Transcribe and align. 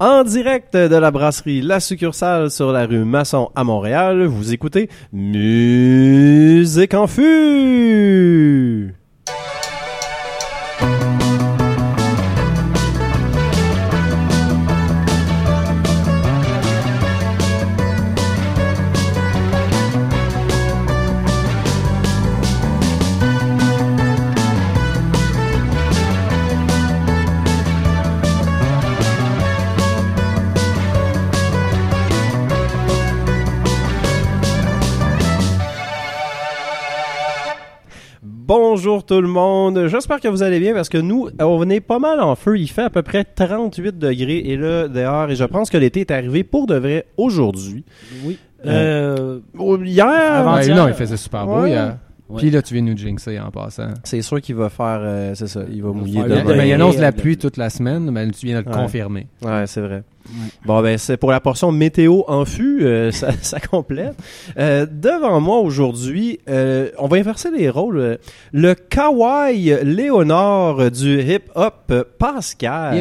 En 0.00 0.22
direct 0.22 0.76
de 0.76 0.94
la 0.94 1.10
brasserie 1.10 1.60
La 1.60 1.80
Succursale 1.80 2.52
sur 2.52 2.70
la 2.70 2.86
rue 2.86 3.04
Masson 3.04 3.50
à 3.56 3.64
Montréal, 3.64 4.26
vous 4.26 4.52
écoutez 4.52 4.88
Musique 5.12 6.94
en 6.94 7.08
fût. 7.08 8.94
Bonjour 38.88 39.04
tout 39.04 39.20
le 39.20 39.28
monde, 39.28 39.86
j'espère 39.88 40.18
que 40.18 40.28
vous 40.28 40.42
allez 40.42 40.58
bien 40.60 40.72
parce 40.72 40.88
que 40.88 40.96
nous, 40.96 41.28
on 41.38 41.68
est 41.68 41.80
pas 41.80 41.98
mal 41.98 42.20
en 42.22 42.34
feu, 42.36 42.56
il 42.58 42.68
fait 42.68 42.84
à 42.84 42.88
peu 42.88 43.02
près 43.02 43.22
38 43.22 43.98
degrés 43.98 44.38
et 44.38 44.56
là 44.56 44.88
dehors 44.88 45.28
et 45.30 45.36
je 45.36 45.44
pense 45.44 45.68
que 45.68 45.76
l'été 45.76 46.00
est 46.00 46.10
arrivé 46.10 46.42
pour 46.42 46.66
de 46.66 46.76
vrai 46.76 47.04
aujourd'hui. 47.18 47.84
Oui. 48.24 48.38
Euh, 48.64 49.40
hier, 49.84 50.06
Avant-hier. 50.08 50.74
Ouais, 50.74 50.74
non, 50.74 50.88
il 50.88 50.94
faisait 50.94 51.18
super 51.18 51.44
beau. 51.44 51.60
Ouais. 51.64 51.74
a- 51.76 51.98
Ouais. 52.28 52.36
Puis 52.42 52.50
là, 52.50 52.60
tu 52.60 52.74
viens 52.74 52.82
nous 52.82 52.96
jinxer 52.96 53.38
en 53.40 53.50
passant. 53.50 53.88
c'est 54.04 54.20
sûr 54.20 54.40
qu'il 54.42 54.54
va 54.54 54.68
faire, 54.68 55.00
euh, 55.00 55.34
c'est 55.34 55.46
ça, 55.46 55.62
il 55.72 55.82
va 55.82 55.90
mouiller 55.92 56.22
demain. 56.24 56.44
ben, 56.44 56.64
il 56.64 56.72
annonce 56.74 56.98
la 56.98 57.10
pluie 57.12 57.38
toute 57.38 57.56
la 57.56 57.70
semaine, 57.70 58.10
mais 58.10 58.28
tu 58.30 58.44
viens 58.46 58.60
de 58.60 58.66
le 58.66 58.70
Ouais. 58.70 58.82
confirmer. 58.82 59.26
Ouais, 59.42 59.64
c'est 59.66 59.80
vrai. 59.80 60.02
Bon, 60.66 60.82
ben, 60.82 60.98
c'est 60.98 61.16
pour 61.16 61.30
la 61.30 61.40
portion 61.40 61.72
météo 61.72 62.20
en 62.28 62.44
fût, 62.44 62.82
euh, 62.84 63.10
ça, 63.12 63.28
ça 63.40 63.60
complète. 63.60 64.14
Euh, 64.58 64.84
devant 64.90 65.40
moi 65.40 65.60
aujourd'hui, 65.60 66.38
euh, 66.50 66.90
on 66.98 67.08
va 67.08 67.16
inverser 67.16 67.50
les 67.50 67.70
rôles. 67.70 68.18
Le 68.52 68.74
kawaii 68.74 69.74
Léonard 69.84 70.90
du 70.90 71.22
hip-hop 71.22 71.92
Pascal. 72.18 72.98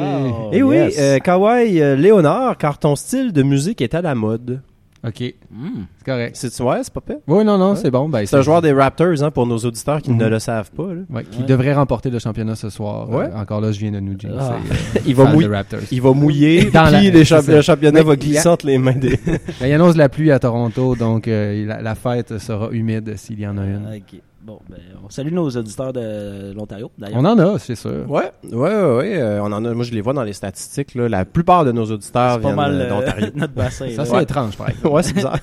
Oh, 0.00 0.50
Et 0.52 0.62
oui, 0.62 0.76
yes. 0.76 0.96
euh, 1.00 1.18
kawaii 1.18 1.96
Léonard, 1.96 2.56
car 2.58 2.78
ton 2.78 2.94
style 2.94 3.32
de 3.32 3.42
musique 3.42 3.80
est 3.80 3.94
à 3.94 4.02
la 4.02 4.14
mode. 4.14 4.60
OK, 5.08 5.34
Hmm. 5.50 5.82
c'est 5.98 6.04
correct. 6.04 6.36
C'est 6.36 6.60
ouais, 6.62 6.78
c'est 6.82 6.92
pas 6.92 7.00
pire. 7.00 7.16
Oui, 7.26 7.44
non, 7.44 7.56
non, 7.58 7.70
Ouais. 7.70 7.76
c'est 7.76 7.90
bon. 7.90 8.08
Ben, 8.08 8.26
C'est 8.26 8.36
un 8.36 8.42
joueur 8.42 8.62
des 8.62 8.72
Raptors, 8.72 9.22
hein, 9.22 9.30
pour 9.30 9.46
nos 9.46 9.56
auditeurs 9.58 10.00
qui 10.02 10.10
Mhm. 10.10 10.16
ne 10.18 10.26
le 10.28 10.38
savent 10.38 10.70
pas. 10.70 10.86
là. 10.92 11.00
Ouais, 11.10 11.24
qui 11.24 11.40
Ouais. 11.40 11.46
devrait 11.46 11.74
remporter 11.74 12.10
le 12.10 12.18
championnat 12.18 12.54
ce 12.54 12.68
soir. 12.70 13.08
Ouais. 13.10 13.26
Euh, 13.32 13.36
encore 13.40 13.60
là, 13.60 13.72
je 13.72 13.78
viens 13.80 13.90
de 13.92 14.00
nous 14.00 14.18
jinxer. 14.18 14.36
Ah. 14.38 14.52
euh, 14.54 14.98
Il 15.06 15.14
va 15.14 15.24
mouiller. 15.32 15.48
Il 15.90 16.00
va 16.02 16.12
mouiller, 16.12 16.64
Dans 16.70 16.84
puis 16.84 16.92
la- 16.92 17.00
les 17.02 17.12
c'est 17.12 17.24
champ- 17.24 17.42
ça. 17.42 17.52
le 17.52 17.62
championnat 17.62 18.00
Mais 18.00 18.04
va 18.06 18.12
a- 18.12 18.16
glisser 18.16 18.48
entre 18.48 18.66
les 18.66 18.78
mains 18.78 18.92
des... 18.92 19.18
Ben, 19.60 19.66
il 19.66 19.72
annonce 19.72 19.96
la 19.96 20.08
pluie 20.08 20.30
à 20.30 20.38
Toronto, 20.38 20.94
donc 20.96 21.28
euh, 21.28 21.66
la, 21.66 21.80
la 21.82 21.94
fête 21.94 22.38
sera 22.38 22.68
humide 22.72 23.14
s'il 23.16 23.40
y 23.40 23.46
en 23.46 23.56
a 23.58 23.64
une. 23.64 23.86
Ok. 23.96 24.20
Bon, 24.48 24.60
ben, 24.70 24.78
on 25.04 25.10
salue 25.10 25.30
nos 25.30 25.50
auditeurs 25.50 25.92
de 25.92 26.54
l'Ontario, 26.56 26.90
d'ailleurs. 26.96 27.18
On 27.20 27.24
en 27.26 27.38
a, 27.38 27.58
c'est 27.58 27.74
sûr. 27.74 28.10
Ouais, 28.10 28.32
ouais, 28.44 28.50
ouais, 28.56 28.96
ouais, 28.96 29.20
euh, 29.20 29.42
on 29.42 29.52
en 29.52 29.62
a, 29.62 29.74
moi 29.74 29.84
je 29.84 29.92
les 29.92 30.00
vois 30.00 30.14
dans 30.14 30.22
les 30.22 30.32
statistiques, 30.32 30.94
là, 30.94 31.06
la 31.06 31.26
plupart 31.26 31.66
de 31.66 31.72
nos 31.72 31.84
auditeurs 31.84 32.38
viennent 32.38 32.54
mal 32.54 32.72
euh, 32.72 32.84
euh, 32.84 32.88
d'Ontario. 32.88 33.26
notre 33.34 33.52
bassin. 33.52 33.90
Ça, 33.94 34.06
c'est 34.06 34.12
Ouais. 34.16 34.22
étrange, 34.22 34.56
par 34.56 34.70
exemple. 34.70 34.88
ouais, 34.94 35.02
c'est 35.02 35.12
bizarre. 35.12 35.38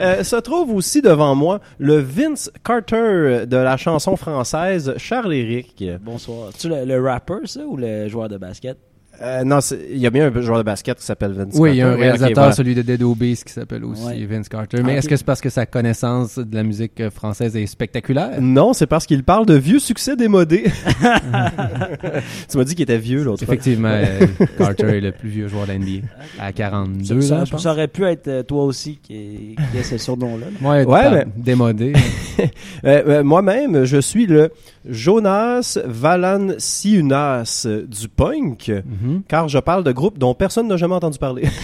Euh, 0.00 0.24
se 0.24 0.34
trouve 0.34 0.74
aussi 0.74 1.00
devant 1.00 1.36
moi 1.36 1.60
le 1.78 1.98
Vince 2.00 2.50
Carter 2.64 3.46
de 3.46 3.56
la 3.56 3.76
chanson 3.76 4.16
française 4.16 4.94
Charles 4.96 5.32
Éric. 5.34 5.84
Bonsoir. 6.02 6.48
Tu 6.58 6.68
le, 6.68 6.84
le 6.84 7.00
rapper, 7.00 7.46
ça, 7.46 7.60
ou 7.64 7.76
le 7.76 8.08
joueur 8.08 8.28
de 8.28 8.36
basket? 8.36 8.76
Euh, 9.22 9.44
non, 9.44 9.60
c'est- 9.60 9.78
il 9.90 9.98
y 9.98 10.06
a 10.06 10.10
bien 10.10 10.32
un 10.34 10.40
joueur 10.40 10.58
de 10.58 10.62
basket 10.62 10.98
qui 10.98 11.04
s'appelle 11.04 11.32
Vince 11.32 11.54
Oui, 11.58 11.70
il 11.72 11.76
y 11.76 11.82
a 11.82 11.86
un 11.86 11.90
Carter. 11.90 12.02
réalisateur, 12.04 12.34
voilà. 12.36 12.52
celui 12.52 12.74
de 12.74 12.82
Dead 12.82 13.02
Obese, 13.02 13.44
qui 13.44 13.52
s'appelle 13.52 13.84
aussi 13.84 14.02
Ouais. 14.04 14.24
Vince 14.24 14.48
Carter. 14.48 14.82
Mais 14.82 14.94
Ah, 14.94 14.98
est-ce 14.98 15.08
que 15.08 15.16
c'est 15.16 15.26
parce 15.26 15.40
que 15.42 15.50
sa 15.50 15.66
connaissance 15.66 16.38
de 16.38 16.54
la 16.56 16.62
musique 16.62 17.08
française 17.10 17.54
est 17.56 17.66
spectaculaire? 17.66 18.40
Non, 18.40 18.72
c'est 18.72 18.86
parce 18.86 19.04
qu'il 19.06 19.22
parle 19.22 19.44
de 19.46 19.54
vieux 19.54 19.78
succès 19.78 20.16
démodés. 20.16 20.64
tu 22.48 22.56
m'as 22.58 22.64
dit 22.64 22.74
qu'il 22.74 22.82
était 22.82 22.98
vieux 22.98 23.22
l'autre 23.22 23.44
fois. 23.44 23.54
Effectivement, 23.54 23.88
euh, 23.92 24.26
Carter 24.58 24.96
est 24.96 25.00
le 25.00 25.12
plus 25.12 25.28
vieux 25.28 25.48
joueur 25.48 25.66
de 25.66 25.72
NBA 25.72 26.06
à 26.38 26.52
42 26.52 27.20
ça, 27.20 27.34
ans, 27.34 27.40
je 27.40 27.44
ça, 27.46 27.50
pense. 27.52 27.62
ça 27.62 27.72
aurait 27.72 27.88
pu 27.88 28.04
être 28.04 28.28
euh, 28.28 28.42
toi 28.42 28.64
aussi 28.64 28.98
qui, 29.02 29.56
qui 29.72 29.78
a 29.78 29.82
ce 29.82 29.98
surnom-là. 29.98 30.46
là. 30.60 30.68
Ouais, 30.68 30.84
Ouais, 30.84 31.10
mais- 31.10 31.26
démodé. 31.36 31.92
Euh, 32.84 33.02
euh, 33.06 33.22
Moi-même, 33.22 33.84
je 33.84 33.98
suis 34.00 34.24
le 34.26 34.50
Jonas 34.88 35.78
Valanciunas 35.84 37.66
du 37.88 38.08
punk. 38.08 38.68
Mhm. 38.70 39.22
Car 39.28 39.48
je 39.48 39.58
parle 39.58 39.84
de 39.84 39.92
groupes 39.92 40.18
dont 40.18 40.34
personne 40.34 40.68
n'a 40.68 40.76
jamais 40.76 40.94
entendu 40.94 41.18
parler. 41.18 41.44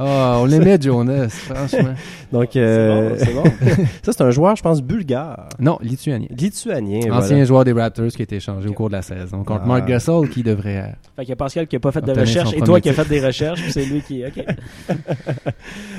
Ah, 0.00 0.36
on 0.40 0.44
l'aimait, 0.44 0.78
Jonas, 0.80 1.28
franchement. 1.30 1.92
Donc, 2.32 2.54
euh, 2.54 3.16
C'est 3.18 3.34
bon, 3.34 3.42
ça, 4.02 4.12
c'est 4.12 4.20
un 4.20 4.30
joueur, 4.30 4.54
je 4.54 4.62
pense, 4.62 4.80
bulgare. 4.80 5.48
Non, 5.58 5.76
lituanien. 5.82 6.28
Lituanien. 6.30 6.98
Ancien 7.10 7.30
voilà. 7.30 7.44
joueur 7.44 7.64
des 7.64 7.72
Raptors 7.72 8.06
qui 8.08 8.22
a 8.22 8.24
été 8.24 8.36
échangé 8.36 8.68
au 8.68 8.72
cours 8.74 8.88
de 8.88 8.92
la 8.94 9.02
saison 9.02 9.42
contre 9.42 9.62
Ah. 9.64 9.66
Mark 9.66 9.86
Gasol 9.88 10.28
qui 10.28 10.44
devrait... 10.44 10.76
euh, 10.78 10.86
Fait 11.16 11.22
qu'il 11.22 11.30
y 11.30 11.32
a 11.32 11.36
Pascal 11.36 11.66
qui 11.66 11.74
a 11.74 11.80
pas 11.80 11.90
fait 11.90 12.00
de 12.04 12.12
recherche 12.12 12.52
et 12.54 12.60
toi 12.60 12.80
qui 12.80 12.90
as 12.90 12.92
fait 12.92 13.08
des 13.08 13.24
recherches, 13.24 13.60
puis 13.60 13.72
c'est 13.72 13.84
lui 13.86 14.00
qui. 14.02 14.24
Ok. 14.24 14.44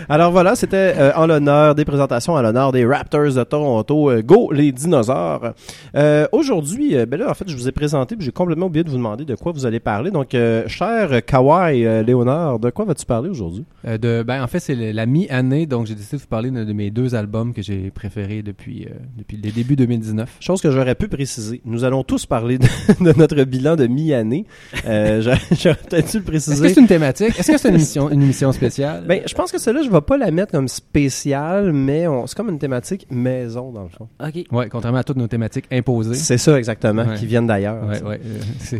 Alors 0.07 0.31
voilà, 0.31 0.55
c'était 0.55 0.93
euh, 0.97 1.11
en 1.15 1.27
l'honneur 1.27 1.75
des 1.75 1.83
présentations, 1.85 2.33
en 2.33 2.41
l'honneur 2.41 2.71
des 2.71 2.85
Raptors 2.85 3.33
de 3.33 3.43
Toronto. 3.43 4.09
Euh, 4.11 4.21
go 4.21 4.51
les 4.53 4.71
dinosaures. 4.71 5.53
Euh, 5.95 6.27
Aujourd'hui, 6.31 6.95
euh, 6.95 7.05
ben 7.05 7.19
là, 7.19 7.29
en 7.29 7.33
fait, 7.33 7.45
je 7.49 7.55
vous 7.55 7.67
ai 7.67 7.71
présenté, 7.71 8.15
puis 8.15 8.25
j'ai 8.25 8.31
complètement 8.31 8.67
oublié 8.67 8.83
de 8.83 8.89
vous 8.89 8.97
demander 8.97 9.25
de 9.25 9.35
quoi 9.35 9.51
vous 9.51 9.65
allez 9.65 9.79
parler. 9.79 10.11
Donc, 10.11 10.33
euh, 10.35 10.63
cher 10.67 11.23
Kawhi 11.25 11.85
euh, 11.85 12.03
Léonard, 12.03 12.59
de 12.59 12.69
quoi 12.69 12.85
vas-tu 12.85 13.05
parler 13.05 13.29
aujourd'hui? 13.29 13.65
euh, 13.87 13.97
de, 13.97 14.23
ben, 14.23 14.43
en 14.43 14.47
fait, 14.47 14.59
c'est 14.59 14.75
la 14.93 15.05
mi-année, 15.05 15.65
donc 15.65 15.87
j'ai 15.87 15.95
décidé 15.95 16.17
de 16.17 16.21
vous 16.21 16.27
parler 16.27 16.51
de, 16.51 16.63
de 16.63 16.73
mes 16.73 16.91
deux 16.91 17.15
albums 17.15 17.53
que 17.53 17.61
j'ai 17.61 17.91
préférés 17.91 18.41
depuis, 18.41 18.85
euh, 18.85 18.93
depuis 19.17 19.37
les 19.37 19.51
débuts 19.51 19.75
2019. 19.75 20.37
Chose 20.39 20.61
que 20.61 20.71
j'aurais 20.71 20.95
pu 20.95 21.07
préciser. 21.07 21.61
Nous 21.65 21.83
allons 21.83 22.03
tous 22.03 22.25
parler 22.25 22.57
de, 22.57 22.65
de 23.03 23.17
notre 23.17 23.43
bilan 23.43 23.75
de 23.75 23.87
mi-année. 23.87 24.45
Euh, 24.85 25.21
j'a- 25.21 25.35
J'aurais 25.51 25.75
peut-être 25.89 25.89
dû 25.89 25.97
le 25.97 26.01
Est-ce 26.01 26.17
que 26.17 26.23
préciser. 26.25 26.69
c'est 26.69 26.79
une 26.81 26.87
thématique? 26.87 27.39
Est-ce 27.39 27.51
que 27.51 27.57
c'est 27.57 27.69
une 27.69 27.75
émission, 27.75 28.09
une 28.09 28.21
émission 28.21 28.51
spéciale? 28.51 29.03
Ben, 29.07 29.21
je 29.25 29.33
pense 29.33 29.51
que 29.51 29.57
celle-là, 29.57 29.81
je 29.83 29.89
vais 29.89 30.01
pas 30.01 30.17
la 30.17 30.29
mettre 30.31 30.51
comme 30.51 30.67
spéciale, 30.67 31.71
mais 31.73 32.07
on- 32.07 32.27
c'est 32.27 32.35
comme 32.37 32.49
une 32.49 32.59
thématique 32.59 33.07
maison, 33.09 33.71
dans 33.71 33.83
le 33.83 33.89
fond. 33.89 34.07
Ok. 34.23 34.45
Ouais, 34.51 34.69
contrairement 34.69 34.99
à 34.99 35.03
toutes 35.03 35.17
nos 35.17 35.27
thématiques 35.27 35.65
C'est 36.15 36.37
ça, 36.37 36.57
exactement, 36.57 37.03
Ouais. 37.03 37.15
qui 37.15 37.25
viennent 37.25 37.47
d'ailleurs. 37.47 37.83
Ouais, 37.85 38.01
ouais. 38.03 38.21
euh, 38.25 38.39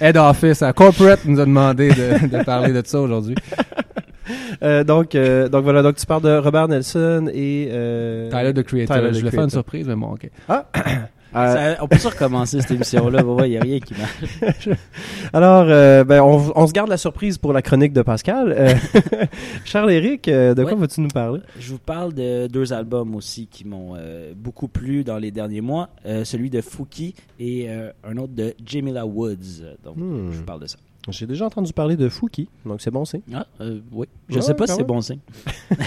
head 0.00 0.16
office, 0.16 0.62
à 0.62 0.72
corporate 0.72 1.20
nous 1.24 1.40
a 1.40 1.44
demandé 1.44 1.88
de, 1.88 2.28
de 2.38 2.44
parler 2.44 2.72
de 2.72 2.82
ça 2.84 3.00
aujourd'hui. 3.00 3.34
Euh, 4.62 4.84
donc, 4.84 5.14
euh, 5.14 5.48
donc 5.48 5.64
voilà, 5.64 5.82
donc 5.82 5.96
tu 5.96 6.06
parles 6.06 6.22
de 6.22 6.36
Robert 6.36 6.68
Nelson 6.68 7.30
et... 7.32 7.68
Euh, 7.72 8.30
Tyler 8.30 8.52
the 8.52 8.62
Creator. 8.62 8.96
Tyler, 8.96 9.10
the 9.10 9.14
je 9.14 9.18
voulais 9.20 9.30
faire 9.30 9.44
une 9.44 9.50
surprise, 9.50 9.88
mais 9.88 9.94
bon, 9.94 10.12
ok. 10.12 10.30
euh, 11.36 11.74
Ça- 11.76 11.82
on 11.84 11.88
peut 11.88 11.98
se 11.98 12.08
recommencer 12.08 12.60
cette 12.60 12.70
émission-là. 12.70 13.22
Il 13.44 13.50
n'y 13.50 13.56
a 13.58 13.60
rien 13.60 13.78
qui 13.80 13.94
marche. 13.94 14.68
alors, 15.32 15.66
euh, 15.68 16.04
ben, 16.04 16.20
on, 16.22 16.52
on 16.54 16.66
se 16.66 16.72
garde 16.72 16.88
la 16.88 16.96
surprise 16.96 17.38
pour 17.38 17.52
la 17.52 17.62
chronique 17.62 17.92
de 17.92 18.02
Pascal. 18.02 18.54
Euh, 18.56 18.74
Charles-Éric, 19.64 20.28
de 20.28 20.62
quoi 20.64 20.74
vas-tu 20.74 21.00
nous 21.00 21.08
parler? 21.08 21.40
Je 21.58 21.70
vous 21.72 21.78
parle 21.78 22.12
de 22.14 22.46
deux 22.46 22.72
albums 22.72 23.14
aussi 23.14 23.46
qui 23.46 23.66
m'ont 23.66 23.94
beaucoup 24.36 24.68
plu 24.68 25.04
dans 25.04 25.18
les 25.18 25.30
derniers 25.30 25.60
mois. 25.60 25.88
Celui 26.24 26.50
de 26.50 26.60
Fouki 26.60 27.14
et 27.38 27.68
un 28.04 28.16
autre 28.16 28.32
de 28.34 28.54
Jamila 28.64 29.06
Woods. 29.06 29.62
Donc, 29.84 29.96
Hmm. 29.96 30.30
je 30.32 30.38
vous 30.38 30.44
parle 30.44 30.60
de 30.60 30.66
ça. 30.66 30.78
J'ai 31.10 31.26
déjà 31.26 31.46
entendu 31.46 31.72
parler 31.72 31.96
de 31.96 32.08
Fouki, 32.08 32.48
donc 32.66 32.80
c'est 32.80 32.90
bon 32.90 33.04
signe. 33.04 33.20
Ah, 33.34 33.46
euh, 33.60 33.80
oui. 33.92 34.06
Je 34.28 34.36
Ouais, 34.36 34.42
sais 34.42 34.54
pas 34.54 34.66
si 34.66 34.74
c'est 34.74 34.84
bon 34.84 35.00
signe. 35.00 35.18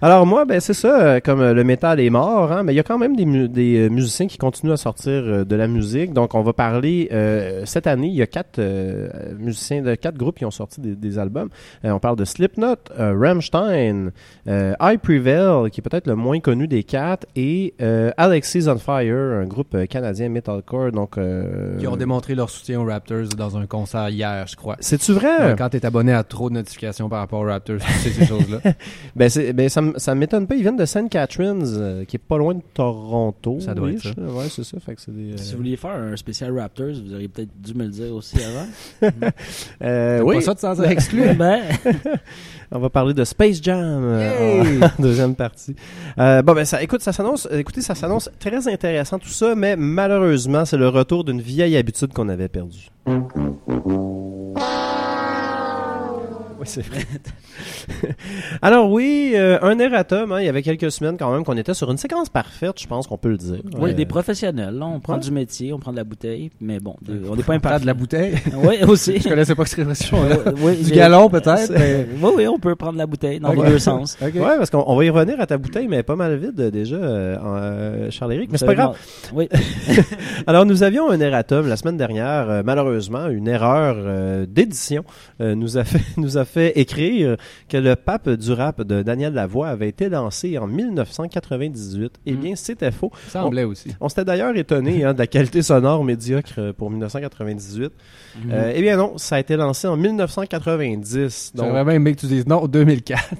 Alors 0.00 0.26
moi, 0.26 0.44
ben 0.44 0.60
c'est 0.60 0.74
ça, 0.74 1.00
euh, 1.00 1.20
comme 1.20 1.40
euh, 1.40 1.52
le 1.54 1.64
métal 1.64 1.98
est 1.98 2.10
mort, 2.10 2.52
hein, 2.52 2.62
mais 2.62 2.72
il 2.72 2.76
y 2.76 2.80
a 2.80 2.84
quand 2.84 2.98
même 2.98 3.16
des, 3.16 3.24
mu- 3.24 3.48
des 3.48 3.90
musiciens 3.90 4.28
qui 4.28 4.38
continuent 4.38 4.70
à 4.72 4.76
sortir 4.76 5.44
de 5.44 5.56
la 5.56 5.66
musique. 5.66 6.12
Donc 6.12 6.34
on 6.34 6.42
va 6.42 6.52
parler 6.52 7.08
euh, 7.12 7.62
cette 7.64 7.88
année, 7.88 8.06
il 8.06 8.14
y 8.14 8.22
a 8.22 8.28
quatre 8.28 8.60
euh, 8.60 9.08
musiciens 9.38 9.82
de 9.82 9.94
quatre 9.96 10.16
groupes 10.16 10.38
qui 10.38 10.44
ont 10.44 10.52
sorti 10.52 10.80
des, 10.80 10.94
des 10.94 11.18
albums. 11.18 11.48
Euh, 11.84 11.90
on 11.90 11.98
parle 11.98 12.14
de 12.16 12.24
Slipknot, 12.24 12.76
euh, 12.98 13.12
Rammstein, 13.18 14.10
euh, 14.46 14.74
I 14.80 14.98
Prevail, 14.98 15.68
qui 15.70 15.80
est 15.80 15.82
peut-être 15.88 16.06
le 16.06 16.14
moins 16.14 16.38
connu 16.38 16.68
des 16.68 16.84
quatre, 16.84 17.26
et 17.34 17.74
euh, 17.82 18.12
Alexis 18.16 18.68
on 18.68 18.78
Fire, 18.78 19.16
un 19.16 19.46
groupe 19.46 19.76
canadien 19.88 20.28
metalcore. 20.28 20.92
Donc 20.92 21.18
euh, 21.18 21.76
Qui 21.78 21.88
ont 21.88 21.96
démontré 21.96 22.36
leur 22.36 22.50
soutien 22.50 22.80
aux 22.80 22.84
Raptors 22.86 23.28
dans 23.36 23.56
un 23.56 23.66
concert 23.66 24.08
hier, 24.10 24.47
je 24.48 24.56
crois. 24.56 24.76
c'est-tu 24.80 25.12
vrai? 25.12 25.54
Quand 25.56 25.68
t'es 25.68 25.84
abonné 25.84 26.12
à 26.12 26.24
trop 26.24 26.48
de 26.48 26.54
notifications 26.54 27.08
par 27.08 27.20
rapport 27.20 27.40
aux 27.40 27.46
Raptors, 27.46 27.78
tu 27.78 27.92
sais 27.92 28.10
ces 28.10 28.26
choses-là. 28.26 28.58
Ben, 29.14 29.30
ben 29.54 29.68
ça, 29.68 29.82
ça 29.96 30.14
m'étonne 30.14 30.46
pas. 30.46 30.54
Ils 30.54 30.62
viennent 30.62 30.76
de 30.76 30.84
St. 30.84 31.08
Catharines, 31.10 31.62
euh, 31.64 32.04
qui 32.04 32.16
est 32.16 32.20
pas 32.20 32.38
loin 32.38 32.54
de 32.54 32.62
Toronto. 32.74 33.60
Ça 33.60 33.74
doit 33.74 33.90
être 33.90 34.02
ça. 34.02 34.10
Ouais, 34.10 34.46
c'est 34.50 34.64
ça. 34.64 34.78
Fait 34.80 34.94
que 34.94 35.00
c'est 35.00 35.14
des, 35.14 35.32
euh, 35.32 35.36
Si 35.36 35.52
vous 35.52 35.58
vouliez 35.58 35.76
faire 35.76 35.90
un 35.90 36.16
spécial 36.16 36.58
Raptors, 36.58 36.92
vous 37.04 37.14
auriez 37.14 37.28
peut-être 37.28 37.50
dû 37.60 37.74
me 37.74 37.84
le 37.84 37.90
dire 37.90 38.14
aussi 38.14 38.36
avant. 38.42 39.10
euh, 39.82 40.20
oui, 40.20 40.36
Pas 40.36 40.40
ça 40.40 40.54
de 40.54 40.60
sans 40.60 40.82
exclu. 40.82 41.34
ben, 41.34 41.62
on 42.70 42.78
va 42.78 42.90
parler 42.90 43.14
de 43.14 43.24
Space 43.24 43.62
Jam 43.62 44.02
euh, 44.04 44.80
en 44.82 44.90
deuxième 45.02 45.34
partie. 45.34 45.74
Euh, 46.18 46.42
bon, 46.42 46.52
ben, 46.54 46.64
ça, 46.64 46.82
écoute, 46.82 47.00
ça 47.02 47.12
s'annonce, 47.12 47.48
écoutez, 47.50 47.80
ça 47.80 47.94
s'annonce 47.94 48.30
très 48.38 48.68
intéressant 48.68 49.18
tout 49.18 49.28
ça, 49.28 49.54
mais 49.54 49.76
malheureusement, 49.76 50.64
c'est 50.64 50.76
le 50.76 50.88
retour 50.88 51.24
d'une 51.24 51.40
vieille 51.40 51.76
habitude 51.76 52.12
qu'on 52.12 52.28
avait 52.28 52.48
perdue. 52.48 52.90
c'est 56.68 56.82
vrai. 56.82 57.00
Alors 58.62 58.90
oui, 58.90 59.32
euh, 59.34 59.58
un 59.62 59.78
erratum, 59.78 60.32
hein, 60.32 60.40
il 60.40 60.46
y 60.46 60.48
avait 60.48 60.62
quelques 60.62 60.90
semaines 60.90 61.16
quand 61.18 61.32
même 61.32 61.44
qu'on 61.44 61.56
était 61.56 61.74
sur 61.74 61.90
une 61.90 61.98
séquence 61.98 62.28
parfaite, 62.28 62.80
je 62.80 62.86
pense 62.86 63.06
qu'on 63.06 63.18
peut 63.18 63.28
le 63.30 63.36
dire. 63.36 63.56
Est 63.56 63.82
Euh, 63.82 63.92
des 63.92 64.06
professionnels, 64.06 64.74
là. 64.74 64.86
on 64.86 65.00
prend 65.00 65.14
Ouais. 65.14 65.20
du 65.20 65.30
métier, 65.30 65.72
on 65.72 65.78
prend 65.78 65.92
de 65.92 65.96
la 65.96 66.04
bouteille, 66.04 66.50
mais 66.60 66.80
bon, 66.80 66.94
de- 67.02 67.22
on 67.28 67.36
n'est 67.36 67.42
pas 67.42 67.48
Pas 67.48 67.54
imparfait. 67.54 67.80
de 67.80 67.86
la 67.86 67.94
bouteille? 67.94 68.34
Oui, 68.56 68.76
aussi. 68.86 69.18
Je 69.20 69.28
connaissais 69.28 69.54
pas 69.54 69.64
cette 69.64 69.78
expression-là. 69.78 70.52
oui, 70.60 70.76
Du 70.82 70.90
galon, 70.92 71.28
peut-être. 71.28 71.70
mais- 71.76 72.06
Oui, 72.22 72.30
oui, 72.36 72.46
on 72.48 72.58
peut 72.58 72.74
prendre 72.76 72.98
la 72.98 73.06
bouteille 73.06 73.40
dans 73.40 73.52
les 73.52 73.68
deux 73.68 73.78
sens. 73.78 74.16
Ouais, 74.20 74.32
parce 74.34 74.70
qu'on 74.70 74.84
on 74.86 74.96
va 74.96 75.04
y 75.04 75.10
revenir 75.10 75.40
à 75.40 75.46
ta 75.46 75.56
bouteille, 75.58 75.86
mais 75.88 75.96
elle 75.96 76.00
est 76.00 76.04
pas 76.04 76.16
mal 76.16 76.36
vide 76.36 76.60
euh, 76.60 76.70
déjà, 76.70 76.96
euh, 76.96 77.36
en, 77.38 77.56
euh, 77.56 78.10
Charles-Éric. 78.10 78.50
Mais 78.52 78.58
c'est 78.58 78.66
pas 78.66 78.74
grave. 78.74 78.96
Oui, 79.32 79.48
Alors, 80.46 80.66
nous 80.66 80.82
avions 80.82 81.10
un 81.10 81.20
erratum 81.20 81.68
la 81.68 81.76
semaine 81.76 81.96
dernière. 81.96 82.48
euh, 82.50 82.62
malheureusement, 82.64 83.28
une 83.28 83.48
erreur 83.48 83.94
euh, 83.98 84.46
d'édition 84.48 85.04
euh, 85.40 85.54
nous, 85.54 85.76
a 85.78 85.84
fait, 85.84 86.00
nous 86.16 86.36
a 86.38 86.44
fait 86.44 86.72
écrire 86.78 87.36
que 87.68 87.76
le 87.76 87.96
pape 87.96 88.28
du 88.28 88.52
rap 88.52 88.82
de 88.82 89.02
Daniel 89.02 89.32
Lavoie 89.34 89.68
avait 89.68 89.88
été 89.88 90.08
lancé 90.08 90.56
en 90.58 90.66
1998. 90.66 92.12
Eh 92.26 92.32
Mm. 92.32 92.36
bien, 92.36 92.56
c'était 92.56 92.90
faux. 92.90 93.10
Ça 93.28 93.42
semblait 93.42 93.64
aussi. 93.64 93.94
On 94.00 94.08
s'était 94.08 94.24
d'ailleurs 94.24 94.56
étonné 94.56 95.04
hein, 95.04 95.12
de 95.14 95.18
la 95.18 95.26
qualité 95.26 95.62
sonore 95.62 96.04
médiocre 96.04 96.72
pour 96.76 96.90
1998. 96.90 97.92
Mhm. 98.44 98.50
Euh, 98.52 98.72
eh 98.74 98.80
bien 98.82 98.96
non, 98.96 99.18
ça 99.18 99.36
a 99.36 99.40
été 99.40 99.56
lancé 99.56 99.86
en 99.88 99.96
1990. 99.96 101.52
Donc, 101.54 101.66
J'aurais 101.68 101.84
bien 101.84 101.94
aimé 101.94 102.14
que 102.14 102.20
tu 102.20 102.26
dises 102.26 102.46
non, 102.46 102.66
2004. 102.66 103.34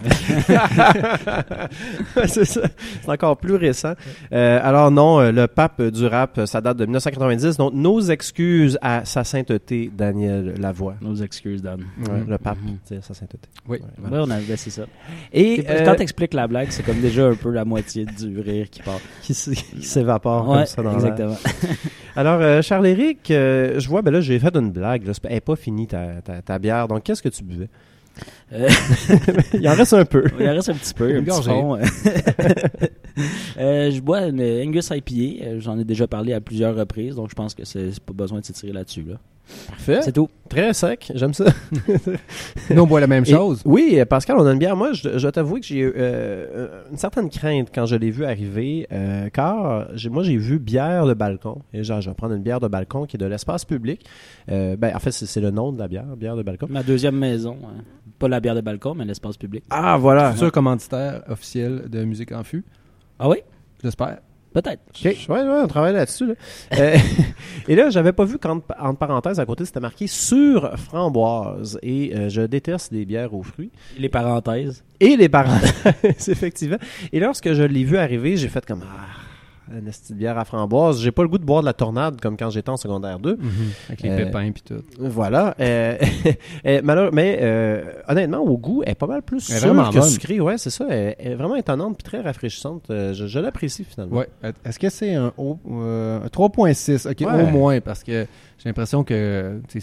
c'est 2.27 2.45
ça. 2.45 2.61
C'est 3.03 3.09
encore 3.11 3.37
plus 3.37 3.55
récent. 3.55 3.95
Euh, 4.33 4.61
alors 4.63 4.91
non, 4.91 5.21
euh, 5.21 5.33
le 5.33 5.47
pape 5.47 5.81
du 5.83 6.07
rap, 6.07 6.41
ça 6.47 6.61
date 6.61 6.77
de 6.77 6.85
1990. 6.87 7.57
Donc 7.57 7.73
nos 7.75 8.01
excuses 8.01 8.79
à 8.83 9.05
sa 9.05 9.25
sainteté, 9.25 9.91
Daniel 9.97 10.55
Lavoie. 10.59 10.95
Nos 11.01 11.15
excuses, 11.17 11.63
Dan. 11.63 11.81
Ouais, 12.09 12.25
le 12.27 12.39
pape, 12.39 12.59
c'est 12.85 13.03
sa 13.05 13.15
sainteté. 13.15 13.49
Oui. 13.69 13.79
Ouais, 13.79 13.98
Ouais, 14.03 14.19
on 14.21 14.31
a, 14.31 14.39
ben, 14.41 14.57
c'est 14.57 14.71
ça. 14.71 14.83
Et 15.33 15.65
euh, 15.69 15.85
quand 15.85 15.97
t'expliques 15.97 16.35
la 16.35 16.47
blague, 16.47 16.69
c'est 16.71 16.83
comme 16.85 17.01
déjà 17.01 17.29
un 17.29 17.35
peu 17.35 17.51
la 17.51 17.65
moitié 17.65 18.05
du 18.05 18.39
rire 18.41 18.71
qui 18.71 18.83
part. 18.83 19.01
qui 19.23 19.35
s'évapore 19.35 20.49
Ouais, 20.49 20.57
comme 20.59 20.67
ça 20.67 20.83
dans 20.83 20.97
l'air. 20.97 21.13
exactement. 21.13 21.37
Alors, 22.17 22.41
euh, 22.41 22.63
Charles-Éric, 22.63 23.31
euh, 23.31 23.79
je 23.81 23.89
vois, 23.89 24.03
ben 24.03 24.11
là, 24.13 24.21
j'ai 24.21 24.39
fait 24.39 24.55
une 24.57 24.71
blague. 24.71 25.07
Là. 25.07 25.13
Elle 25.25 25.33
n'est 25.35 25.41
pas 25.41 25.57
finie, 25.57 25.87
ta, 25.87 26.21
ta, 26.23 26.43
ta 26.43 26.59
bière. 26.59 26.89
Donc, 26.89 27.03
qu'est-ce 27.03 27.23
que 27.23 27.29
tu 27.29 27.43
buvais? 27.45 27.69
Euh, 28.53 28.69
Il 29.55 29.69
en 29.69 29.75
reste 29.75 29.93
un 29.95 30.05
peu. 30.05 30.25
Il 30.41 30.49
en 30.49 30.55
reste 30.55 30.71
un 30.71 30.75
petit 30.75 30.95
peu, 30.95 31.07
un 31.07 31.19
Une 31.19 31.25
petit 31.25 31.43
fond. 31.43 31.77
euh. 31.77 31.83
Je 33.91 34.01
bois 34.01 34.27
une 34.27 34.41
Angus 34.41 34.91
IPA. 34.91 35.59
J'en 35.61 35.79
ai 35.79 35.85
déjà 35.85 36.07
parlé 36.07 36.33
à 36.33 36.41
plusieurs 36.41 36.75
reprises, 36.77 37.17
donc 37.17 37.31
je 37.31 37.35
pense 37.35 37.55
que 37.55 37.65
c'est 37.65 37.93
c'est 37.93 38.03
pas 38.03 38.13
besoin 38.13 38.41
de 38.41 38.45
s'étirer 38.45 38.73
là-dessus. 38.73 39.03
Là. 39.05 39.17
Parfait. 39.69 40.01
C'est 40.03 40.13
tout. 40.13 40.29
Très 40.49 40.73
sec. 40.73 41.13
J'aime 41.15 41.35
ça. 41.35 41.45
Nous, 42.71 42.83
on 42.83 42.87
boit 42.87 43.01
la 43.01 43.07
même 43.07 43.25
Et- 43.27 43.31
chose. 43.33 43.63
oui, 43.65 43.97
euh, 43.99 44.05
Pascal, 44.05 44.37
on 44.39 44.47
a 44.47 44.53
une 44.53 44.59
bière. 44.59 44.77
Moi, 44.77 44.93
je, 44.93 45.19
je 45.19 45.29
t'avoue 45.29 45.57
que 45.61 45.67
j'ai 45.67 45.79
eu 45.81 45.93
euh, 45.97 46.83
une 46.91 46.97
certaine 46.97 47.29
crainte 47.29 47.69
quand 47.75 47.87
je 47.87 47.97
l'ai 47.97 48.11
vu 48.11 48.25
arriver, 48.25 48.87
euh, 48.93 49.29
car 49.31 49.89
j'ai- 49.95 50.09
moi, 50.11 50.23
j'ai 50.23 50.37
vu 50.37 50.59
bière 50.59 51.07
de 51.07 51.15
balcon. 51.15 51.63
Et 51.73 51.85
genre, 51.85 52.01
je 52.01 52.09
vais 52.11 52.15
prendre 52.15 52.35
une 52.35 52.43
bière 52.43 52.61
de 52.61 52.69
balcon 52.69 53.05
qui 53.07 53.17
est 53.17 53.19
de 53.21 53.27
l'espace 53.27 53.65
public. 53.65 54.05
Euh, 54.51 54.77
ben, 54.77 54.95
en 54.95 54.99
fait, 54.99 55.11
c'est 55.11 55.41
le 55.41 55.51
nom 55.51 55.73
de 55.73 55.79
la 55.79 55.89
bière, 55.89 56.05
bière 56.17 56.37
de 56.37 56.43
balcon. 56.43 56.67
Ma 56.71 56.83
deuxième 56.83 57.17
maison. 57.17 57.57
hein. 57.65 57.83
Pas 58.19 58.29
la 58.29 58.41
bière 58.41 58.55
de 58.55 58.61
balcon, 58.63 58.95
mais 58.95 59.05
l'espace 59.05 59.37
public. 59.37 59.65
Ah, 59.71 59.97
voilà. 59.99 60.33
Futur 60.33 60.51
commanditaire 60.51 61.23
officiel 61.29 61.85
de 61.89 62.05
Musique 62.05 62.33
en 62.33 62.43
Fût. 62.43 62.65
Ah 63.19 63.29
oui? 63.29 63.39
J'espère. 63.83 64.19
Peut-être. 64.53 64.83
Ouais, 65.05 65.15
ouais, 65.29 65.61
on 65.63 65.67
travaille 65.69 65.93
là-dessus. 65.93 66.27
là. 66.27 66.35
Euh, 66.79 66.97
et 67.69 67.75
là, 67.77 67.91
j'avais 67.91 68.13
pas 68.13 68.25
vu 68.25 68.39
qu'entre 68.39 68.67
entre 68.81 68.99
parenthèses, 68.99 69.39
à 69.41 69.47
côté, 69.47 69.65
c'était 69.65 69.81
marqué 69.81 70.07
sur 70.07 70.77
framboise. 70.79 71.79
Et 71.83 72.15
euh, 72.15 72.29
je 72.29 72.43
déteste 72.43 72.93
les 72.93 73.05
bières 73.05 73.35
aux 73.35 73.43
fruits. 73.43 73.71
Les 73.99 74.09
parenthèses. 74.09 74.85
Et 75.01 75.17
les 75.17 75.29
parenthèses, 75.29 76.29
effectivement. 76.29 76.79
Et 77.13 77.21
lorsque 77.21 77.53
je 77.53 77.63
l'ai 77.63 77.85
vu 77.85 77.99
arriver, 77.99 78.37
j'ai 78.37 78.49
fait 78.49 78.65
comme 78.65 78.83
ah, 78.85 79.18
une 79.73 79.85
petite 79.87 80.13
bière 80.17 80.39
à 80.39 80.45
framboise. 80.45 81.01
J'ai 81.01 81.11
pas 81.13 81.23
le 81.23 81.29
goût 81.29 81.39
de 81.39 81.45
boire 81.45 81.61
de 81.61 81.67
la 81.67 81.73
tornade 81.73 82.21
comme 82.21 82.37
quand 82.37 82.51
j'étais 82.51 82.71
en 82.71 82.77
secondaire 82.77 83.19
2. 83.19 83.39
Avec 83.89 84.03
les 84.03 84.11
Euh, 84.11 84.17
pépins 84.25 84.51
puis 84.53 84.63
tout. 84.63 84.83
Voilà. 84.99 85.55
Euh, 85.61 85.97
euh, 86.67 86.81
malheure- 86.83 87.11
mais 87.13 87.39
euh, 87.43 87.83
honnêtement, 88.09 88.39
au 88.41 88.57
goût, 88.59 88.83
elle 88.85 88.93
est 88.93 88.95
pas 88.95 89.07
mal 89.07 89.23
plus 89.23 89.41
sûre 89.41 89.91
que 89.93 90.01
sucrée. 90.03 90.41
Ouais, 90.41 90.59
c'est 90.59 90.71
ça. 90.71 90.87
Elle, 90.89 91.15
elle 91.19 91.33
est 91.33 91.35
vraiment 91.37 91.57
étonnante 91.57 91.97
puis 91.99 92.05
très 92.05 92.21
rafraîchissante. 92.21 92.85
Je 92.89 93.13
je 93.27 93.39
l'apprécie 93.39 93.85
finalement. 93.85 94.17
Ouais. 94.19 94.29
Est-ce 94.65 94.79
que 94.79 94.89
c'est 94.89 95.15
un, 95.15 95.33
haut- 95.37 95.59
euh, 95.71 96.21
un 96.25 96.29
3.6? 96.29 97.09
Ok, 97.11 97.21
Ouais. 97.21 97.43
au 97.43 97.47
moins, 97.47 97.81
parce 97.81 98.03
que 98.05 98.27
j'ai 98.59 98.69
l'impression 98.69 99.05
que 99.05 99.61
c'est 99.69 99.83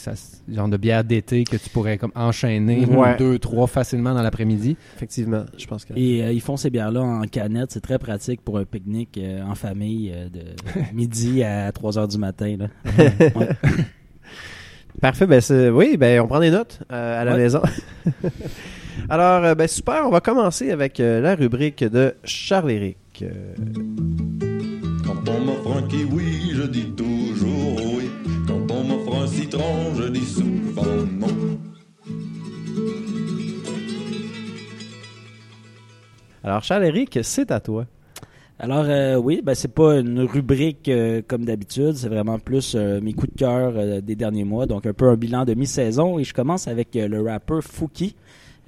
genre 0.50 0.68
de 0.68 0.78
bière 0.78 1.04
d'été 1.04 1.44
que 1.44 1.58
tu 1.58 1.70
pourrais 1.70 1.98
comme 1.98 2.12
enchaîner 2.16 2.86
Ouais. 2.86 3.16
deux, 3.18 3.40
trois 3.40 3.68
facilement 3.68 4.14
dans 4.14 4.22
l'après-midi. 4.22 4.76
Effectivement, 4.96 5.44
je 5.58 5.66
pense 5.68 5.86
que. 5.86 5.94
Et 5.96 6.24
euh, 6.24 6.32
ils 6.32 6.42
font 6.42 6.58
ces 6.58 6.70
bières-là 6.70 7.02
en 7.02 7.22
canette. 7.24 7.72
C'est 7.72 7.82
très 7.82 8.00
pratique 8.00 8.42
pour 8.42 8.58
un 8.58 8.66
pique-nique 8.66 9.18
euh, 9.18 9.44
en 9.44 9.56
famille 9.56 9.75
euh, 9.82 10.30
de 10.30 10.42
midi 10.94 11.44
à 11.44 11.72
3 11.72 11.98
heures 11.98 12.08
du 12.08 12.18
matin. 12.18 12.56
Là. 12.58 12.68
Ouais. 13.36 13.50
Parfait, 15.02 15.28
ben 15.28 15.42
oui, 15.74 15.98
ben 15.98 16.22
on 16.22 16.28
prend 16.28 16.40
des 16.40 16.52
notes 16.52 16.80
euh, 16.92 17.22
à 17.22 17.26
la 17.26 17.34
Ouais. 17.34 17.38
maison. 17.40 17.62
Alors, 19.10 19.44
euh, 19.44 19.54
ben 19.54 19.68
super, 19.68 20.04
on 20.08 20.10
va 20.10 20.22
commencer 20.22 20.72
avec 20.72 21.02
euh, 21.02 21.20
la 21.20 21.36
rubrique 21.36 21.84
de 21.84 22.16
Charles-Éric. 22.24 23.26
Quand 25.06 25.30
on 25.30 25.40
m'offre 25.42 25.78
un 25.78 25.82
kiwi, 25.84 26.52
je 26.56 26.64
dis 26.64 26.92
toujours 26.96 27.76
oui. 27.98 28.10
Quand 28.48 28.72
on 28.72 28.84
m'offre 28.86 29.22
un 29.24 29.28
citron, 29.28 29.94
je 29.96 30.04
dis 30.08 30.26
souvent 30.26 30.86
non. 31.20 31.28
Alors, 36.44 36.64
Charles-Éric, 36.64 37.20
c'est 37.24 37.52
à 37.52 37.60
toi. 37.60 37.86
Alors 38.58 38.86
euh, 38.88 39.16
oui, 39.18 39.42
ben 39.44 39.54
c'est 39.54 39.74
pas 39.74 40.00
une 40.00 40.22
rubrique 40.22 40.88
euh, 40.88 41.22
comme 41.28 41.44
d'habitude, 41.44 41.94
c'est 41.96 42.08
vraiment 42.08 42.40
plus 42.40 42.74
euh, 42.76 43.02
mes 43.02 43.12
coups 43.14 43.34
de 43.34 43.38
cœur 43.38 43.74
euh, 43.76 44.00
des 44.00 44.16
derniers 44.16 44.46
mois, 44.46 44.66
donc 44.66 44.86
un 44.86 44.94
peu 44.94 45.10
un 45.10 45.18
bilan 45.18 45.44
de 45.44 45.54
mi-saison 45.56 46.20
et 46.20 46.24
je 46.24 46.34
commence 46.34 46.68
avec 46.70 46.96
euh, 46.96 47.10
le 47.10 47.22
rappeur 47.22 47.62
Fouki, 47.62 48.16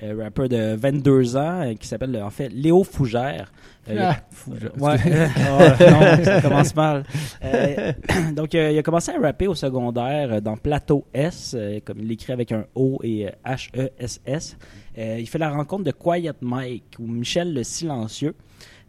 euh, 0.03 0.13
rappeur 0.21 0.49
de 0.49 0.75
22 0.75 1.37
ans 1.37 1.73
qui 1.79 1.87
s'appelle 1.87 2.21
en 2.21 2.29
fait 2.29 2.49
Léo 2.49 2.83
Fougère. 2.83 3.49
Ah, 3.89 4.17
fou, 4.31 4.55
je- 4.59 4.67
Ouais. 4.83 4.97
Oh, 5.49 5.83
non, 5.89 6.23
ça 6.25 6.41
commence 6.41 6.75
mal. 6.75 7.05
Euh, 7.45 7.93
donc, 8.35 8.53
euh, 8.55 8.71
il 8.73 8.77
a 8.77 8.83
commencé 8.83 9.11
à 9.13 9.19
rapper 9.21 9.47
au 9.47 9.55
secondaire 9.55 10.33
euh, 10.33 10.41
dans 10.41 10.57
Plateau 10.57 11.05
S, 11.13 11.55
euh, 11.57 11.79
comme 11.85 11.99
il 12.01 12.07
l'écrit 12.09 12.33
avec 12.33 12.51
un 12.51 12.65
O 12.75 12.99
et 13.03 13.27
euh, 13.27 13.31
H-E-S-S. 13.45 14.57
Euh, 14.97 15.15
il 15.17 15.25
fait 15.29 15.37
la 15.37 15.49
rencontre 15.51 15.85
de 15.85 15.91
Quiet 15.91 16.33
Mike 16.41 16.97
ou 16.99 17.07
Michel 17.07 17.53
le 17.53 17.63
Silencieux. 17.63 18.35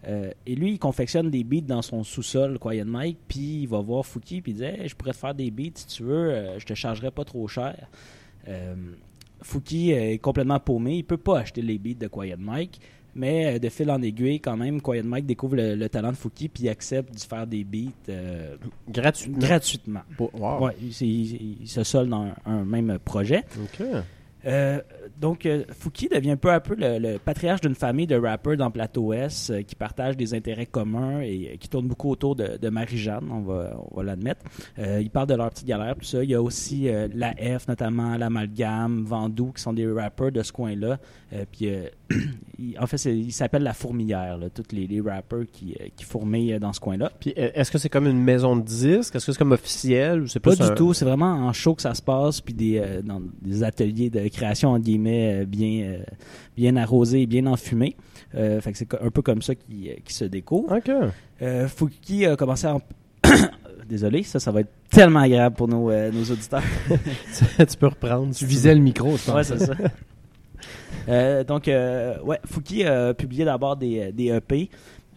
Euh, 0.09 0.31
et 0.47 0.55
lui, 0.55 0.73
il 0.73 0.79
confectionne 0.79 1.31
des 1.31 1.45
beats 1.45 1.61
dans 1.67 1.83
son 1.83 2.03
sous-sol, 2.03 2.59
Quiet 2.59 2.85
Mike, 2.85 3.19
puis 3.29 3.63
il 3.63 3.67
va 3.69 3.81
voir 3.81 4.07
Fouki, 4.07 4.41
puis 4.41 4.53
il 4.53 4.55
dit 4.57 4.65
Hey, 4.65 4.89
Je 4.89 4.97
pourrais 4.97 5.13
te 5.13 5.19
faire 5.19 5.35
des 5.35 5.51
beats 5.51 5.73
si 5.75 5.87
tu 5.87 6.03
veux, 6.05 6.31
euh, 6.33 6.59
je 6.59 6.65
te 6.65 6.73
chargerai 6.75 7.11
pas 7.11 7.25
trop 7.25 7.47
cher. 7.47 7.77
Euh, 8.49 8.75
Fouki 9.43 9.91
est 9.93 10.19
complètement 10.19 10.59
paumé, 10.61 10.97
il 10.97 11.05
peut 11.05 11.17
pas 11.19 11.41
acheter 11.41 11.61
les 11.63 11.79
beats 11.79 11.95
de 11.99 12.09
Quiet 12.09 12.37
Mike, 12.39 12.81
mais 13.15 13.57
euh, 13.57 13.59
de 13.59 13.69
fil 13.69 13.91
en 13.91 14.01
aiguille, 14.01 14.41
quand 14.41 14.57
même, 14.57 14.81
Quiet 14.81 15.03
Mike 15.03 15.27
découvre 15.27 15.57
le, 15.57 15.75
le 15.75 15.89
talent 15.91 16.11
de 16.13 16.17
Fouki, 16.17 16.49
puis 16.49 16.65
il 16.65 16.69
accepte 16.71 17.13
de 17.15 17.21
faire 17.21 17.47
des 17.47 17.63
beats 17.65 17.91
Gratuitement. 18.89 19.39
gratuitement. 19.39 20.01
Wow. 20.19 20.65
Ouais, 20.67 20.73
il, 20.81 20.89
il- 21.07 21.59
il 21.63 21.69
se 21.69 21.85
solde 21.85 22.09
dans 22.09 22.23
un, 22.23 22.35
un 22.47 22.65
même 22.65 22.99
projet. 23.05 23.45
OK. 23.63 23.87
Donc, 25.21 25.47
euh, 25.47 25.65
Fouki 25.71 26.09
devient 26.09 26.37
peu 26.41 26.51
à 26.53 26.61
peu 26.61 26.77
le, 26.79 27.19
patriarche 27.19 27.61
d'une 27.61 27.75
famille 27.75 28.07
de 28.07 28.15
rappeurs 28.15 28.57
dans 28.57 28.71
Plateau 28.71 29.13
S 29.13 29.51
euh, 29.51 29.63
qui 29.63 29.75
partagent 29.75 30.17
des 30.17 30.35
intérêts 30.35 30.67
communs 30.67 31.21
et 31.21 31.51
euh, 31.53 31.57
qui 31.57 31.69
tournent 31.69 31.89
beaucoup 31.89 32.11
autour 32.11 32.37
de, 32.37 32.69
Marie-Jeanne, 32.69 33.29
on 33.31 33.41
va, 33.41 33.77
on 33.91 33.97
va 33.97 34.03
l'admettre. 34.05 34.43
Euh, 34.79 35.01
ils 35.01 35.11
parlent 35.11 35.27
de 35.27 35.35
leur 35.35 35.51
petite 35.51 35.67
galère, 35.67 35.97
tout 35.97 36.05
ça. 36.05 36.23
Il 36.23 36.31
y 36.31 36.35
a 36.35 36.43
aussi 36.43 36.89
la 37.15 37.33
F, 37.33 37.67
notamment 37.67 38.17
l'Amalgame, 38.17 39.05
Vandou, 39.05 39.53
qui 39.53 39.63
sont 39.63 39.73
des 39.73 39.91
rappeurs 39.91 40.31
de 40.31 40.43
ce 40.43 40.53
coin-là. 40.53 40.99
Puis, 41.51 41.71
en 42.81 42.87
fait, 42.87 43.05
il 43.05 43.33
s'appelle 43.33 43.63
la 43.63 43.73
Fourmilière, 43.75 44.39
là, 44.39 44.49
tous 44.51 44.75
les, 44.75 44.87
les 44.87 45.01
rappeurs 45.01 45.45
qui, 45.53 45.77
euh, 45.81 45.87
qui 45.97 46.05
fourmillent 46.05 46.55
euh, 46.55 46.59
dans 46.59 46.73
ce 46.73 46.81
coin-là. 46.81 47.13
Puis, 47.21 47.35
euh, 47.37 47.51
est-ce 47.55 47.71
que 47.71 47.79
c'est 47.79 47.89
comme 47.89 48.07
une 48.07 48.23
maison 48.23 48.57
de 48.57 48.63
disques? 48.63 49.15
Est-ce 49.15 49.27
que 49.27 49.33
c'est 49.33 49.39
comme 49.39 49.53
officiel? 49.53 50.25
Pas 50.43 50.51
plus 50.53 50.57
du 50.59 50.63
un- 50.65 50.75
tout, 50.75 50.95
c'est 50.95 51.05
vraiment 51.05 51.33
en 51.33 51.53
show 51.53 51.75
que 51.75 51.83
ça 51.83 51.95
se 51.95 52.03
passe, 52.03 52.41
puis 52.41 52.55
des, 52.55 52.79
euh, 52.79 53.03
dans 53.03 53.21
des 53.43 53.63
ateliers 53.63 54.11
de 54.11 54.27
création, 54.29 54.71
en 54.71 54.79
guillemets, 54.79 55.45
bien, 55.47 55.83
euh, 55.83 55.99
bien 56.57 56.77
arrosés 56.77 57.23
et 57.23 57.27
bien 57.27 57.47
enfumés. 57.47 57.97
Euh, 58.35 58.61
fait 58.61 58.73
que 58.73 58.79
c'est 58.79 58.95
un 59.03 59.11
peu 59.11 59.23
comme 59.23 59.43
ça 59.43 59.55
qui, 59.55 59.91
qui 60.05 60.15
se 60.15 60.25
découvre. 60.25 60.77
OK. 60.77 60.91
Euh, 61.43 61.69
Fouki 61.69 62.27
a 62.27 62.37
commencé 62.37 62.67
à... 62.67 62.75
en- 62.77 62.83
Désolé, 63.89 64.23
ça, 64.23 64.39
ça 64.39 64.51
va 64.53 64.61
être 64.61 64.69
tellement 64.91 65.21
agréable 65.21 65.57
pour 65.57 65.67
nos, 65.67 65.91
euh, 65.91 66.11
nos 66.13 66.23
auditeurs. 66.25 66.63
tu 67.59 67.77
peux 67.79 67.87
reprendre. 67.87 68.35
Tu 68.35 68.45
visais 68.45 68.75
le 68.75 68.83
micro, 68.83 69.17
je 69.17 69.25
pense. 69.25 69.35
Ouais, 69.35 69.45
c'est 69.45 69.59
ça. 69.59 69.73
Euh, 71.09 71.45
donc, 71.45 71.69
euh, 71.69 72.19
ouais, 72.23 72.39
Fouki 72.45 72.85
a 72.85 73.15
publié 73.15 73.45
d'abord 73.45 73.77
des, 73.77 74.13
des 74.13 74.27
EP. 74.31 74.69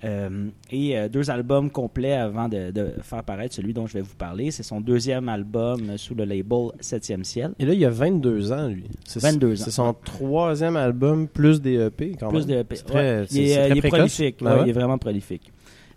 Euh, 0.04 0.48
et 0.72 0.98
euh, 0.98 1.10
deux 1.10 1.30
albums 1.30 1.70
complets 1.70 2.14
avant 2.14 2.50
de, 2.50 2.72
de 2.72 2.88
faire 3.04 3.24
paraître 3.24 3.54
celui 3.54 3.72
dont 3.72 3.86
je 3.86 3.94
vais 3.94 4.02
vous 4.02 4.16
parler. 4.16 4.50
C'est 4.50 4.64
son 4.64 4.82
deuxième 4.82 5.30
album 5.30 5.80
euh, 5.92 5.98
sous 5.98 6.16
le 6.16 6.24
label 6.24 6.70
Septième 6.80 7.24
Ciel. 7.24 7.52
Et 7.60 7.66
là, 7.66 7.74
il 7.76 7.86
a 7.86 7.92
22 7.92 8.52
ans, 8.52 8.68
lui. 8.68 8.86
C'est 9.06 9.22
22 9.22 9.62
ans. 9.62 9.64
C'est 9.64 9.70
son 9.70 9.94
troisième 9.94 10.76
album, 10.76 11.28
plus 11.28 11.62
des 11.62 11.76
EP, 11.76 12.16
quand 12.20 12.30
Plus 12.30 12.48
même. 12.48 12.64
de 12.64 12.76
C'est 12.76 12.84
très, 12.86 13.26
c'est- 13.28 13.36
il 13.36 13.48
est, 13.50 13.58
euh, 13.60 13.74
il 13.76 13.82
prolifique. 13.84 14.38
Ouais, 14.42 14.48
ouais. 14.52 14.62
Il 14.64 14.70
est 14.70 14.74
vraiment 14.74 14.98
prolifique. 14.98 15.52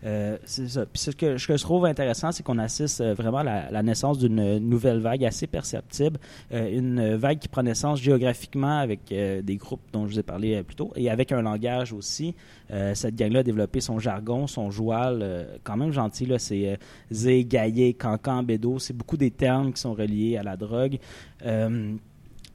Euh, 0.04 0.37
c'est 0.44 0.68
ça. 0.68 0.84
Ce 0.94 1.11
que, 1.11 1.37
je 1.37 1.62
trouve 1.62 1.87
intéressant, 1.87 2.32
c'est 2.32 2.42
qu'on 2.42 2.58
assiste 2.58 3.00
euh, 3.00 3.14
vraiment 3.14 3.38
à 3.38 3.70
la, 3.70 3.82
naissance 3.82 4.18
d'une 4.18 4.58
nouvelle 4.58 4.99
vague 4.99 5.25
assez 5.25 5.46
perceptible, 5.46 6.18
euh, 6.52 6.76
une 6.76 7.14
vague 7.14 7.38
qui 7.38 7.49
prend 7.49 7.62
naissance 7.62 8.00
géographiquement 8.00 8.78
avec 8.78 9.11
euh, 9.12 9.42
des 9.42 9.56
groupes 9.56 9.80
dont 9.92 10.06
je 10.06 10.12
vous 10.12 10.20
ai 10.20 10.23
parlé 10.23 10.56
euh, 10.56 10.62
plus 10.62 10.76
tôt, 10.76 10.92
et 10.96 11.11
avec 11.11 11.32
un 11.32 11.42
langage 11.42 11.92
aussi. 11.92 12.34
Euh, 12.70 12.94
cette 12.94 13.14
gang-là 13.14 13.40
a 13.40 13.42
développé 13.42 13.80
son 13.80 13.99
jargon, 13.99 14.46
son 14.46 14.70
joual, 14.70 15.20
euh, 15.23 15.56
quand 15.62 15.76
même 15.76 15.92
gentil. 15.92 16.26
Là, 16.26 16.38
c'est 16.38 16.68
euh, 16.68 16.76
zé, 17.12 17.44
gaillé, 17.44 17.94
cancan, 17.94 18.42
bédo. 18.42 18.78
C'est 18.78 18.96
beaucoup 18.96 19.16
des 19.16 19.30
termes 19.30 19.73
qui 19.73 19.80
sont 19.80 19.94
reliés 19.94 20.37
à 20.37 20.42
la 20.42 20.56
drogue. 20.56 20.99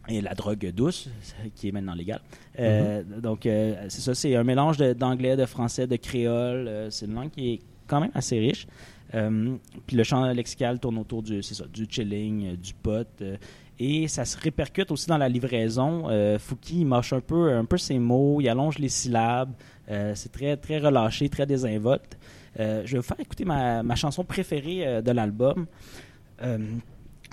Et 0.10 0.22
la 0.22 0.34
drogue 0.34 0.72
douce, 0.74 1.10
qui 1.56 1.70
est 1.70 1.72
maintenant 1.72 1.94
légale. 1.94 2.22
Euh, 2.60 3.04
Donc, 3.22 3.46
euh, 3.46 3.86
c'est 3.90 4.02
ça, 4.02 4.16
c'est 4.16 4.36
un 4.36 4.44
mélange 4.44 4.78
d'anglais, 4.78 5.38
de, 5.38 5.46
français, 5.46 5.88
de 5.88 5.96
créole. 5.96 6.68
Euh, 6.68 6.90
c'est 6.90 7.06
une 7.06 7.14
langue 7.14 7.30
qui 7.30 7.54
est 7.54 7.60
quand 7.88 8.02
même 8.02 8.12
assez 8.14 8.40
riche. 8.40 8.68
Puis 9.12 9.98
le 9.98 10.04
champ 10.04 10.32
lexical 10.32 10.80
tourne 10.80 11.00
autour 11.00 11.24
du, 11.24 11.42
ça, 11.42 11.66
du 11.66 11.88
chilling, 11.90 12.56
du 12.58 12.76
pot. 12.76 13.08
et 13.80 14.08
ça 14.08 14.24
se 14.24 14.38
répercute 14.38 14.92
aussi 14.92 15.08
dans 15.08 15.18
la 15.18 15.28
livraison. 15.28 16.04
Fouki, 16.38 16.82
il 16.82 16.86
mâche 16.86 17.12
un 17.14 17.20
peu, 17.20 17.54
un 17.54 17.66
peu 17.66 17.80
ses 17.80 17.98
mots, 17.98 18.40
il 18.40 18.48
allonge 18.48 18.78
les 18.78 18.90
syllabes. 18.90 19.52
C'est 19.88 20.32
très, 20.32 20.56
très 20.58 20.78
relâché, 20.78 21.28
très 21.28 21.48
désinvolte. 21.48 22.20
Je 22.56 22.84
vais 22.86 22.98
vous 22.98 23.02
faire 23.02 23.20
écouter 23.20 23.46
ma, 23.46 23.82
ma 23.82 23.96
chanson 23.96 24.24
préférée 24.24 25.02
de 25.02 25.12
l'album. 25.12 25.66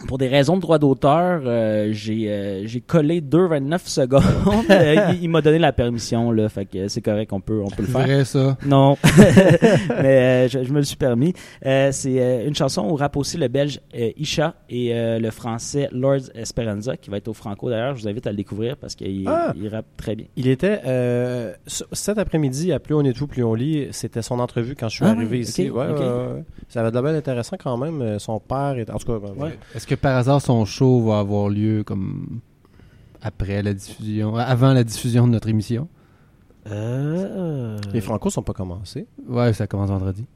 Pour 0.09 0.19
des 0.19 0.29
raisons 0.29 0.57
de 0.57 0.61
droit 0.61 0.79
d'auteur, 0.79 1.41
euh, 1.47 1.89
j'ai 1.91 2.31
euh, 2.31 2.67
j'ai 2.67 2.81
collé 2.83 3.23
2,29 3.23 3.79
secondes. 3.89 4.23
Euh, 4.71 5.13
il 5.15 5.23
il 5.25 5.31
m'a 5.31 5.41
donné 5.41 5.59
la 5.59 5.73
permission, 5.73 6.31
là, 6.33 6.49
fait 6.51 6.67
que 6.67 6.87
c'est 6.89 7.01
correct, 7.01 7.33
on 7.33 7.41
peut, 7.41 7.63
on 7.65 7.69
peut 7.71 7.83
le 7.83 7.87
C'est 7.87 7.93
faire. 7.93 8.03
vrai, 8.03 8.25
ça. 8.27 8.59
Non, 8.67 8.99
mais 10.03 10.05
euh, 10.05 10.49
je, 10.49 10.65
je 10.65 10.71
me 10.73 10.79
le 10.79 10.85
suis 10.85 10.97
permis. 10.97 11.33
Euh, 11.65 11.91
c'est 11.93 12.21
euh, 12.21 12.47
une 12.47 12.55
chanson 12.55 12.83
où 12.89 12.95
rappe 12.95 13.17
aussi 13.17 13.39
le 13.39 13.49
belge 13.49 13.81
euh, 13.95 14.11
Isha 14.19 14.55
et 14.69 14.95
euh, 14.95 15.19
le 15.19 15.31
français 15.31 15.89
Lord 15.93 16.21
Esperanza, 16.35 16.97
qui 16.97 17.09
va 17.11 17.17
être 17.17 17.29
au 17.29 17.33
Franco 17.33 17.71
d'ailleurs. 17.71 17.97
Je 17.97 18.03
vous 18.03 18.09
invite 18.09 18.27
à 18.27 18.31
le 18.31 18.37
découvrir 18.37 18.77
parce 18.77 18.95
qu'il 18.95 19.27
Ah! 19.27 19.53
il 19.57 19.69
rappe 19.69 19.87
très 19.97 20.15
bien. 20.15 20.27
Il 20.37 20.47
était 20.49 20.81
euh, 20.87 21.53
ce- 21.67 21.85
cet 21.93 22.19
après-midi 22.19 22.73
à 22.73 22.79
Plus 22.79 22.95
on 22.95 23.03
est 23.05 23.15
tout, 23.15 23.27
plus 23.27 23.43
on 23.45 23.55
lit. 23.55 23.89
C'était 23.93 24.23
son 24.23 24.39
entrevue 24.41 24.77
quand 24.79 24.89
je 24.91 24.97
suis 24.97 25.05
Ah 25.07 25.11
arrivé 25.13 25.41
ici. 25.41 25.71
Ouais, 25.71 25.87
ok. 25.89 25.99
ouais, 25.99 26.05
ouais. 26.07 26.43
Ça 26.69 26.81
avait 26.81 26.91
de 26.91 26.97
la 26.97 27.03
belle 27.03 27.17
intéressant 27.17 27.57
quand 27.63 27.77
même. 27.79 28.19
Son 28.19 28.39
père 28.41 28.75
est 28.79 28.91
en 28.91 28.99
tout 28.99 29.07
cas. 29.07 29.19
ben. 29.19 29.51
Est-ce 29.87 29.95
que 29.95 30.01
par 30.01 30.17
hasard 30.17 30.43
son 30.43 30.65
show 30.65 31.01
va 31.01 31.21
avoir 31.21 31.49
lieu 31.49 31.85
comme 31.85 32.41
après 33.23 33.63
la 33.63 33.73
diffusion, 33.73 34.35
avant 34.35 34.73
la 34.73 34.83
diffusion 34.83 35.29
de 35.29 35.33
notre 35.33 35.49
émission? 35.49 35.87
Euh... 36.67 37.79
Les 37.93 38.01
Franco 38.01 38.29
sont 38.29 38.43
pas 38.43 38.53
commencés. 38.53 39.07
Ouais, 39.29 39.53
ça 39.53 39.69
commence 39.69 39.89
vendredi. 39.89 40.27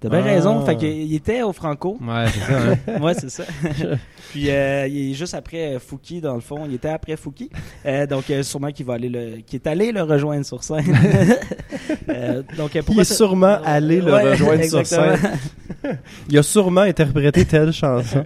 T'as 0.00 0.08
bien 0.08 0.20
Ah. 0.22 0.28
raison. 0.28 0.64
Fait 0.64 0.76
qu'il 0.76 1.12
était 1.14 1.42
au 1.42 1.52
Franco. 1.52 1.98
Ouais, 2.00 2.24
c'est 2.32 2.40
ça. 2.40 2.58
hein. 2.96 3.00
ouais, 3.02 3.14
c'est 3.14 3.30
ça. 3.30 3.44
Puis 4.30 4.48
euh, 4.50 4.86
il 4.86 5.10
est 5.10 5.14
juste 5.14 5.34
après 5.34 5.74
euh, 5.74 5.78
Fouki, 5.80 6.20
dans 6.20 6.34
le 6.34 6.40
fond. 6.40 6.60
Il 6.68 6.74
était 6.74 6.88
après 6.90 7.16
Fouki. 7.16 7.50
Euh, 7.84 8.06
donc 8.06 8.24
sûrement 8.42 8.70
qu'il 8.70 8.86
va 8.86 8.94
aller 8.94 9.08
le, 9.08 9.38
qui 9.44 9.56
est 9.56 9.66
allé 9.66 9.90
le 9.90 10.02
rejoindre 10.02 10.44
sur 10.46 10.62
scène. 10.62 10.84
Euh, 12.10 12.42
donc 12.56 12.74
Il 12.74 13.00
est 13.00 13.04
ça- 13.04 13.14
sûrement 13.14 13.58
allé 13.64 14.00
le 14.00 14.12
Ouais, 14.12 14.30
rejoindre 14.30 14.64
sur 14.64 14.86
scène. 14.86 15.18
Il 16.28 16.36
a 16.38 16.42
sûrement 16.42 16.82
interprété 16.82 17.44
telle 17.44 17.72
chanson. 17.72 18.24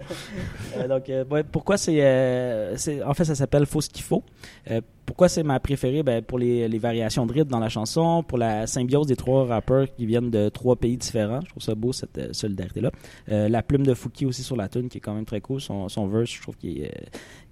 Euh, 0.76 0.88
donc, 0.88 1.08
euh, 1.08 1.24
ouais, 1.30 1.42
pourquoi 1.42 1.76
c'est, 1.76 1.98
euh, 2.00 2.76
En 3.04 3.14
fait, 3.14 3.24
ça 3.24 3.34
s'appelle 3.34 3.66
Faut 3.66 3.80
ce 3.80 3.88
qu'il 3.88 4.02
faut. 4.04 4.22
Euh, 4.70 4.80
pourquoi 5.04 5.28
c'est 5.28 5.42
ma 5.42 5.58
préférée? 5.60 6.02
Ben, 6.02 6.22
Pour 6.22 6.38
les, 6.38 6.68
les 6.68 6.78
variations 6.78 7.26
de 7.26 7.32
rythme 7.32 7.50
dans 7.50 7.58
la 7.58 7.68
chanson, 7.68 8.22
pour 8.22 8.38
la 8.38 8.66
symbiose 8.66 9.06
des 9.06 9.16
trois 9.16 9.44
rappeurs 9.46 9.92
qui 9.94 10.06
viennent 10.06 10.30
de 10.30 10.48
trois 10.48 10.76
pays 10.76 10.96
différents. 10.96 11.40
Je 11.44 11.50
trouve 11.50 11.62
ça 11.62 11.74
beau, 11.74 11.92
cette 11.92 12.18
euh, 12.18 12.32
solidarité-là. 12.32 12.90
La 13.28 13.62
plume 13.62 13.84
de 13.84 13.94
Fouki 13.94 14.26
aussi 14.26 14.42
sur 14.42 14.56
la 14.56 14.68
tune, 14.68 14.88
qui 14.88 14.98
est 14.98 15.00
quand 15.00 15.14
même 15.14 15.24
très 15.24 15.40
cool. 15.40 15.60
Son, 15.60 15.88
son 15.88 16.06
verse, 16.06 16.30
je 16.30 16.40
trouve 16.42 16.56
qu'il 16.56 16.82
est, 16.82 16.94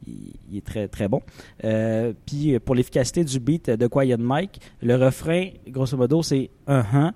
il, 0.06 0.32
il 0.50 0.58
est 0.58 0.64
très, 0.66 0.88
très 0.88 1.08
bon. 1.08 1.22
Puis, 2.26 2.58
pour 2.60 2.74
l'efficacité 2.74 3.24
du 3.24 3.40
beat 3.40 3.70
de 3.70 3.86
Quiet 3.86 4.16
Mike, 4.16 4.60
le 4.82 4.96
refrain, 4.96 5.48
grosso 5.68 5.96
modo, 5.96 6.22
c'est 6.22 6.50
un 6.66 6.84
un. 6.92 7.12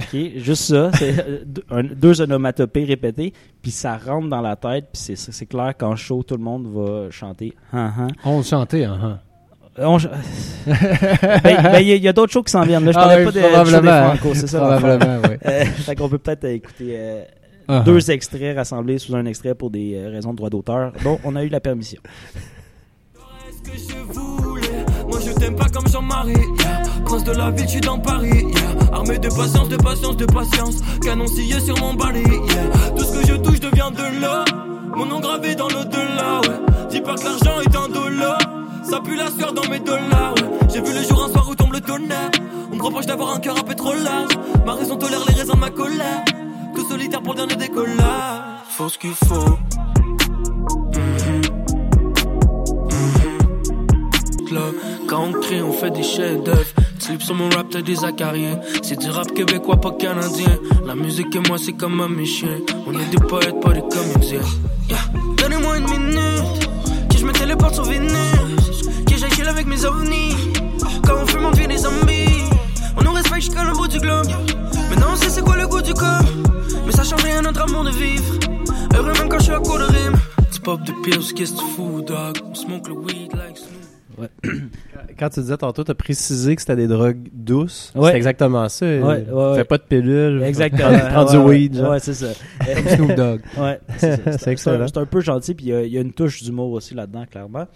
OK, 0.00 0.16
juste 0.36 0.64
ça, 0.64 0.90
c'est 0.94 1.18
euh, 1.20 1.38
deux, 1.46 1.64
un- 1.70 1.82
deux 1.84 2.20
onomatopées 2.20 2.84
répétées, 2.84 3.32
puis 3.62 3.70
ça 3.70 3.96
rentre 3.96 4.28
dans 4.28 4.40
la 4.40 4.56
tête, 4.56 4.86
puis 4.92 5.00
c'est, 5.00 5.16
c'est 5.16 5.46
clair 5.46 5.72
qu'en 5.78 5.94
show, 5.94 6.22
tout 6.24 6.36
le 6.36 6.42
monde 6.42 6.66
va 6.66 7.10
chanter 7.10 7.54
han 7.72 7.90
han. 7.96 8.08
On 8.24 8.38
le 8.38 8.42
chantait, 8.42 8.84
hein. 8.84 8.98
hein. 9.02 9.18
Euh, 9.78 9.84
on 9.86 9.98
ch- 9.98 10.12
ben, 10.66 11.62
ben, 11.62 11.78
il 11.80 11.88
y, 11.88 11.92
a- 11.92 11.96
il 11.96 12.02
y 12.02 12.08
a 12.08 12.12
d'autres 12.12 12.32
shows 12.32 12.42
qui 12.44 12.50
s'en 12.52 12.62
viennent. 12.62 12.84
Là, 12.84 12.92
je 12.92 12.98
Ah 12.98 13.02
parlais 13.02 13.18
oui, 13.18 13.24
pas 13.24 13.30
de, 13.32 13.40
show 13.40 13.46
des 13.46 13.52
probablement. 13.52 14.14
Franco, 14.16 14.34
c'est 14.34 14.46
ça. 14.46 14.58
Probablement, 14.60 15.20
oui. 15.28 15.36
Euh, 15.46 15.64
fait 15.64 15.94
qu'on 15.96 16.08
peut 16.08 16.18
peut-être 16.18 16.44
écouter 16.44 16.94
euh, 16.96 17.22
Ah, 17.68 17.80
deux 17.84 18.10
extraits 18.10 18.56
rassemblés 18.56 18.98
sous 18.98 19.14
un 19.16 19.26
extrait 19.26 19.54
pour 19.54 19.70
des 19.70 19.94
euh, 19.96 20.10
raisons 20.10 20.30
de 20.32 20.36
droit 20.36 20.50
d'auteur. 20.50 20.92
Bon, 21.02 21.18
on 21.24 21.34
a 21.36 21.42
eu 21.44 21.48
la 21.48 21.60
permission. 21.60 22.00
que 23.64 23.70
je 23.76 23.96
voulais. 24.12 24.43
Moi 25.44 25.50
je 25.50 25.56
t'aime 25.56 25.56
pas 25.56 25.68
comme 25.68 25.88
Jean-Marie. 25.88 26.34
Prince 27.04 27.24
de 27.24 27.32
la 27.32 27.50
ville, 27.50 27.66
je 27.66 27.70
suis 27.72 27.80
dans 27.80 27.98
Paris. 27.98 28.46
Armé 28.92 29.18
de 29.18 29.28
patience, 29.28 29.68
de 29.68 29.76
patience, 29.76 30.16
de 30.16 30.26
patience. 30.26 30.76
Canon 31.02 31.26
scié 31.26 31.60
sur 31.60 31.78
mon 31.80 31.94
balai. 31.94 32.22
yeah. 32.22 32.90
Tout 32.96 33.04
ce 33.04 33.18
que 33.18 33.26
je 33.26 33.34
touche 33.34 33.60
devient 33.60 33.90
de 33.94 34.20
l'or. 34.20 34.44
Mon 34.96 35.06
nom 35.06 35.20
gravé 35.20 35.54
dans 35.54 35.68
l'au-delà. 35.68 36.40
Ouais. 36.42 36.88
Dis 36.90 37.00
pas 37.00 37.14
que 37.14 37.24
l'argent 37.24 37.60
est 37.60 37.76
un 37.76 37.88
dollar. 37.88 38.38
Ça 38.88 39.00
pue 39.00 39.16
la 39.16 39.30
sueur 39.30 39.52
dans 39.52 39.68
mes 39.68 39.80
dollars. 39.80 40.34
ouais. 40.36 40.68
J'ai 40.72 40.80
vu 40.80 40.94
le 40.94 41.02
jour 41.02 41.24
un 41.24 41.32
soir 41.32 41.46
où 41.48 41.54
tombe 41.54 41.72
le 41.72 41.80
tonnerre. 41.80 42.30
On 42.72 42.76
me 42.76 42.82
reproche 42.82 43.06
d'avoir 43.06 43.34
un 43.34 43.40
cœur 43.40 43.58
un 43.58 43.62
peu 43.64 43.74
trop 43.74 43.94
large. 43.94 44.32
Ma 44.64 44.74
raison 44.74 44.96
tolère 44.96 45.20
les 45.28 45.34
raisins 45.34 45.54
de 45.54 45.58
ma 45.58 45.70
colère. 45.70 46.24
Tout 46.74 46.88
solitaire 46.88 47.22
pour 47.22 47.34
le 47.34 47.46
dernier 47.46 47.56
décollage. 47.56 47.96
Faut 48.70 48.88
ce 48.88 48.98
qu'il 48.98 49.14
faut. 49.14 49.58
Quand 55.08 55.24
on 55.24 55.32
crie, 55.32 55.62
on 55.62 55.72
fait 55.72 55.90
des 55.90 56.02
chefs-d'œuvre. 56.02 56.64
Slip 56.98 57.22
sur 57.22 57.34
mon 57.34 57.48
rap, 57.50 57.66
t'as 57.70 57.82
des 57.82 58.04
acariens. 58.04 58.58
C'est 58.82 58.98
du 58.98 59.10
rap 59.10 59.32
québécois, 59.34 59.76
pas 59.76 59.92
canadien. 59.92 60.58
La 60.86 60.94
musique 60.94 61.34
et 61.34 61.40
moi, 61.48 61.58
c'est 61.58 61.72
comme 61.72 62.00
un 62.00 62.08
méchant. 62.08 62.46
On 62.86 62.92
est 62.92 63.10
des 63.10 63.24
poètes, 63.24 63.60
pas 63.60 63.72
des 63.72 63.82
comédiens. 63.82 64.40
Yeah. 64.88 64.98
Donnez-moi 65.36 65.78
une 65.78 65.88
minute, 65.90 66.68
que 67.10 67.18
je 67.18 67.24
me 67.26 67.32
téléporte 67.32 67.74
sur 67.74 67.84
Vénus. 67.84 68.10
Que 69.06 69.16
chill 69.34 69.48
avec 69.48 69.66
mes 69.66 69.84
ovnis. 69.84 70.34
Quand 71.06 71.16
on 71.22 71.26
fume, 71.26 71.44
on 71.44 71.50
devient 71.50 71.68
des 71.68 71.78
zombies. 71.78 72.44
On 72.96 73.02
nous 73.02 73.12
respecte 73.12 73.42
jusqu'à 73.42 73.64
le 73.64 73.72
bout 73.72 73.88
du 73.88 73.98
globe. 73.98 74.28
Maintenant, 74.90 75.08
on 75.12 75.16
sait 75.16 75.30
c'est 75.30 75.42
quoi 75.42 75.56
le 75.56 75.66
goût 75.66 75.82
du 75.82 75.94
corps. 75.94 76.22
Mais 76.86 76.92
ça 76.92 77.04
change 77.04 77.22
rien 77.22 77.38
à 77.38 77.42
notre 77.42 77.62
amour 77.62 77.84
de 77.84 77.90
vivre. 77.90 78.34
Heureux 78.94 79.12
même 79.12 79.28
quand 79.28 79.38
je 79.38 79.44
suis 79.44 79.52
à 79.52 79.58
court 79.58 79.78
de 79.78 79.84
rime. 79.84 80.16
Tu 80.52 80.60
pop 80.60 80.80
de 80.82 80.92
pills, 81.02 81.34
qu'est-ce 81.34 81.52
que 81.52 81.58
tu 81.58 81.66
fous, 81.76 82.02
dog? 82.06 82.38
Smoke 82.54 82.88
le 82.88 82.94
weed 82.94 83.32
like 83.34 83.58
Quand 85.18 85.28
tu 85.28 85.40
disais 85.40 85.56
tantôt, 85.56 85.84
tu 85.84 85.90
as 85.90 85.94
précisé 85.94 86.54
que 86.56 86.60
c'était 86.62 86.76
des 86.76 86.86
drogues 86.88 87.28
douces. 87.32 87.92
Ouais. 87.94 88.10
C'est 88.10 88.16
exactement 88.16 88.68
ça. 88.68 88.86
Ouais. 88.86 89.24
Fais 89.56 89.64
pas 89.64 89.78
de 89.78 89.82
pilule. 89.82 90.42
Exactement. 90.42 90.98
Prends 91.10 91.24
du 91.24 91.36
weed. 91.36 91.76
genre. 91.76 91.90
Ouais, 91.90 92.00
c'est 92.00 92.14
ça. 92.14 92.28
Comme 92.74 92.88
Snoop 92.88 93.14
Dogg. 93.14 93.40
Ouais, 93.58 93.80
c'est 93.98 94.48
excellent. 94.48 94.82
un- 94.82 94.86
C'est 94.88 94.98
un 94.98 95.06
peu 95.06 95.20
gentil, 95.20 95.54
puis 95.54 95.66
il 95.66 95.68
y 95.68 95.74
a- 95.74 95.82
il 95.82 95.92
y, 95.92 95.98
a 95.98 96.00
une 96.00 96.12
touche 96.12 96.42
d'humour 96.42 96.72
aussi 96.72 96.94
là-dedans, 96.94 97.24
clairement. 97.30 97.66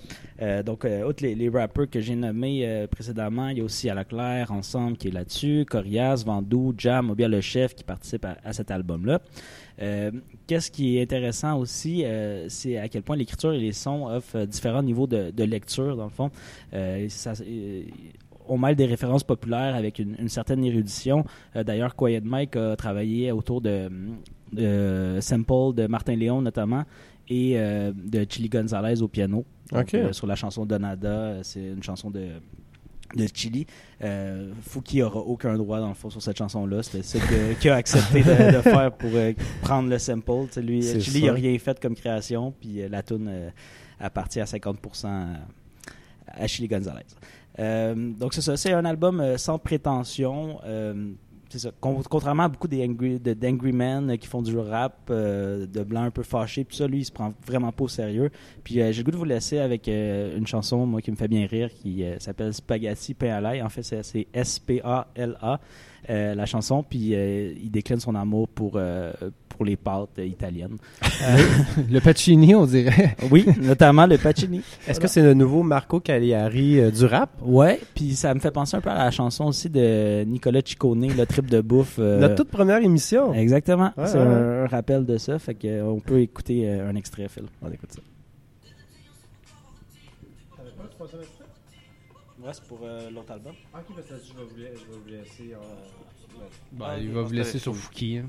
Euh, 0.42 0.62
donc, 0.62 0.84
euh, 0.84 1.04
outre 1.04 1.22
les, 1.22 1.34
les 1.34 1.48
rappers 1.48 1.88
que 1.90 2.00
j'ai 2.00 2.14
nommés 2.14 2.60
euh, 2.64 2.86
précédemment, 2.86 3.48
il 3.48 3.58
y 3.58 3.60
a 3.60 3.64
aussi 3.64 3.88
À 3.90 3.94
la 3.94 4.04
Claire, 4.04 4.52
Ensemble 4.52 4.96
qui 4.96 5.08
est 5.08 5.12
là-dessus, 5.12 5.64
Corias, 5.68 6.22
Vandou, 6.26 6.74
Jam, 6.76 7.10
ou 7.10 7.14
bien 7.14 7.28
le 7.28 7.40
chef 7.40 7.74
qui 7.74 7.84
participe 7.84 8.24
à, 8.24 8.36
à 8.44 8.52
cet 8.52 8.70
album-là. 8.70 9.20
Euh, 9.80 10.10
Qu'est-ce 10.46 10.70
qui 10.70 10.96
est 10.96 11.02
intéressant 11.02 11.58
aussi, 11.58 12.04
euh, 12.04 12.46
c'est 12.48 12.78
à 12.78 12.88
quel 12.88 13.02
point 13.02 13.16
l'écriture 13.16 13.52
et 13.52 13.58
les 13.60 13.72
sons 13.72 14.06
offrent 14.08 14.36
euh, 14.36 14.46
différents 14.46 14.82
niveaux 14.82 15.06
de, 15.06 15.30
de 15.30 15.44
lecture, 15.44 15.96
dans 15.96 16.04
le 16.04 16.10
fond. 16.10 16.30
Ça- 17.08 17.32
on 18.50 18.56
mêle 18.56 18.76
des 18.76 18.86
références 18.86 19.24
populaires 19.24 19.74
avec 19.74 19.98
une, 19.98 20.16
une 20.18 20.30
certaine 20.30 20.64
érudition. 20.64 21.22
Euh, 21.54 21.62
D'ailleurs, 21.64 21.94
Quiet 21.94 22.22
Mike 22.22 22.56
a 22.56 22.76
travaillé 22.76 23.30
autour 23.30 23.60
de, 23.60 23.90
de 24.52 25.18
Sample 25.20 25.74
de 25.74 25.86
Martin 25.86 26.16
Léon 26.16 26.40
notamment 26.40 26.84
et 27.28 27.58
euh, 27.58 27.92
de 27.94 28.24
Chili 28.28 28.48
Gonzalez 28.48 29.02
au 29.02 29.08
piano. 29.08 29.44
Donc, 29.70 29.80
euh, 29.98 30.12
sur 30.14 30.26
la 30.26 30.34
chanson 30.34 30.64
Donada, 30.64 31.42
c'est 31.42 31.60
une 31.62 31.82
chanson 31.82 32.08
de 32.10 32.26
de 33.14 33.26
Chili. 33.32 33.66
Euh, 34.02 34.52
Fouki 34.62 35.02
aura 35.02 35.20
aucun 35.20 35.56
droit 35.56 35.80
dans 35.80 35.88
le 35.88 35.94
fond 35.94 36.10
sur 36.10 36.22
cette 36.22 36.38
chanson-là. 36.38 36.82
C'est 36.82 37.02
ce 37.02 37.18
qu'il 37.60 37.70
a 37.70 37.76
accepté 37.76 38.22
de, 38.22 38.56
de 38.56 38.60
faire 38.62 38.92
pour 38.92 39.10
euh, 39.14 39.32
prendre 39.62 39.88
le 39.88 39.98
sample. 39.98 40.46
Lui, 40.58 40.82
Chili 41.00 41.26
n'a 41.26 41.32
rien 41.32 41.58
fait 41.58 41.78
comme 41.80 41.94
création, 41.94 42.52
puis 42.52 42.82
euh, 42.82 42.88
la 42.88 43.02
tune 43.02 43.28
euh, 43.28 43.50
appartient 44.00 44.40
à 44.40 44.44
50% 44.44 45.06
à, 45.06 45.26
à 46.26 46.46
Chili 46.46 46.68
Gonzalez. 46.68 47.04
Donc 48.18 48.34
c'est 48.34 48.40
ça, 48.40 48.56
c'est 48.56 48.72
un 48.72 48.84
album 48.84 49.36
sans 49.36 49.58
prétention. 49.58 50.60
Contrairement 51.80 52.44
à 52.44 52.48
beaucoup 52.48 52.68
des 52.68 52.84
angry, 52.84 53.18
de, 53.18 53.32
d'angry 53.34 53.72
men 53.72 54.10
euh, 54.10 54.16
qui 54.16 54.26
font 54.26 54.42
du 54.42 54.56
rap 54.58 55.08
euh, 55.10 55.66
de 55.66 55.82
blanc 55.82 56.02
un 56.02 56.10
peu 56.10 56.22
fâché, 56.22 56.64
puis 56.64 56.76
ça, 56.76 56.86
lui, 56.86 56.98
il 56.98 57.04
se 57.04 57.12
prend 57.12 57.32
vraiment 57.46 57.72
pas 57.72 57.84
au 57.84 57.88
sérieux. 57.88 58.30
Puis 58.64 58.80
euh, 58.80 58.92
j'ai 58.92 58.98
le 58.98 59.04
goût 59.04 59.10
de 59.12 59.16
vous 59.16 59.24
laisser 59.24 59.58
avec 59.58 59.88
une 59.88 60.46
chanson, 60.46 60.86
moi, 60.86 61.00
qui 61.00 61.10
me 61.10 61.16
fait 61.16 61.28
bien 61.28 61.46
rire, 61.46 61.70
qui 61.72 62.04
s'appelle 62.18 62.52
Spaghetti 62.52 63.14
Pain. 63.14 63.64
En 63.64 63.68
fait, 63.68 63.82
c'est, 63.82 64.26
S-P-A-L-A, 64.32 65.60
la 66.08 66.46
chanson. 66.46 66.82
Puis 66.82 67.12
il 67.12 67.70
décline 67.70 68.00
son 68.00 68.14
amour 68.14 68.48
pour, 68.48 68.80
pour 69.58 69.66
les 69.66 69.74
pâtes 69.76 70.18
euh, 70.20 70.24
italiennes. 70.24 70.76
Le 71.90 71.98
Pacini, 71.98 72.54
on 72.54 72.64
dirait. 72.64 73.16
Oui, 73.30 73.44
notamment 73.60 74.06
le 74.06 74.16
Pacini. 74.16 74.62
Est-ce 74.86 75.00
que 75.00 75.08
c'est 75.08 75.20
le 75.22 75.34
nouveau 75.34 75.64
Marco 75.64 75.98
Cagliari 75.98 76.78
euh, 76.78 76.90
du 76.92 77.04
rap? 77.04 77.30
Ouais, 77.42 77.80
puis 77.94 78.14
ça 78.14 78.32
me 78.32 78.38
fait 78.38 78.52
penser 78.52 78.76
un 78.76 78.80
peu 78.80 78.90
à 78.90 78.94
la 79.04 79.10
chanson 79.10 79.46
aussi 79.46 79.68
de 79.68 80.22
Nicolas 80.24 80.60
Ciccone, 80.64 81.08
le 81.16 81.26
trip 81.26 81.46
de 81.50 81.60
bouffe. 81.60 81.96
euh, 81.98 82.20
Notre 82.20 82.36
toute 82.36 82.50
première 82.50 82.78
émission. 82.82 83.34
Exactement. 83.34 83.92
Ouais, 83.96 84.06
c'est 84.06 84.16
ouais, 84.18 84.24
un, 84.24 84.62
un 84.62 84.66
rappel 84.68 85.04
de 85.04 85.18
ça. 85.18 85.38
Fait 85.40 85.54
que, 85.54 85.66
euh, 85.66 85.84
on 85.84 85.98
peut 85.98 86.20
écouter 86.20 86.68
euh, 86.68 86.88
un 86.88 86.94
extrait, 86.94 87.26
Phil. 87.28 87.44
On 87.60 87.70
écoute 87.72 87.90
ça. 87.92 88.00
Ouais, 92.40 92.52
c'est 92.52 92.62
pour 92.64 92.78
euh, 92.84 93.10
l'autre 93.10 93.32
album. 93.32 93.52
Ok, 93.74 93.96
parce 93.96 94.06
que 94.06 94.14
je 94.14 94.32
vais 94.62 94.70
vous, 94.70 95.10
laisser. 95.10 95.54
Ben, 96.72 96.84
Ah, 96.88 96.96
il 96.98 97.10
va 97.10 97.22
vous 97.22 97.32
laisser 97.32 97.58
sur 97.58 97.74
Fouki. 97.74 98.18
hein. 98.18 98.26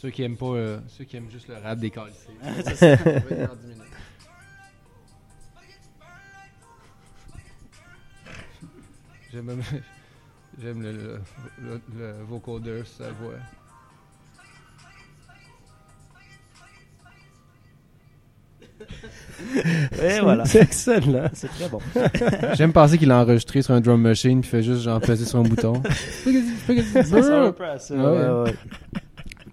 Ceux 0.00 0.08
qui 0.10 0.22
aiment 0.22 0.36
pas, 0.38 0.46
euh, 0.46 0.78
ceux 0.88 1.04
qui 1.04 1.16
aiment 1.18 1.30
juste 1.30 1.48
le 1.48 1.56
rap 1.56 1.78
des 1.78 1.90
calcés. 1.90 2.30
Ça. 2.74 2.96
J'aime 9.32 9.44
même- 9.44 9.62
j'aime 10.60 10.82
le, 10.82 10.92
le, 10.92 11.20
le, 11.62 11.80
le 11.98 12.24
vocoder, 12.24 12.82
sa 12.84 13.10
voix. 13.12 13.34
Et 20.02 20.20
voilà. 20.20 20.44
C'est 20.44 20.62
excellent. 20.62 21.28
C'est 21.32 21.48
très 21.48 21.68
bon. 21.68 21.80
J'aime 22.54 22.72
penser 22.72 22.98
qu'il 22.98 23.10
a 23.10 23.18
enregistré 23.20 23.62
sur 23.62 23.74
un 23.74 23.80
drum 23.80 24.00
machine 24.00 24.40
puis 24.40 24.50
fait 24.50 24.62
juste 24.62 24.82
genre 24.82 25.00
peser 25.00 25.24
sur 25.24 25.38
un 25.38 25.42
bouton. 25.42 25.82
Ça 26.92 27.16
ressemble 27.16 27.46
un 27.46 27.52
peu 27.52 27.64
à 27.64 27.78
ça. 27.78 27.94
Ouais. 27.94 28.02
ouais, 28.02 28.42
ouais. 28.44 28.54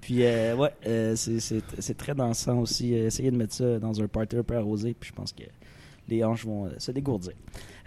Puis, 0.07 0.23
euh, 0.23 0.55
ouais, 0.55 0.69
euh, 0.85 1.17
c'est- 1.17 1.97
très 1.97 2.15
dansant 2.15 2.59
aussi. 2.59 2.93
Euh, 2.97 3.07
Essayez 3.07 3.29
de 3.29 3.35
mettre 3.35 3.53
ça 3.53 3.77
dans 3.77 4.01
un 4.01 4.07
party 4.07 4.37
un 4.37 4.43
peu 4.43 4.55
arrosé, 4.55 4.95
puis 4.97 5.09
je 5.09 5.13
pense 5.13 5.33
que 5.33 5.43
les 6.07 6.23
hanches 6.23 6.45
vont 6.45 6.67
euh, 6.67 6.69
se 6.77 6.93
dégourdir. 6.93 7.33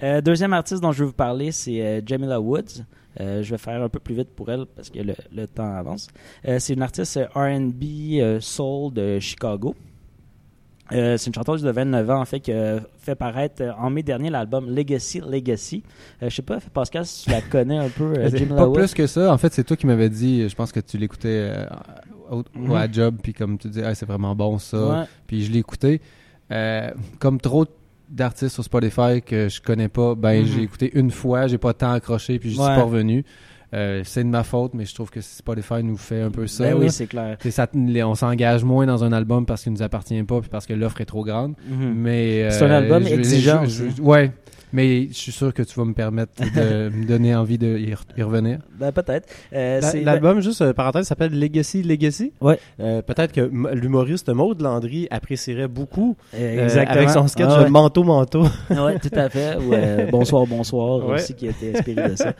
Euh, 0.02 0.20
deuxième 0.20 0.52
artiste 0.52 0.82
dont 0.82 0.92
je 0.92 0.98
vais 1.02 1.06
vous 1.06 1.14
parler, 1.14 1.50
c'est 1.50 2.02
Jamila 2.06 2.38
Woods. 2.38 2.84
Je 3.18 3.40
vais 3.50 3.56
faire 3.56 3.82
un 3.82 3.88
peu 3.88 4.00
plus 4.00 4.14
vite 4.14 4.28
pour 4.36 4.50
elle 4.50 4.66
parce 4.66 4.90
que 4.90 4.98
le, 4.98 5.14
le 5.34 5.46
temps 5.46 5.74
avance. 5.74 6.08
C'est 6.58 6.74
une 6.74 6.82
artiste 6.82 7.18
RB 7.34 8.40
soul 8.40 8.92
de 8.92 9.18
Chicago. 9.18 9.74
Euh, 10.92 11.16
c'est 11.16 11.28
une 11.28 11.34
chanteuse 11.34 11.62
de 11.62 11.70
29 11.70 12.10
ans 12.10 12.20
en 12.20 12.24
fait 12.24 12.40
qui 12.40 12.52
a 12.52 12.80
fait 12.98 13.14
paraître 13.14 13.62
euh, 13.62 13.72
en 13.78 13.90
mai 13.90 14.02
dernier 14.02 14.30
l'album 14.30 14.68
Legacy 14.68 15.20
Legacy. 15.20 15.82
Euh, 16.22 16.28
je 16.30 16.34
sais 16.36 16.42
pas 16.42 16.58
Pascal 16.72 17.06
si 17.06 17.24
tu 17.24 17.30
la 17.30 17.40
connais 17.42 17.78
un 17.78 17.88
peu 17.88 18.12
euh, 18.16 18.28
Jamila 18.36 18.56
Pas 18.56 18.70
plus 18.72 18.94
que 18.94 19.06
ça. 19.06 19.32
En 19.32 19.38
fait, 19.38 19.52
c'est 19.52 19.64
toi 19.64 19.76
qui 19.76 19.86
m'avais 19.86 20.08
dit, 20.08 20.48
je 20.48 20.54
pense 20.54 20.72
que 20.72 20.80
tu 20.80 20.98
l'écoutais 20.98 21.52
euh, 21.54 21.64
au, 22.30 22.42
Mhm. 22.56 22.72
à 22.72 22.90
Job, 22.90 23.16
puis 23.22 23.32
comme 23.32 23.58
tu 23.58 23.68
dis, 23.68 23.80
c'est 23.94 24.06
vraiment 24.06 24.34
bon 24.34 24.58
ça. 24.58 24.78
Ouais. 25.00 25.04
Puis 25.26 25.44
je 25.44 25.52
l'ai 25.52 25.58
écouté. 25.60 26.00
Euh, 26.52 26.90
comme 27.18 27.40
trop 27.40 27.66
d'artistes 28.08 28.54
sur 28.54 28.64
Spotify 28.64 29.22
que 29.24 29.48
je 29.48 29.60
connais 29.60 29.88
pas, 29.88 30.14
ben 30.16 30.40
Mhm. 30.40 30.46
j'ai 30.46 30.62
écouté 30.62 30.90
une 30.94 31.10
fois, 31.12 31.46
j'ai 31.46 31.58
pas 31.58 31.72
tant 31.74 31.92
accroché, 31.92 32.38
puis 32.40 32.50
je 32.50 32.54
suis 32.56 32.64
pas 32.64 32.82
revenu. 32.82 33.24
Euh, 33.72 34.02
c'est 34.04 34.24
de 34.24 34.28
ma 34.28 34.42
faute, 34.42 34.72
mais 34.74 34.84
je 34.84 34.94
trouve 34.94 35.10
que 35.10 35.20
Spotify 35.20 35.82
nous 35.84 35.96
fait 35.96 36.22
un 36.22 36.30
peu 36.30 36.46
ça. 36.46 36.64
Ben 36.64 36.70
là. 36.70 36.76
oui, 36.76 36.90
c'est 36.90 37.06
clair. 37.06 37.36
Ça- 37.50 37.68
on 37.74 38.14
s'engage 38.14 38.64
moins 38.64 38.86
dans 38.86 39.04
un 39.04 39.12
album 39.12 39.46
parce 39.46 39.62
qu'il 39.62 39.72
nous 39.72 39.82
appartient 39.82 40.22
pas, 40.24 40.40
puis 40.40 40.50
parce 40.50 40.66
que 40.66 40.72
l'offre 40.72 41.00
est 41.00 41.04
trop 41.06 41.24
grande. 41.24 41.54
Mhm. 41.68 41.92
Mais 41.94 42.42
euh, 42.44 42.50
C'est 42.50 42.64
un 42.64 42.70
album 42.70 43.04
je- 43.04 43.14
exigeant 43.14 43.64
je- 43.66 44.00
ouais, 44.02 44.32
mais 44.72 45.08
je 45.08 45.14
suis 45.14 45.32
sûr 45.32 45.52
que 45.52 45.62
tu 45.62 45.74
vas 45.78 45.84
me 45.84 45.94
permettre 45.94 46.32
de 46.40 46.88
me 46.96 47.04
donner 47.06 47.34
envie 47.34 47.58
de 47.58 47.76
y, 47.76 47.92
re- 47.92 47.98
y 48.16 48.22
revenir. 48.22 48.58
Ben 48.78 48.92
peut-être. 48.92 49.28
Euh, 49.52 49.80
c'est- 49.82 50.02
L'album, 50.02 50.40
juste 50.40 50.62
euh, 50.62 50.72
parenthèse, 50.72 51.06
s'appelle 51.06 51.38
Legacy 51.38 51.82
Legacy. 51.82 52.32
Ouais. 52.40 52.58
Euh, 52.80 53.02
Peut-être 53.02 53.32
que 53.32 53.50
l'humoriste 53.74 54.28
Maud 54.30 54.60
Landry 54.62 55.06
apprécierait 55.10 55.66
beaucoup 55.68 56.16
Euh, 56.34 56.38
euh, 56.38 56.64
exactement. 56.64 56.96
avec 56.96 57.10
son 57.10 57.26
sketch 57.28 57.46
Ah 57.50 57.62
ouais. 57.64 57.68
Manteau 57.70 58.04
Manteau. 58.04 58.44
ouais, 58.70 58.98
tout 59.00 59.10
à 59.12 59.28
fait. 59.28 59.56
Ou, 59.56 59.70
bonsoir, 60.10 60.46
bonsoir 60.46 61.04
Ouais. 61.06 61.14
aussi 61.16 61.34
qui 61.34 61.48
a 61.48 61.50
été 61.50 61.76
inspiré 61.76 62.08
de 62.10 62.16
ça. 62.16 62.32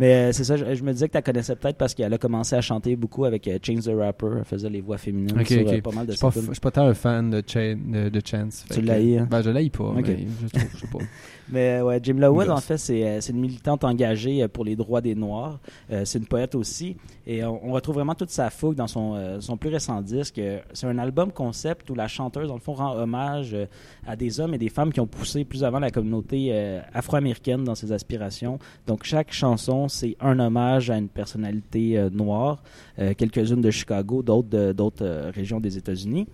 Mais 0.00 0.12
euh, 0.14 0.32
c'est 0.32 0.44
ça, 0.44 0.56
je, 0.56 0.75
je 0.76 0.84
me 0.84 0.92
disais 0.92 1.06
que 1.08 1.12
tu 1.12 1.16
la 1.18 1.22
connaissais 1.22 1.56
peut-être 1.56 1.76
parce 1.76 1.94
qu'elle 1.94 2.12
a 2.12 2.18
commencé 2.18 2.54
à 2.54 2.60
chanter 2.60 2.94
beaucoup 2.96 3.24
avec 3.24 3.48
euh, 3.48 3.58
Change 3.62 3.80
the 3.84 3.90
Rapper. 3.96 4.28
Elle 4.38 4.44
faisait 4.44 4.70
les 4.70 4.80
voix 4.80 4.98
féminines 4.98 5.38
Ok, 5.40 5.46
sur 5.46 5.68
euh, 5.68 5.80
pas 5.80 5.90
mal 5.92 6.06
de 6.06 6.12
Je 6.12 6.16
suis 6.16 6.60
pas, 6.60 6.70
tant 6.70 6.86
un 6.86 6.94
fan 6.94 7.30
de, 7.30 7.42
Chain- 7.46 7.76
de, 7.84 8.08
de 8.08 8.22
Chance. 8.24 8.64
Tu 8.72 8.80
l'haïs, 8.82 9.18
hein? 9.18 9.28
Ben, 9.30 9.42
je 9.42 9.50
l'haïs 9.50 9.70
pas, 9.70 9.92
mais 9.94 10.02
je 10.04 10.48
trouve, 10.58 10.70
je 10.74 10.78
sais 10.78 10.86
pas. 10.86 10.98
Mais 11.48 11.80
ouais, 11.80 12.00
Jim 12.02 12.14
Gosse. 12.14 12.48
en 12.48 12.56
fait, 12.60 12.76
c'est 12.76 13.04
euh, 13.06 13.20
c'est 13.20 13.32
une 13.32 13.40
militante 13.40 13.84
engagée 13.84 14.42
euh, 14.42 14.48
pour 14.48 14.64
les 14.64 14.74
droits 14.76 15.00
des 15.00 15.14
Noirs. 15.14 15.60
Euh, 15.90 16.04
c'est 16.04 16.18
une 16.18 16.26
poète 16.26 16.54
aussi. 16.54 16.96
Et 17.26 17.44
on, 17.44 17.68
on 17.68 17.72
retrouve 17.72 17.96
vraiment 17.96 18.14
toute 18.14 18.30
sa 18.30 18.50
fougue 18.50 18.74
dans 18.74 18.86
son, 18.86 19.14
euh, 19.14 19.40
son 19.40 19.56
plus 19.56 19.70
récent 19.70 20.00
disque. 20.02 20.40
C'est 20.72 20.86
un 20.86 20.98
album 20.98 21.32
concept 21.32 21.88
où 21.90 21.94
la 21.94 22.08
chanteuse, 22.08 22.48
dans 22.48 22.54
le 22.54 22.60
fond, 22.60 22.74
rend 22.74 22.96
hommage 22.96 23.54
euh, 23.54 23.66
à 24.06 24.16
des 24.16 24.40
hommes 24.40 24.54
et 24.54 24.58
des 24.58 24.68
femmes 24.68 24.92
qui 24.92 25.00
ont 25.00 25.06
poussé 25.06 25.44
plus 25.44 25.62
avant 25.64 25.78
la 25.78 25.90
communauté 25.90 26.52
afro-américaine 26.92 27.64
dans 27.64 27.74
ses 27.74 27.92
aspirations. 27.92 28.58
Donc, 28.86 29.04
chaque 29.04 29.32
chanson, 29.32 29.88
c'est 29.88 30.16
un 30.20 30.38
hommage 30.38 30.90
à 30.90 30.96
une 30.96 31.08
personnalité 31.08 32.08
noire. 32.12 32.62
Quelques-unes 32.96 33.60
de 33.60 33.70
Chicago, 33.70 34.22
d'autres 34.22 34.72
d'autres 34.72 35.30
régions 35.34 35.60
des 35.60 35.76
États-Unis. 35.76 36.26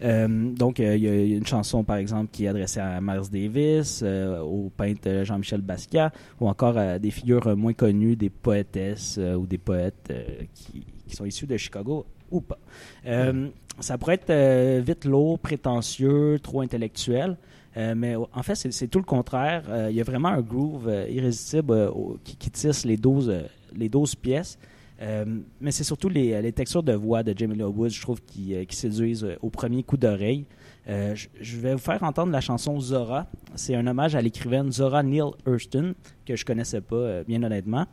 Donc, 0.00 0.78
il 0.78 0.98
y 0.98 1.08
a 1.08 1.36
une 1.36 1.46
chanson, 1.46 1.84
par 1.84 1.96
exemple, 1.96 2.28
qui 2.32 2.44
est 2.44 2.48
adressée 2.48 2.80
à 2.80 3.00
Miles 3.00 3.30
Davis, 3.30 4.02
euh, 4.02 4.40
au 4.66 4.70
peintre 4.70 5.08
euh, 5.08 5.24
Jean-Michel 5.24 5.60
Basquiat, 5.60 6.12
ou 6.40 6.48
encore 6.48 6.76
à 6.78 6.98
des 6.98 7.10
figures 7.10 7.46
euh, 7.46 7.56
moins 7.56 7.72
connues, 7.72 8.16
des 8.16 8.30
poétesses 8.30 9.16
euh, 9.18 9.34
ou 9.34 9.46
des 9.46 9.58
poètes 9.58 10.08
euh, 10.10 10.24
qui, 10.54 10.84
qui 11.06 11.16
sont 11.16 11.24
issus 11.24 11.46
de 11.46 11.56
Chicago 11.56 12.06
ou 12.30 12.40
pas. 12.40 12.58
Euh, 13.06 13.48
Ça 13.80 13.96
pourrait 13.96 14.14
être 14.14 14.30
euh, 14.30 14.82
vite 14.84 15.04
lourd, 15.04 15.38
prétentieux, 15.38 16.38
trop 16.42 16.60
intellectuel. 16.60 17.36
Euh, 17.76 17.94
mais 17.96 18.16
en 18.16 18.42
fait, 18.42 18.54
c'est 18.54 18.88
tout 18.88 18.98
le 18.98 19.04
contraire. 19.04 19.62
Euh, 19.68 19.88
Il 19.90 19.96
y 19.96 20.00
a 20.00 20.04
vraiment 20.04 20.28
un 20.28 20.40
groove 20.40 20.88
euh, 20.88 21.06
irrésistible 21.08 21.72
euh, 21.72 21.90
qui, 22.24 22.50
tisse 22.50 22.84
les 22.84 22.96
12, 22.96 23.28
euh, 23.30 23.42
les 23.76 23.88
12 23.88 24.16
pièces. 24.16 24.58
Euh, 25.00 25.24
mais 25.60 25.70
c'est 25.70 25.84
surtout 25.84 26.08
les, 26.08 26.52
textures 26.52 26.82
de 26.82 26.92
voix 26.92 27.22
de 27.22 27.32
Jamie 27.36 27.62
Woods, 27.62 27.90
je 27.90 28.02
trouve, 28.02 28.20
qui, 28.22 28.54
euh, 28.54 28.64
qui 28.64 28.74
séduisent 28.74 29.24
euh, 29.24 29.36
au 29.42 29.50
premier 29.50 29.82
coup 29.84 29.96
d'oreille. 29.96 30.44
Euh, 30.88 31.14
je, 31.40 31.56
vais 31.58 31.72
vous 31.72 31.80
faire 31.80 32.02
entendre 32.02 32.32
la 32.32 32.40
chanson 32.40 32.80
Zora. 32.80 33.26
C'est 33.54 33.74
un 33.74 33.86
hommage 33.86 34.14
à 34.14 34.22
l'écrivaine 34.22 34.72
Zora 34.72 35.02
Neale 35.02 35.32
Hurston, 35.46 35.94
que 36.24 36.34
je 36.34 36.44
connaissais 36.44 36.80
pas, 36.80 36.96
euh, 36.96 37.24
bien 37.24 37.42
honnêtement. 37.42 37.86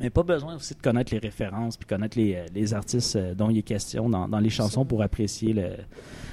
Mais 0.00 0.10
pas 0.10 0.22
besoin 0.22 0.56
aussi 0.56 0.74
de 0.74 0.80
connaître 0.80 1.12
les 1.12 1.18
références 1.18 1.76
puis 1.76 1.86
connaître 1.86 2.18
les, 2.18 2.34
euh, 2.34 2.44
les 2.54 2.74
artistes 2.74 3.16
euh, 3.16 3.34
dont 3.34 3.50
il 3.50 3.58
est 3.58 3.62
question 3.62 4.08
dans, 4.08 4.28
dans 4.28 4.38
les 4.38 4.50
chansons 4.50 4.84
pour 4.84 5.02
apprécier 5.02 5.52
le. 5.52 5.62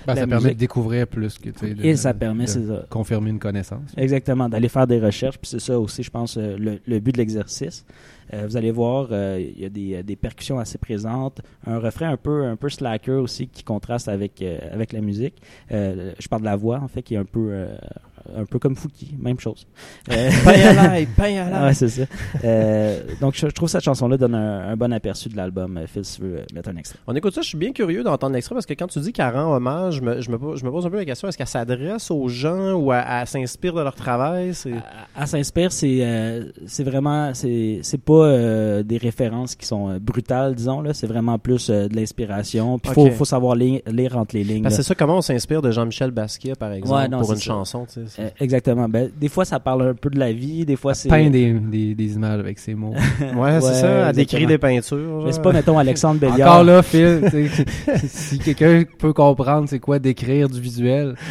Ben, 0.08 0.14
La 0.14 0.22
ça 0.22 0.28
permet 0.28 0.36
musique. 0.36 0.54
de 0.54 0.60
découvrir 0.60 1.08
plus 1.08 1.38
que 1.40 1.50
tu 1.50 1.60
sais, 1.60 1.74
de- 1.74 1.84
Et 1.84 1.96
ça 1.96 2.14
permet, 2.14 2.44
de 2.46 2.50
c'est 2.50 2.68
ça. 2.68 2.86
confirmer 2.92 3.32
une 3.32 3.40
connaissance. 3.40 3.92
Exactement, 3.98 4.48
d'aller 4.50 4.70
faire 4.70 4.86
des 4.86 5.00
recherches. 5.00 5.40
Puis 5.40 5.50
c'est 5.50 5.60
ça 5.60 5.80
aussi, 5.80 6.04
je 6.04 6.12
pense, 6.12 6.38
euh, 6.38 6.56
le, 6.60 6.80
le 6.86 7.00
but 7.00 7.12
de 7.14 7.18
l'exercice. 7.18 7.86
Euh, 8.34 8.46
vous 8.48 8.56
allez 8.58 8.72
voir, 8.72 9.08
euh, 9.12 9.40
il 9.40 9.60
y 9.62 9.66
a 9.66 9.70
des, 9.70 10.04
des 10.04 10.16
percussions 10.16 10.60
assez 10.60 10.78
présentes, 10.78 11.42
un 11.66 11.80
refrain 11.80 12.10
un 12.12 12.18
peu, 12.18 12.46
un 12.46 12.56
peu 12.56 12.70
slacker 12.70 13.14
aussi 13.20 13.48
qui 13.48 13.64
contraste 13.64 14.08
avec, 14.08 14.42
euh, 14.44 14.60
avec 14.72 14.94
la 14.94 15.02
musique. 15.02 15.42
Euh, 15.72 16.14
je 16.20 16.28
parle 16.28 16.42
de 16.44 16.48
la 16.48 16.56
voix, 16.56 16.80
en 16.82 16.88
fait, 16.88 17.02
qui 17.02 17.16
est 17.16 17.18
un 17.18 17.26
peu, 17.26 17.50
euh, 17.52 17.76
un 18.38 18.46
peu 18.46 18.60
comme 18.60 18.76
Fouki, 18.76 19.16
même 19.20 19.40
chose. 19.40 19.66
Euh, 20.12 20.30
Pain 20.46 20.52
à 21.38 21.50
l'ail, 21.50 21.64
ouais, 21.66 21.74
c'est 21.74 21.90
ça. 21.90 22.04
Euh, 22.44 23.00
donc, 23.22 23.34
je, 23.36 23.48
je 23.48 23.52
trouve 23.54 23.68
que 23.68 23.72
cette 23.72 23.84
chanson-là 23.84 24.18
donne 24.18 24.36
un, 24.36 24.70
un 24.70 24.76
bon 24.76 24.92
aperçu 24.94 25.30
de 25.30 25.36
l'album. 25.38 25.78
Euh, 25.78 25.88
Phil, 25.88 26.06
si 26.06 26.18
tu 26.18 26.22
veux 26.22 26.38
euh, 26.38 26.46
mettre 26.54 26.70
un 26.70 26.76
extrait. 26.78 27.00
On 27.08 27.16
écoute 27.16 27.34
ça, 27.34 27.42
je 27.42 27.48
suis 27.48 27.58
bien 27.58 27.72
curieux 27.72 28.04
d'entendre 28.04 28.34
l'extrait 28.34 28.56
parce 28.56 28.66
que 28.66 28.74
quand 28.74 28.88
tu 28.88 29.00
dis 29.00 29.12
qu'elle 29.14 29.34
rend 29.34 29.54
hommage, 29.56 29.96
je 29.96 30.02
me, 30.02 30.22
je 30.22 30.30
me, 30.30 30.38
pose- 30.38 30.60
je 30.60 30.66
me 30.66 30.72
pose 30.72 30.86
un 30.86 30.90
peu 30.90 30.98
la 30.98 31.06
question 31.06 31.28
est-ce 31.28 31.38
qu'elle 31.38 31.48
s'adresse 31.48 32.12
aux 32.12 32.28
gens 32.28 32.74
ou 32.74 32.94
elle, 32.94 33.04
elle 33.10 33.28
s'inspire 33.28 33.74
de 33.74 33.82
leur 33.82 33.96
travail? 33.96 34.54
C'est... 34.54 34.72
Elle, 34.72 34.84
elle 35.20 35.28
s'inspire, 35.28 35.72
c'est 35.72 35.98
euh, 36.02 36.46
c'est 36.68 36.84
vraiment, 36.84 37.34
c'est 37.34 37.80
c'est 37.82 38.02
pas 38.02 38.14
euh, 38.14 38.84
des 38.84 38.98
références 38.98 39.56
qui 39.56 39.66
sont 39.66 39.90
euh, 39.90 40.00
brutales, 40.00 40.56
disons 40.56 40.82
là. 40.82 40.94
C'est 40.94 41.08
vraiment 41.08 41.40
plus 41.40 41.70
euh, 41.70 41.88
de 41.88 41.96
l'inspiration. 41.96 42.80
Puis 42.80 42.92
faut 42.94 43.06
Ok. 43.08 43.14
faut 43.14 43.26
savoir 43.26 43.56
lire, 43.56 43.82
lire 43.88 44.18
entre 44.18 44.36
les 44.36 44.44
lignes. 44.44 44.70
C'est 44.70 44.84
ça, 44.84 44.96
comment 44.96 45.18
on 45.18 45.22
s'inspire 45.22 45.62
de 45.62 45.72
Jean-Michel 45.72 46.12
Basquiat, 46.12 46.56
par 46.56 46.72
exemple, 46.72 46.96
Ouais, 47.02 47.08
non, 47.08 47.20
pour 47.20 47.32
une 47.34 47.38
ça. 47.40 47.44
chanson. 47.46 47.86
tu 47.92 48.02
sais, 48.08 48.15
aussi. 48.18 48.22
Euh, 48.22 48.30
exactement. 48.40 48.88
Ben, 48.90 49.10
des 49.16 49.30
fois, 49.30 49.46
ça 49.46 49.60
parle 49.60 49.90
un 49.90 49.94
peu 49.94 50.10
de 50.10 50.20
la 50.20 50.32
vie, 50.32 50.66
des 50.66 50.76
fois, 50.76 50.94
c'est. 50.94 51.10
Peint 51.10 51.30
des, 51.30 51.52
des, 51.54 51.96
des 51.96 52.14
images 52.16 52.40
avec 52.40 52.60
ses 52.60 52.74
mots. 52.76 52.94
Ouais, 53.36 53.60
c'est 53.62 53.74
ça. 53.74 54.10
Elle 54.10 54.16
décrit 54.16 54.46
des 54.46 54.58
peintures. 54.58 55.24
Mais 55.26 55.32
c'est 55.32 55.42
pas, 55.42 55.52
mettons, 55.52 55.78
Alexandre 55.78 56.20
Béliard. 56.20 56.52
Encore 56.54 56.64
là, 56.64 56.82
Phil, 56.84 57.22
si 58.08 58.40
quelqu'un 58.40 58.84
peut 58.98 59.14
comprendre 59.14 59.68
c'est 59.70 59.80
quoi 59.80 60.00
décrire 60.00 60.48
du 60.50 60.60
visuel. 60.62 61.16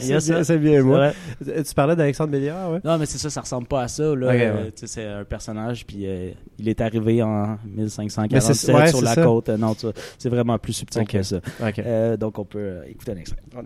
C'est 0.00 0.08
bien, 0.08 0.20
ça. 0.20 0.44
c'est 0.44 0.58
bien 0.58 0.82
moi. 0.82 1.10
Ouais. 1.44 1.62
Tu 1.62 1.74
parlais 1.74 1.96
d'Alexandre 1.96 2.30
Béliard, 2.30 2.70
ouais? 2.72 2.80
Non, 2.84 2.98
mais 2.98 3.06
c'est 3.06 3.18
ça, 3.18 3.30
ça 3.30 3.40
ressemble 3.40 3.66
pas 3.66 3.82
à 3.82 3.88
ça. 3.88 4.02
Là. 4.14 4.26
Ouais. 4.28 4.46
Euh, 4.46 4.70
c'est 4.74 5.04
un 5.06 5.24
personnage, 5.24 5.86
puis 5.86 6.06
euh, 6.06 6.30
il 6.58 6.68
est 6.68 6.80
arrivé 6.80 7.22
en 7.22 7.58
Mais 7.64 7.82
1547 7.82 8.54
c'est- 8.54 8.72
ouais, 8.72 8.86
sur 8.88 9.02
la 9.02 9.14
ça. 9.14 9.22
côte. 9.24 9.48
Euh, 9.48 9.56
Non, 9.56 9.74
tu 9.74 9.86
c'est 10.18 10.28
vraiment 10.28 10.58
plus 10.58 10.72
subtil 10.72 11.04
que 11.06 11.22
ça. 11.22 11.36
Euh, 11.78 12.16
donc, 12.16 12.38
on 12.38 12.44
peut 12.44 12.58
euh, 12.58 12.82
écouter 12.88 13.12
un 13.12 13.16
extrait. 13.16 13.38
On 13.56 13.62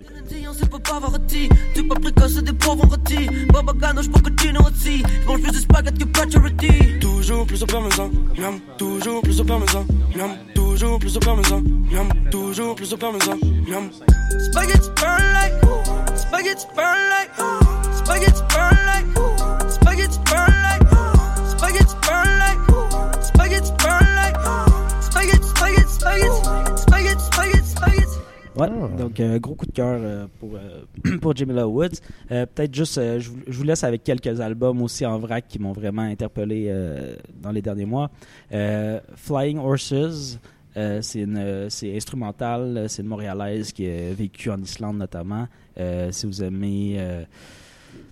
précoce 2.37 2.43
des 2.43 2.53
pauvres 2.53 2.87
rôtis 2.89 3.29
Baba 3.53 3.73
Ganoush 3.73 4.09
pour 4.09 4.23
nous 4.23 4.61
aussi. 4.61 5.03
Je 5.23 5.27
mange 5.27 5.43
plus 5.43 5.53
de 5.53 5.59
spaghetti 5.59 5.99
que 5.99 6.05
Pacioretty. 6.05 6.99
Toujours 7.01 7.47
plus 7.47 7.63
au 7.63 7.67
parmesan, 7.67 8.11
miam. 8.39 8.61
Toujours 8.79 9.23
plus 9.23 9.41
au 9.41 9.45
parmesan, 9.45 9.85
miam. 10.15 10.31
Toujours 10.55 10.99
plus 10.99 11.17
au 11.17 11.21
parmesan, 11.21 11.63
miam. 11.91 12.09
Toujours 12.31 12.75
plus 12.75 12.93
au 12.93 12.97
parmesan, 12.97 13.39
miam. 13.69 13.91
Spaghetti 14.51 14.91
burn 14.97 15.23
like. 15.33 15.55
Spaghetti 16.17 16.67
burn 16.75 16.99
like. 17.11 17.31
Spaghetti 17.97 18.43
burn 18.53 18.79
like. 18.87 19.71
Spaghetti 19.71 20.19
burn 20.31 20.56
Ouais, 28.57 28.69
Ah. 28.71 28.89
donc 28.97 29.21
euh, 29.21 29.39
gros 29.39 29.55
coup 29.55 29.67
de 29.67 29.73
cœur 29.73 29.99
euh, 30.01 30.27
pour, 30.41 30.51
euh, 30.55 31.17
pour 31.21 31.37
Jamila 31.37 31.69
Woods. 31.69 32.01
Euh, 32.31 32.47
Peut-être 32.47 32.75
juste, 32.75 32.99
euh, 32.99 33.21
je, 33.21 33.31
vous- 33.31 33.65
laisse 33.65 33.85
avec 33.85 34.03
quelques 34.03 34.41
albums 34.41 34.81
aussi 34.83 35.05
en 35.05 35.19
vrac 35.19 35.47
qui 35.49 35.59
m'ont 35.59 35.73
vraiment 35.73 36.03
interpellé 36.03 36.67
euh, 36.69 37.17
dans 37.43 37.51
les 37.53 37.61
derniers 37.63 37.85
mois. 37.87 38.11
Euh, 38.53 38.99
Flying 39.15 39.59
Horses, 39.59 40.39
euh, 40.77 41.01
c'est 41.03 41.97
instrumental, 41.97 42.87
c'est 42.89 43.03
une 43.03 43.09
montréalaise 43.09 43.73
qui 43.73 43.87
a 43.89 44.13
vécu 44.15 44.51
en 44.51 44.59
Islande 44.61 44.99
notamment. 44.99 45.49
Euh, 45.79 46.11
si 46.13 46.27
vous 46.27 46.43
aimez, 46.43 46.97
euh, 46.99 47.25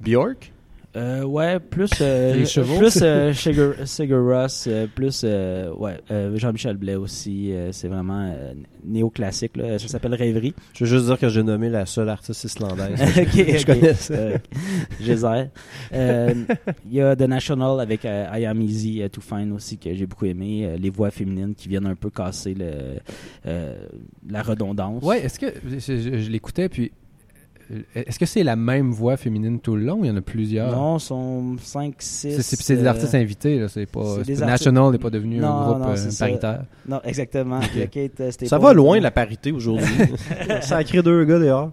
Bjork? 0.01 0.51
Euh, 0.97 1.23
ouais, 1.25 1.59
plus 1.61 1.91
euh, 2.01 2.35
Les 2.37 2.47
chevaux. 2.47 2.79
plus 2.79 2.99
euh, 3.03 3.33
Sigur, 3.35 3.75
Sigur 3.85 4.25
Rós, 4.25 4.65
euh, 4.69 4.87
plus 4.93 5.23
euh, 5.25 5.73
ouais, 5.75 5.99
euh, 6.11 6.37
Jean-Michel 6.37 6.77
Blais 6.77 6.95
aussi. 6.95 7.53
euh, 7.53 7.73
c'est 7.73 7.89
vraiment 7.89 8.31
euh, 8.33 8.55
néoclassique. 8.85 9.57
Là. 9.57 9.79
Ça 9.79 9.89
s'appelle 9.89 10.15
Rêverie. 10.15 10.55
Je 10.75 10.85
veux 10.85 10.91
juste 10.91 11.07
dire 11.07 11.19
que 11.19 11.29
j'ai 11.29 11.43
nommé 11.43 11.69
la 11.69 11.87
seule 11.87 12.09
artiste 12.09 12.45
islandaise. 12.45 13.01
ok, 13.03 13.59
je 13.59 13.67
connais. 13.67 13.93
Euh, 14.11 14.39
Geyser. 15.01 15.45
Euh, 15.93 16.35
Il 16.87 16.95
y 16.95 17.01
a 17.01 17.17
The 17.17 17.23
National 17.23 17.81
avec 17.81 18.05
euh, 18.05 18.27
I 18.33 18.45
Am 18.47 18.61
Easy 18.61 19.03
euh, 19.03 19.09
to 19.09 19.21
Find 19.21 19.53
aussi 19.53 19.79
que 19.79 19.93
j'ai 19.95 20.07
beaucoup 20.07 20.27
aimé. 20.27 20.65
Euh, 20.67 20.77
les 20.77 20.91
voix 20.91 21.11
féminines 21.11 21.55
qui 21.55 21.69
viennent 21.69 21.87
un 21.87 21.95
peu 21.95 22.11
casser 22.11 22.55
le, 22.55 22.71
euh, 23.47 23.75
la 24.29 24.43
redondance. 24.43 25.03
Ouais, 25.03 25.25
est-ce 25.25 25.39
que 25.39 25.47
je, 25.67 25.79
je- 25.79 26.19
je 26.19 26.31
l'écoutais 26.31 26.69
puis 26.69 26.85
euh, 26.85 26.89
est-ce 27.95 28.19
que 28.19 28.27
c'est 28.27 28.43
la 28.43 28.57
même 28.57 28.91
voix 28.91 29.17
féminine 29.17 29.61
tout 29.61 29.77
le 29.77 29.85
long? 29.85 30.01
Ou 30.01 30.05
il 30.05 30.09
y 30.09 30.11
en 30.11 30.17
a 30.17 30.21
plusieurs 30.21 30.71
Non, 30.75 30.99
sont 30.99 31.57
5, 31.61 31.95
6. 31.99 32.37
C'est 32.37 32.43
c'est- 32.43 32.63
c'est 32.63 32.77
des 32.77 32.87
artistes 32.87 33.15
invités 33.15 33.59
là, 33.59 33.69
c'est 33.69 33.87
pas, 33.87 34.03
c'est 34.05 34.25
c'est 34.25 34.33
des 34.35 34.39
pas- 34.41 34.45
artistes- 34.47 34.67
National 34.67 34.93
n'est 34.93 34.99
pas 34.99 35.11
devenu 35.11 35.39
Non, 35.39 35.49
un 35.49 35.65
groupe 35.67 35.79
non, 35.83 35.89
euh, 35.91 35.97
c'est 35.97 36.11
ça. 36.11 36.27
paritaire. 36.27 36.65
Non, 36.89 37.01
exactement. 37.05 37.61
Kate, 37.91 38.21
euh. 38.21 38.31
Ça 38.47 38.59
va 38.59 38.73
loin, 38.73 39.01
la 39.01 39.11
parité, 39.11 39.53
aujourd'hui. 39.53 39.87
ça 40.63 40.77
a 40.79 40.85
créé 40.85 41.03
deux 41.03 41.25
gars 41.25 41.39
dehors. 41.39 41.73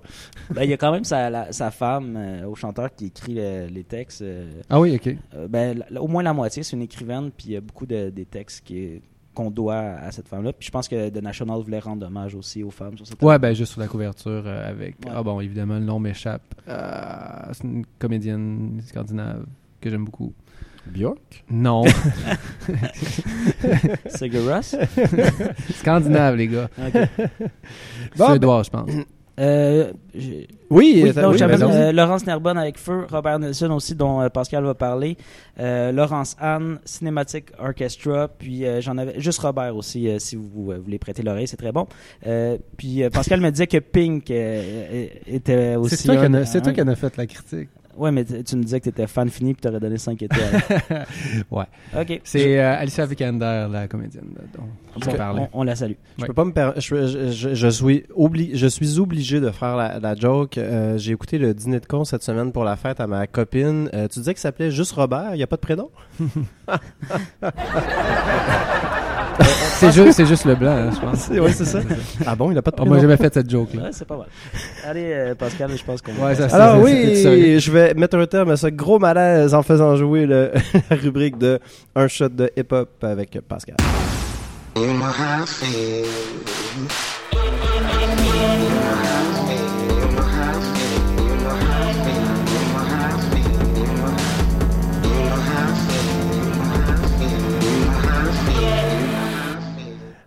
Ben, 0.54 0.64
il 0.64 0.70
y 0.70 0.74
a 0.74 0.78
quand 0.78 0.92
même 0.92 1.04
sa, 1.04 1.30
la- 1.30 1.52
sa 1.52 1.72
femme 1.72 2.16
euh, 2.18 2.46
au 2.48 2.56
chanteur 2.56 2.94
qui 2.96 3.06
écrit 3.08 3.34
le- 3.36 3.68
les 3.68 3.84
textes. 3.84 4.22
euh, 4.22 4.50
Ah 4.70 4.80
oui, 4.80 4.96
OK. 4.96 5.16
Euh, 5.36 5.48
ben, 5.48 5.84
la- 5.90 6.02
au 6.02 6.08
moins 6.08 6.24
la 6.24 6.34
moitié, 6.34 6.64
c'est 6.64 6.76
une 6.76 6.82
écrivaine, 6.84 7.32
puis 7.36 7.48
il 7.50 7.54
y 7.54 7.58
a 7.58 7.62
beaucoup 7.62 7.86
de, 7.86 8.10
des 8.10 8.26
textes 8.26 8.64
qui- 8.66 9.02
qu'on 9.34 9.52
doit 9.52 9.78
à 9.78 10.12
cette 10.12 10.28
femme-là. 10.28 10.54
Puis 10.54 10.68
je 10.68 10.72
pense 10.72 10.88
que 10.88 11.10
The 11.10 11.22
National 11.22 11.62
voulait 11.62 11.80
rendre 11.80 12.06
hommage 12.06 12.36
aussi 12.36 12.64
aux 12.64 12.72
femmes 12.72 12.98
sur 12.98 13.08
cette 13.08 13.22
Ouais, 13.22 13.40
ben 13.40 13.54
juste 13.54 13.74
sur 13.74 13.82
la 13.82 13.88
couverture 13.88 14.44
euh, 14.46 14.70
avec 14.70 14.96
Ouais. 15.06 15.12
Ah 15.16 15.24
bon, 15.24 15.40
évidemment, 15.40 15.76
le 15.76 15.86
nom 15.86 16.00
m'échappe. 16.00 16.42
Euh, 16.68 17.50
c'est 17.54 17.64
une 17.64 17.86
comédienne 18.00 18.82
scandinave 18.86 19.46
que 19.80 19.90
j'aime 19.90 20.06
beaucoup. 20.06 20.34
Bjork? 20.88 21.44
Non, 21.50 21.84
Sigur 24.08 24.46
Rós? 24.48 24.76
scandinave 25.76 26.36
les 26.36 26.48
gars. 26.48 26.70
Bon, 28.18 28.28
Suédois, 28.28 28.64
je 28.64 28.70
pense. 28.70 28.90
Euh, 29.40 29.92
Oui, 30.72 31.02
oui, 31.04 31.10
attends, 31.10 31.22
donc 31.24 31.32
oui, 31.34 31.38
j'amène 31.38 31.60
vas-y. 31.60 31.72
euh, 31.78 31.92
Laurence 31.92 32.26
Nerbonne 32.26 32.58
avec 32.58 32.78
Feu, 32.78 33.06
Robert 33.12 33.38
Nelson 33.40 33.70
aussi, 33.72 33.94
dont 33.94 34.22
euh, 34.22 34.30
Pascal 34.30 34.64
va 34.64 34.74
parler, 34.74 35.18
euh, 35.60 35.92
Laurence 35.92 36.36
Anne, 36.40 36.80
Cinematic 36.86 37.48
Orchestra, 37.60 38.30
puis 38.30 38.66
euh, 38.66 38.80
j'en 38.82 38.98
avais 38.98 39.20
juste 39.20 39.40
Robert 39.40 39.76
aussi, 39.76 40.08
euh, 40.08 40.18
si 40.18 40.36
vous 40.38 40.72
euh, 40.72 40.80
voulez 40.84 40.98
prêter 40.98 41.24
l'oreille, 41.24 41.48
c'est 41.48 41.58
très 41.58 41.72
bon. 41.74 41.88
Euh, 42.26 42.58
puis 42.78 43.04
euh, 43.04 43.10
Pascal 43.10 43.42
me 43.42 43.52
disait 43.52 43.68
que 43.68 43.78
Pink 43.78 44.32
euh, 44.32 44.88
euh, 44.94 45.08
était 45.28 45.76
aussi. 45.76 45.98
C'est 45.98 46.06
toi, 46.08 46.16
qui 46.16 46.82
en 46.82 46.88
a- 46.88 46.96
fait 46.96 47.18
la 47.18 47.28
critique. 47.28 47.70
Ouais, 47.98 48.12
mais 48.12 48.24
tu 48.26 48.56
me 48.56 48.64
disais 48.64 48.80
que 48.80 48.86
tu 48.86 48.90
étais 48.90 49.08
fan 49.08 49.30
fini 49.30 49.54
puis 49.54 49.62
tu 49.62 49.68
aurais 49.68 49.80
donné 49.80 49.98
5 49.98 50.22
étoiles. 50.22 50.42
Ouais. 51.52 51.66
Ok. 52.00 52.22
C'est 52.24 52.60
euh, 52.60 52.76
Alicia 52.78 53.06
Vikander, 53.06 53.68
la 53.72 53.88
comédienne 53.88 54.26
dont 54.56 54.64
Bon, 54.96 55.12
je 55.12 55.16
parlais. 55.18 55.48
on, 55.54 55.62
on 55.62 55.64
la 55.64 55.76
salue. 55.76 55.94
Je 56.18 56.22
Ouais. 56.24 56.28
peux 56.28 56.34
pas 56.34 56.46
me 56.46 56.52
per- 56.52 56.72
je, 56.78 57.08
je, 57.08 57.32
je, 57.32 57.54
je 57.56 57.68
suis 57.68 58.04
obli... 58.16 58.52
je 58.58 58.68
suis 58.68 59.00
obligé 59.00 59.40
de 59.40 59.50
faire 59.52 59.76
la, 59.78 60.00
la 60.00 60.16
joke. 60.16 60.58
Euh, 60.58 60.98
J'ai 60.98 61.12
écouté 61.14 61.38
le 61.38 61.54
dîner 61.54 61.80
de 61.80 61.86
con 61.86 62.04
cette 62.06 62.24
semaine 62.24 62.52
pour 62.52 62.64
la 62.64 62.76
fête 62.76 63.00
à 63.00 63.08
ma 63.08 63.28
copine. 63.28 63.90
Euh, 63.94 64.08
tu 64.08 64.20
disais 64.20 64.34
qu'il 64.34 64.42
s'appelait 64.42 64.72
juste 64.72 64.92
Robert, 64.94 65.30
il 65.34 65.38
n'y 65.38 65.44
a 65.44 65.48
pas 65.48 65.58
de 65.58 65.62
prénom? 65.62 65.90
C'est 69.82 69.92
juste, 69.92 70.12
c'est 70.14 70.26
juste 70.28 70.46
le 70.46 70.54
blanc, 70.56 70.72
hein, 70.76 70.90
je 70.94 71.00
pense. 71.00 71.28
Oui, 71.32 71.52
c'est 71.56 71.66
ça. 71.66 71.80
Ah 72.26 72.36
bon, 72.36 72.52
il 72.52 72.54
n'a 72.54 72.62
pas 72.62 72.70
de 72.70 72.76
Oh, 72.76 72.82
prénom? 72.82 72.92
moi, 72.92 72.98
j'ai 72.98 73.08
jamais 73.08 73.18
fait 73.18 73.34
cette 73.34 73.50
joke-là. 73.50 73.84
Ouais, 73.84 73.90
c'est 73.92 74.06
pas 74.08 74.16
mal. 74.18 74.28
Allez, 74.88 75.06
euh, 75.12 75.34
Pascal, 75.36 75.72
je 75.76 75.84
pense 75.84 76.02
qu'on 76.04 76.12
Ouais, 76.24 76.36
ça, 76.36 76.46
Alors 76.56 76.80
oui, 76.84 77.58
je 77.60 77.72
vais 77.72 77.94
mettre 77.96 78.18
un 78.18 78.28
terme 78.28 78.52
à 78.52 78.58
ce 78.58 78.68
gros 78.68 79.00
malaise 79.00 79.56
en 79.56 79.64
faisant 79.64 79.96
jouer 79.96 80.28
le, 80.28 80.52
la 80.90 80.96
rubrique 80.98 81.38
de 81.40 81.60
un 81.96 82.08
shot 82.08 82.30
de 82.30 82.52
hip-hop 82.56 82.90
avec 83.04 83.40
Pascal. 83.48 83.76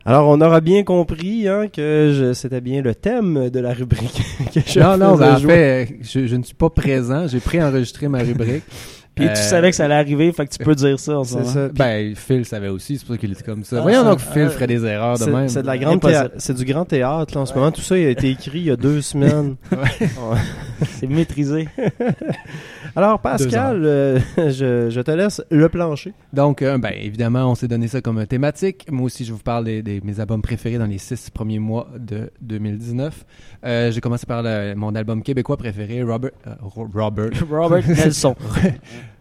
Alors, 0.07 0.29
on 0.29 0.41
aura 0.43 0.61
bien 0.61 0.83
compris 0.83 1.49
hein, 1.49 1.69
que 1.73 2.13
je- 2.15 2.33
c'était 2.35 2.61
bien 2.61 2.83
le 2.83 2.95
thème 2.95 3.49
de 3.49 3.61
la 3.61 3.73
rubrique 3.73 4.21
que 4.55 4.61
je 4.67 4.79
Non, 4.81 4.99
non, 4.99 5.17
ben, 5.17 5.35
en 5.37 5.39
fait, 5.39 5.85
euh, 5.91 5.95
je, 6.03 6.27
je 6.27 6.37
ne 6.37 6.43
suis 6.43 6.55
pas 6.55 6.69
présent. 6.71 7.27
J'ai 7.27 7.41
préenregistré 7.41 8.09
ma 8.09 8.19
rubrique. 8.19 8.65
Puis 9.15 9.27
Euh, 9.27 9.33
tu 9.33 9.41
savais 9.43 9.71
que 9.71 9.77
ça 9.77 9.85
allait 9.85 9.95
arriver, 9.95 10.33
fait 10.33 10.45
que 10.47 10.53
tu 10.53 10.59
peux 10.65 10.75
dire 10.75 10.99
ça 10.99 11.19
en 11.19 11.25
ce 11.25 11.35
C'est 11.35 11.39
moment. 11.39 11.53
ça. 11.53 11.69
Ben, 11.69 12.17
Phil 12.17 12.45
savait 12.45 12.69
aussi, 12.69 12.99
c'est 12.99 13.05
pour 13.07 13.15
ça 13.15 13.19
qu'il 13.21 13.31
était 13.33 13.45
comme 13.45 13.63
ça. 13.63 13.77
Ah, 13.79 13.83
Voyons 13.83 14.03
ça- 14.03 14.11
donc, 14.11 14.19
Phil 14.19 14.43
ah, 14.47 14.51
ferait 14.51 14.67
des 14.67 14.85
erreurs 14.85 15.19
de 15.19 15.25
C'est 15.25 15.31
même. 15.31 15.49
c'est 15.49 15.63
de 15.63 15.67
la 15.69 15.79
grande 15.79 15.95
Impossible. 15.97 16.21
théâ- 16.31 16.39
c'est 16.39 16.55
du 16.55 16.65
grand 16.65 16.85
théâtre 16.85 17.35
là, 17.35 17.43
en 17.43 17.47
ce 17.47 17.55
moment. 17.55 17.71
Tout 17.71 17.81
ça 17.81 17.95
a 17.95 17.99
été 17.99 18.31
écrit 18.31 18.59
il 18.59 18.65
y 18.65 18.71
a 18.73 18.77
deux 18.77 19.01
semaines. 19.03 19.55
Ouais. 19.71 19.79
C'est 20.99 21.07
maîtrisé. 21.07 21.69
Alors 22.97 23.19
Pascal, 23.21 23.83
euh, 23.85 24.19
je, 24.37 24.89
je 24.91 25.01
te 25.01 25.11
laisse 25.11 25.43
le 25.51 25.69
plancher. 25.69 26.13
Donc, 26.33 26.63
euh, 26.63 26.79
ben, 26.79 26.93
évidemment, 27.01 27.51
on 27.51 27.55
s'est 27.55 27.67
donné 27.69 27.89
ça 27.89 28.01
comme 28.01 28.25
thématique. 28.27 28.87
Moi 28.91 29.07
aussi, 29.07 29.25
je 29.25 29.33
vous 29.33 29.39
parle 29.39 29.65
des, 29.65 29.83
des- 29.83 30.01
mes 30.03 30.21
albums 30.21 30.43
préférés 30.43 30.79
dans 30.79 30.87
les 30.87 30.99
six 30.99 31.31
premiers 31.31 31.59
mois 31.59 31.89
de 31.99 32.31
2019. 32.41 33.25
Euh, 33.65 33.91
J'ai 33.91 34.01
commencé 34.01 34.27
par 34.27 34.43
le- 34.43 34.75
mon 34.75 34.95
album 34.95 35.23
québécois 35.23 35.57
préféré, 35.57 36.03
Robert, 36.03 36.31
euh, 36.47 36.51
Ro- 36.61 36.89
Robert, 36.93 37.31
Robert 37.51 37.89
Nelson. 37.89 38.35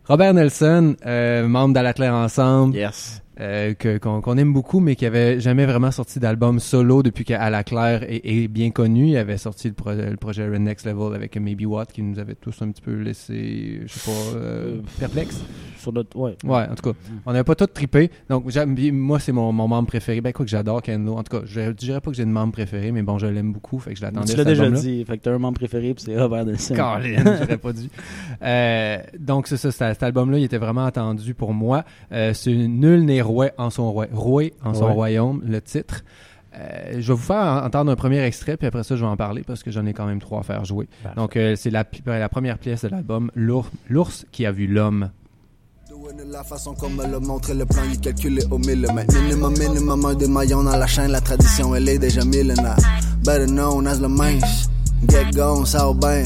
Robert 0.06 0.34
Nelson, 0.34 0.96
euh, 1.06 1.48
membre 1.48 1.74
d'À 1.76 1.82
la 1.84 1.94
Claire 1.94 2.14
Ensemble, 2.14 2.76
Yes. 2.76 3.22
euh, 3.40 3.74
que- 3.74 3.98
qu'on 3.98 4.38
aime 4.38 4.52
beaucoup, 4.52 4.82
mais 4.82 4.96
qui 4.98 5.06
avait 5.06 5.40
jamais 5.40 5.66
vraiment 5.66 5.92
sorti 5.92 6.20
d'album 6.20 6.60
solo 6.60 7.04
depuis 7.04 7.24
qu'À 7.24 7.50
la 7.50 7.64
Claire 7.64 8.04
est, 8.04 8.22
est 8.26 8.48
bien 8.50 8.72
connu. 8.72 9.08
Il 9.08 9.18
avait 9.18 9.38
sorti 9.38 9.70
le, 9.70 9.74
pro- 9.74 9.94
le 9.94 10.18
projet 10.18 10.48
Next 10.60 10.86
Level 10.86 11.16
avec 11.16 11.38
Maybe 11.38 11.66
What, 11.66 11.86
qui 11.88 12.02
nous 12.04 12.20
avait 12.20 12.36
tous 12.36 12.62
un 12.62 12.70
petit 12.72 12.82
peu 12.82 12.96
laissé, 13.02 13.82
je 13.86 13.94
sais 13.94 14.12
pas, 14.12 14.38
euh, 14.38 14.82
perplexes. 15.00 15.42
Sur 15.84 15.94
notre, 15.94 16.18
ouais. 16.18 16.36
Ouais, 16.46 16.66
en 16.72 16.76
tout 16.76 16.92
cas, 16.92 16.98
on 17.26 17.34
n'avait 17.34 17.44
pas 17.44 17.56
tout 17.56 17.68
trippé. 17.68 18.10
Donc, 18.30 18.46
moi, 18.94 19.20
c'est 19.20 19.32
mon, 19.34 19.52
mon 19.52 19.68
membre 19.68 19.88
préféré. 19.90 20.22
Ben, 20.22 20.32
quoi 20.34 20.46
que 20.46 20.50
j'adore 20.52 20.82
Ken 20.82 21.06
Lo. 21.06 21.16
En 21.18 21.24
tout 21.24 21.38
cas, 21.38 21.44
je, 21.46 21.60
je 21.62 21.70
dirais 21.72 22.00
pas 22.02 22.10
que 22.10 22.16
j'ai 22.18 22.24
de 22.26 22.30
membre 22.30 22.54
préféré, 22.54 22.92
mais 22.92 23.02
bon, 23.04 23.18
je 23.18 23.28
l'aime 23.28 23.52
beaucoup. 23.52 23.80
Fait 23.80 23.92
que 23.94 23.98
je 24.00 24.02
l'attendais. 24.02 24.32
Tu 24.32 24.38
l'as 24.38 24.44
déjà 24.46 24.70
dit. 24.70 25.04
Fait 25.06 25.18
que 25.18 25.24
t'as 25.24 25.34
un 25.34 25.38
membre 25.40 25.60
préféré, 25.60 25.94
puis 25.94 26.04
c'est 26.06 26.18
Robert 26.20 26.46
Nelson. 26.46 26.74
Colin, 26.76 27.38
j'aurais 27.40 27.58
pas 27.58 27.74
dû. 27.74 27.90
Euh, 28.42 28.98
donc, 29.20 29.48
c'est 29.48 29.58
ça, 29.58 29.72
cet, 29.72 29.94
cet 29.94 30.04
album-là, 30.04 30.38
il 30.40 30.44
était 30.46 30.58
vraiment 30.58 30.86
attendu 30.86 31.34
pour 31.34 31.54
moi. 31.54 31.84
Euh, 32.12 32.34
c'est 32.34 32.54
Nul 32.54 33.04
n'est 33.06 33.22
roi 33.22 33.50
en 33.58 33.70
son 33.70 33.92
roi, 33.92 34.08
roi 34.12 34.44
en 34.64 34.74
son 34.74 34.86
Ouais. 34.86 34.92
royaume, 34.94 35.42
le 35.46 35.62
titre. 35.62 36.04
Euh, 36.56 36.92
je 37.00 37.08
vais 37.08 37.14
vous 37.14 37.18
faire 37.18 37.64
entendre 37.66 37.92
un 37.92 37.96
premier 37.96 38.20
extrait, 38.24 38.58
puis 38.58 38.68
après 38.68 38.84
ça, 38.84 38.96
je 38.96 39.02
vais 39.02 39.08
en 39.10 39.18
parler 39.18 39.42
parce 39.42 39.64
que 39.64 39.72
j'en 39.72 39.86
ai 39.88 39.94
quand 39.94 40.06
même 40.06 40.20
trois 40.20 40.42
à 40.42 40.44
faire 40.44 40.64
jouer. 40.66 40.88
Parfait. 41.02 41.20
Donc, 41.20 41.36
euh, 41.36 41.56
c'est 41.56 41.72
la, 41.72 41.84
la 42.06 42.30
première 42.30 42.60
pièce 42.60 42.84
de 42.84 42.90
l'album, 42.90 43.32
L'ours 43.36 43.70
l'ours 43.90 44.26
qui 44.32 44.46
a 44.46 44.52
vu 44.52 44.68
l'homme. 44.68 45.10
La 46.34 46.44
façon 46.44 46.74
comme 46.74 46.96
me 46.96 47.08
le 47.08 47.20
montre 47.20 47.54
le 47.54 47.66
plan, 47.66 47.84
il 47.90 48.00
calculé 48.00 48.44
au 48.52 48.58
millimètre. 48.58 49.14
Minimum, 49.14 49.54
minimum, 49.58 50.06
un 50.06 50.14
des 50.16 50.28
maillons 50.28 50.64
dans 50.64 50.76
la 50.76 50.88
chaîne, 50.88 51.12
la 51.12 51.22
tradition, 51.22 51.74
elle 51.76 51.88
est 51.88 51.98
déjà 51.98 52.26
millénaire. 52.26 52.76
Better 53.24 53.46
known 53.46 53.88
as 53.88 54.00
le 54.00 54.10
mince. 54.10 54.70
Get 55.08 55.32
gone, 55.34 55.66
ça 55.66 55.88
au 55.88 55.94
bain. 55.94 56.24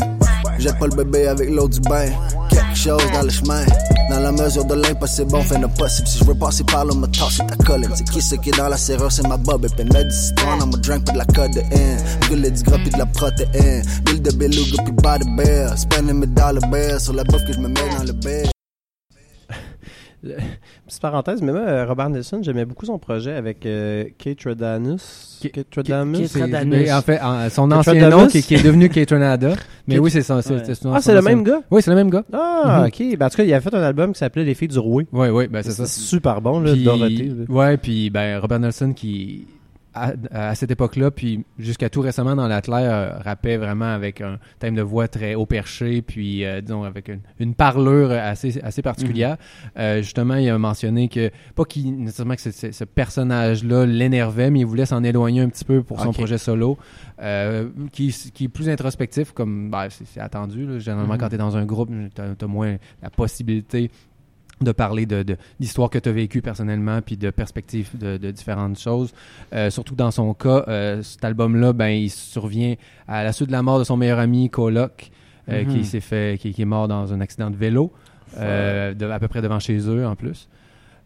Jette 0.58 0.80
pas 0.80 0.88
le 0.88 0.96
bébé 0.96 1.28
avec 1.28 1.50
l'eau 1.50 1.68
du 1.68 1.80
bain. 1.82 2.10
Quelque 2.50 2.76
chose 2.76 3.04
dans 3.14 3.22
le 3.22 3.30
chemin. 3.30 3.66
Dans 4.10 4.20
la 4.20 4.32
mesure 4.32 4.66
de 4.66 4.76
l'impossible, 4.76 5.36
on 5.36 5.44
fait 5.44 5.60
le 5.60 5.68
possible. 5.68 6.08
Si 6.08 6.20
je 6.20 6.24
veux 6.24 6.36
passer 6.36 6.64
par 6.64 6.86
là, 6.86 6.96
me 6.96 7.06
tasser 7.08 7.44
ta 7.46 7.56
colline. 7.64 7.92
C'est 7.94 8.10
qui 8.10 8.22
ce 8.22 8.36
qui 8.36 8.50
est 8.50 8.58
dans 8.58 8.70
la 8.70 8.78
serrure, 8.78 9.12
c'est 9.12 9.28
ma 9.28 9.38
bob. 9.38 9.66
Et 9.66 9.70
puis 9.70 9.84
mets 9.94 10.06
du 10.06 10.12
citron 10.12 10.58
dans 10.58 10.68
mon 10.68 10.78
drink, 10.78 11.06
pas 11.06 11.12
de 11.12 11.18
la 11.20 11.26
codéine. 11.26 12.00
Gueule 12.30 12.52
du 12.52 12.64
gras, 12.64 12.78
puis 12.78 12.90
de 12.90 12.98
la 12.98 13.06
protéine. 13.06 13.84
Bill 14.06 14.22
de 14.22 14.32
beluga, 14.32 14.84
puis 14.84 14.94
body 14.94 15.30
bear. 15.36 15.78
Spending 15.78 16.20
mes 16.20 16.28
dollar 16.28 16.68
bills 16.72 17.00
sur 17.02 17.14
la 17.14 17.24
bouffe 17.26 17.46
que 17.46 17.54
je 17.54 17.60
me 17.60 17.68
mets 17.68 17.90
dans 17.96 18.04
le 18.04 18.14
bed. 18.14 18.50
Petite 20.88 21.02
parenthèse, 21.02 21.42
mais 21.42 21.52
moi, 21.52 21.62
euh, 21.62 21.86
Robert 21.86 22.10
Nelson, 22.10 22.40
j'aimais 22.42 22.66
beaucoup 22.66 22.86
son 22.86 22.98
projet 22.98 23.34
avec 23.34 23.66
euh, 23.66 24.06
Kate 24.18 24.44
Rodanus. 24.46 25.38
Ki- 25.42 25.52
Kate 25.52 25.66
mais 26.66 26.92
en 26.92 27.02
fait, 27.02 27.20
en- 27.22 27.50
son 27.50 27.70
Kate 27.70 27.80
ancien 27.80 28.10
nom 28.10 28.28
qui, 28.28 28.42
qui 28.42 28.56
est 28.56 28.64
devenu 28.64 28.90
Kate 28.90 29.12
Renada. 29.12 29.50
Mais 29.88 29.96
Kate- 29.96 30.04
oui, 30.04 30.12
c'est 30.12 30.24
ça. 30.24 30.42
c'est- 30.42 30.54
Ouais. 30.56 30.76
son- 30.76 30.92
Ah, 30.92 30.96
son 30.96 31.02
c'est 31.02 31.14
le 31.14 31.20
ancien- 31.20 31.30
même 31.36 31.44
gars? 31.44 31.62
Oui, 31.70 31.82
c'est 31.82 31.92
le 31.92 31.96
même 31.96 32.10
gars. 32.10 32.24
Ah, 32.34 32.80
Mhm. 32.82 32.88
ok. 32.88 33.18
Ben, 33.18 33.26
en 33.26 33.30
tout 33.30 33.38
cas, 33.38 33.44
il 33.44 33.54
a 33.54 33.62
fait 33.62 33.74
un 33.74 33.82
album 33.84 34.12
qui 34.14 34.20
s'appelait 34.20 34.44
Les 34.44 34.56
filles 34.56 34.68
du 34.70 34.80
roué. 34.80 35.06
Oui, 35.12 35.28
oui, 35.30 35.48
ben 35.48 35.62
c'est 35.62 35.72
C'est 35.72 35.86
ça. 35.86 35.88
super 35.88 36.42
bon, 36.42 36.60
là, 36.62 36.74
Puis- 36.74 36.84
Dorothée. 36.84 37.32
là. 37.38 37.46
Ouais, 37.54 37.78
puis 37.78 38.10
ben 38.10 38.40
Robert 38.40 38.60
Nelson 38.60 38.94
qui 38.94 39.46
à, 40.32 40.50
à 40.50 40.56
cette 40.56 40.72
époque-là, 40.72 41.12
puis 41.12 41.46
jusqu'à 41.60 41.90
tout 41.90 42.02
récemment 42.02 42.36
dans 42.36 42.48
l'Atelier, 42.48 42.84
euh, 42.84 43.18
rappait 43.20 43.58
vraiment 43.58 43.86
avec 43.94 44.22
un 44.22 44.38
thème 44.60 44.76
de 44.76 44.82
voix 44.82 45.08
très 45.08 45.36
haut 45.36 45.46
perché, 45.46 46.02
puis 46.02 46.46
euh, 46.46 46.62
disons 46.62 46.84
avec 46.84 47.08
une, 47.10 47.20
une 47.40 47.54
parlure 47.56 48.12
assez 48.12 48.60
assez 48.64 48.82
particulière. 48.82 49.38
Euh, 49.78 50.02
justement, 50.02 50.36
il 50.36 50.50
a 50.50 50.58
mentionné 50.58 51.08
que 51.10 51.30
pas 51.56 51.66
qu'il 51.66 51.98
nécessairement 51.98 52.36
que 52.36 52.42
ce 52.42 52.84
personnage-là 52.84 53.86
l'énervait, 53.86 54.50
mais 54.52 54.60
il 54.62 54.66
voulait 54.66 54.86
s'en 54.86 55.04
éloigner 55.04 55.42
un 55.42 55.50
petit 55.50 55.66
peu 55.66 55.84
pour 55.84 56.00
son 56.02 56.12
projet 56.14 56.38
solo, 56.38 56.78
euh, 57.22 57.70
qui, 57.92 58.10
qui 58.34 58.46
est 58.46 58.50
plus 58.50 58.70
introspectif, 58.70 59.32
comme 59.32 59.70
ben, 59.70 59.88
c'est 59.90 60.20
attendu. 60.20 60.66
Là. 60.66 60.80
Généralement, 60.80 61.14
Mhm. 61.14 61.20
quand 61.20 61.30
tu 61.30 61.36
es 61.36 61.38
dans 61.38 61.58
un 61.58 61.66
groupe, 61.66 61.90
tu 62.14 62.22
as, 62.22 62.48
moins 62.48 62.78
la 63.02 63.10
possibilité 63.10 63.90
de 64.62 64.72
parler 64.72 65.06
de, 65.06 65.22
de- 65.24 65.38
d'histoires 65.60 65.90
que 65.90 66.00
tu 66.00 66.10
as 66.10 66.12
vécues 66.12 66.42
personnellement, 66.42 67.02
puis 67.02 67.16
de 67.18 67.30
perspectives 67.30 67.90
de, 67.98 68.18
de 68.18 68.32
différentes 68.32 68.80
choses. 68.80 69.14
Euh, 69.54 69.70
surtout 69.70 69.96
dans 69.96 70.12
son 70.12 70.34
cas, 70.34 70.64
euh, 70.68 71.04
cet 71.04 71.24
album-là, 71.26 71.74
ben, 71.74 71.90
il 71.90 72.10
survient 72.10 72.76
à 73.08 73.24
la 73.24 73.34
suite 73.34 73.48
de 73.48 73.52
la 73.54 73.62
mort 73.62 73.78
de 73.80 73.84
son 73.84 73.98
meilleur 73.98 74.20
ami, 74.20 74.50
Coloc, 74.50 75.12
euh, 75.50 75.64
Mhm. 75.64 75.68
qui 75.74 75.86
s'est 75.86 76.00
fait, 76.00 76.40
qui, 76.40 76.54
qui 76.54 76.62
est 76.62 76.66
mort 76.66 76.88
dans 76.88 77.14
un 77.14 77.22
accident 77.22 77.50
de 77.52 77.56
vélo, 77.56 77.92
euh, 78.38 78.94
de- 78.94 79.06
à 79.06 79.20
peu 79.20 79.28
près 79.28 79.42
devant 79.42 79.60
chez 79.60 79.78
eux 79.88 80.06
en 80.06 80.16
plus. 80.16 80.48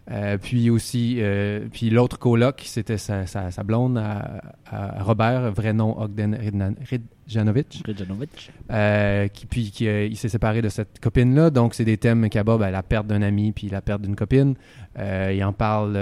Euh, 0.10 0.38
puis 0.38 0.70
aussi, 0.70 1.18
euh, 1.20 1.68
puis 1.72 1.90
l'autre 1.90 2.18
coloc, 2.18 2.64
c'était 2.66 2.98
sa, 2.98 3.28
sa, 3.28 3.52
sa 3.52 3.64
blonde 3.64 3.98
à, 3.98 4.42
à 4.66 5.04
Robert, 5.04 5.52
vrai 5.52 5.74
nom 5.74 5.98
Ogden 6.02 6.36
Ridjanovic. 6.90 7.84
Ridjanovic. 7.86 8.52
Euh, 8.72 9.28
qui, 9.28 9.46
puis 9.46 9.72
qui, 9.72 9.88
euh, 9.88 10.06
il 10.08 10.18
s'est 10.18 10.28
séparé 10.28 10.62
de 10.62 10.70
cette 10.70 11.00
copine-là. 11.00 11.52
Donc, 11.52 11.76
c'est 11.76 11.86
des 11.86 11.98
thèmes 11.98 12.30
qui 12.30 12.40
abordent 12.40 12.62
ben, 12.62 12.72
la 12.72 12.84
perte 12.84 13.06
d'un 13.08 13.22
ami 13.22 13.52
puis 13.52 13.70
la 13.70 13.82
perte 13.82 14.02
d'une 14.02 14.16
copine. 14.16 14.56
Il 14.98 15.44
en 15.44 15.54
parle 15.54 15.98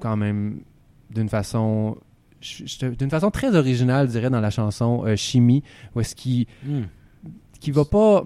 quand 0.00 0.16
même 0.16 0.62
d'une 1.10 1.28
façon 1.28 1.98
d'une 2.98 3.10
façon 3.10 3.30
très 3.30 3.54
originale, 3.54 4.08
je 4.08 4.12
dirais, 4.12 4.30
dans 4.30 4.40
la 4.40 4.50
chanson 4.50 5.04
Chimie, 5.14 5.62
où 5.94 6.00
est-ce 6.00 6.16
qu'il 6.16 6.46
Hmm. 6.64 6.82
qui 7.60 7.70
va 7.70 7.84
pas. 7.84 8.24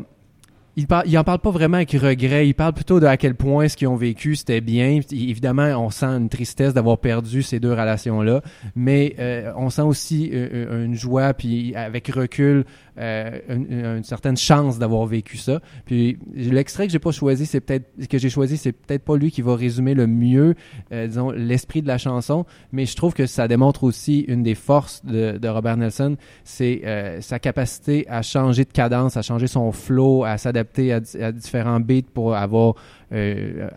Il, 0.77 0.87
par- 0.87 1.05
en 1.07 1.25
parle 1.25 1.39
pas 1.39 1.51
vraiment 1.51 1.79
avec 1.79 1.93
regret. 1.93 2.47
Il 2.47 2.55
parle 2.55 2.75
plutôt 2.75 3.01
de 3.01 3.07
à 3.07 3.17
quel 3.17 3.35
point 3.35 3.67
ce 3.69 3.77
qu'ils 3.77 3.89
ont 3.89 3.97
vécu 3.97 4.37
c'était 4.37 4.61
bien. 4.61 5.01
Évidemment, 5.11 5.69
on 5.83 5.89
sent 5.91 6.07
une 6.07 6.29
tristesse 6.29 6.75
d'avoir 6.75 6.99
perdu 6.99 7.43
ces 7.43 7.61
deux 7.61 7.71
relations-là, 7.73 8.43
mais 8.75 9.17
euh, 9.19 9.53
on 9.57 9.71
sent 9.71 9.83
aussi 9.83 10.31
euh, 10.35 10.85
une 10.85 10.95
joie, 10.95 11.33
puis 11.33 11.75
avec 11.75 12.09
recul, 12.09 12.65
euh, 12.99 13.39
une, 13.49 13.97
une 13.99 14.05
certaine 14.05 14.37
chance 14.37 14.79
d'avoir 14.79 15.07
vécu 15.07 15.37
ça. 15.37 15.61
Puis 15.85 16.19
l'extrait 16.35 16.87
que 16.87 16.93
j'ai 16.93 16.99
pas 16.99 17.13
choisi, 17.13 17.47
c'est 17.47 17.61
peut-être 17.61 18.09
que 18.09 18.19
j'ai 18.19 18.31
choisi, 18.31 18.57
c'est 18.57 18.73
peut-être 18.73 19.05
pas 19.05 19.17
lui 19.17 19.31
qui 19.31 19.43
va 19.43 19.55
résumer 19.57 19.95
le 19.95 20.07
mieux, 20.07 20.55
euh, 20.93 21.07
disons, 21.07 21.31
l'esprit 21.31 21.83
de 21.83 21.89
la 21.89 21.99
chanson, 21.99 22.45
mais 22.73 22.87
je 22.87 22.97
trouve 22.97 23.15
que 23.15 23.27
ça 23.27 23.49
démontre 23.49 23.85
aussi 23.85 24.21
une 24.21 24.43
des 24.43 24.55
forces 24.55 25.05
de, 25.05 25.39
de 25.39 25.49
Robert 25.49 25.77
Nelson, 25.77 26.17
c'est 26.45 26.83
euh, 26.85 27.21
sa 27.21 27.39
capacité 27.39 28.07
à 28.09 28.23
changer 28.23 28.65
de 28.65 28.73
cadence, 28.73 29.17
à 29.17 29.23
changer 29.23 29.47
son 29.47 29.73
flow, 29.73 30.25
à 30.25 30.39
s'adapter 30.39 30.93
à, 30.93 31.01
di- 31.01 31.23
à 31.23 31.33
différents 31.33 31.81
beats 31.81 32.09
pour 32.15 32.35
avoir 32.35 32.75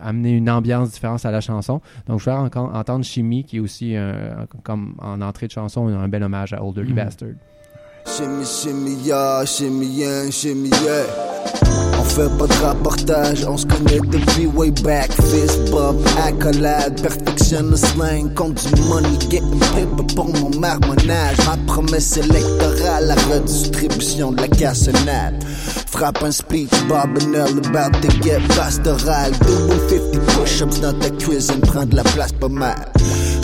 amené 0.00 0.32
une 0.32 0.50
ambiance 0.50 0.90
différente 0.90 1.24
à 1.24 1.30
la 1.30 1.40
chanson. 1.40 1.80
Donc 2.08 2.18
je 2.20 2.24
vais 2.24 2.32
encore 2.32 2.74
entendre 2.74 3.04
Chimie, 3.04 3.44
qui 3.44 3.58
est 3.58 3.60
aussi 3.60 3.94
comme 4.64 4.94
en 4.98 5.20
entrée 5.20 5.46
de 5.46 5.52
chanson 5.52 5.86
un 5.86 6.08
bel 6.08 6.22
hommage 6.24 6.52
à 6.52 6.64
Olderly 6.64 6.90
Mhm. 6.90 6.96
Bastard. 6.96 7.28
Shimmy, 8.06 8.44
shimmy, 8.44 8.94
ya, 9.02 9.44
shimmy, 9.44 9.86
yang, 9.86 10.30
shimmy, 10.30 10.70
yeah. 10.82 11.06
On 11.98 12.04
fait 12.04 12.30
pas 12.38 12.46
de 12.46 12.64
rapportage, 12.64 13.44
on 13.46 13.56
se 13.56 13.66
connaît 13.66 14.00
depuis 14.00 14.46
way 14.46 14.70
back. 14.82 15.10
Fist 15.12 15.70
bump, 15.70 15.98
accolade, 16.26 17.00
perfectionne 17.00 17.70
le 17.70 17.76
slang, 17.76 18.34
compte 18.34 18.66
du 18.74 18.82
money, 18.82 19.18
getting 19.28 19.60
paper 19.60 20.14
pour 20.14 20.28
mon 20.28 20.50
marmonnage. 20.58 21.36
Ma 21.46 21.56
promesse 21.66 22.16
électorale, 22.16 23.06
la 23.06 23.14
redistribution 23.32 24.32
de 24.32 24.42
la 24.42 24.48
cassonade. 24.48 25.44
Frappe 25.86 26.22
un 26.22 26.32
speech, 26.32 26.70
Bob 26.88 27.16
and 27.20 27.34
Earl 27.34 27.58
about 27.58 27.92
to 28.00 28.08
get 28.22 28.40
pastoral. 28.56 29.30
Double 29.32 29.88
50 29.88 30.18
push-ups 30.34 30.80
dans 30.80 30.94
ta 30.98 31.10
cuisine, 31.10 31.60
prend 31.60 31.86
de 31.86 31.96
la 31.96 32.02
place 32.02 32.32
pas 32.32 32.48
mal. 32.48 32.90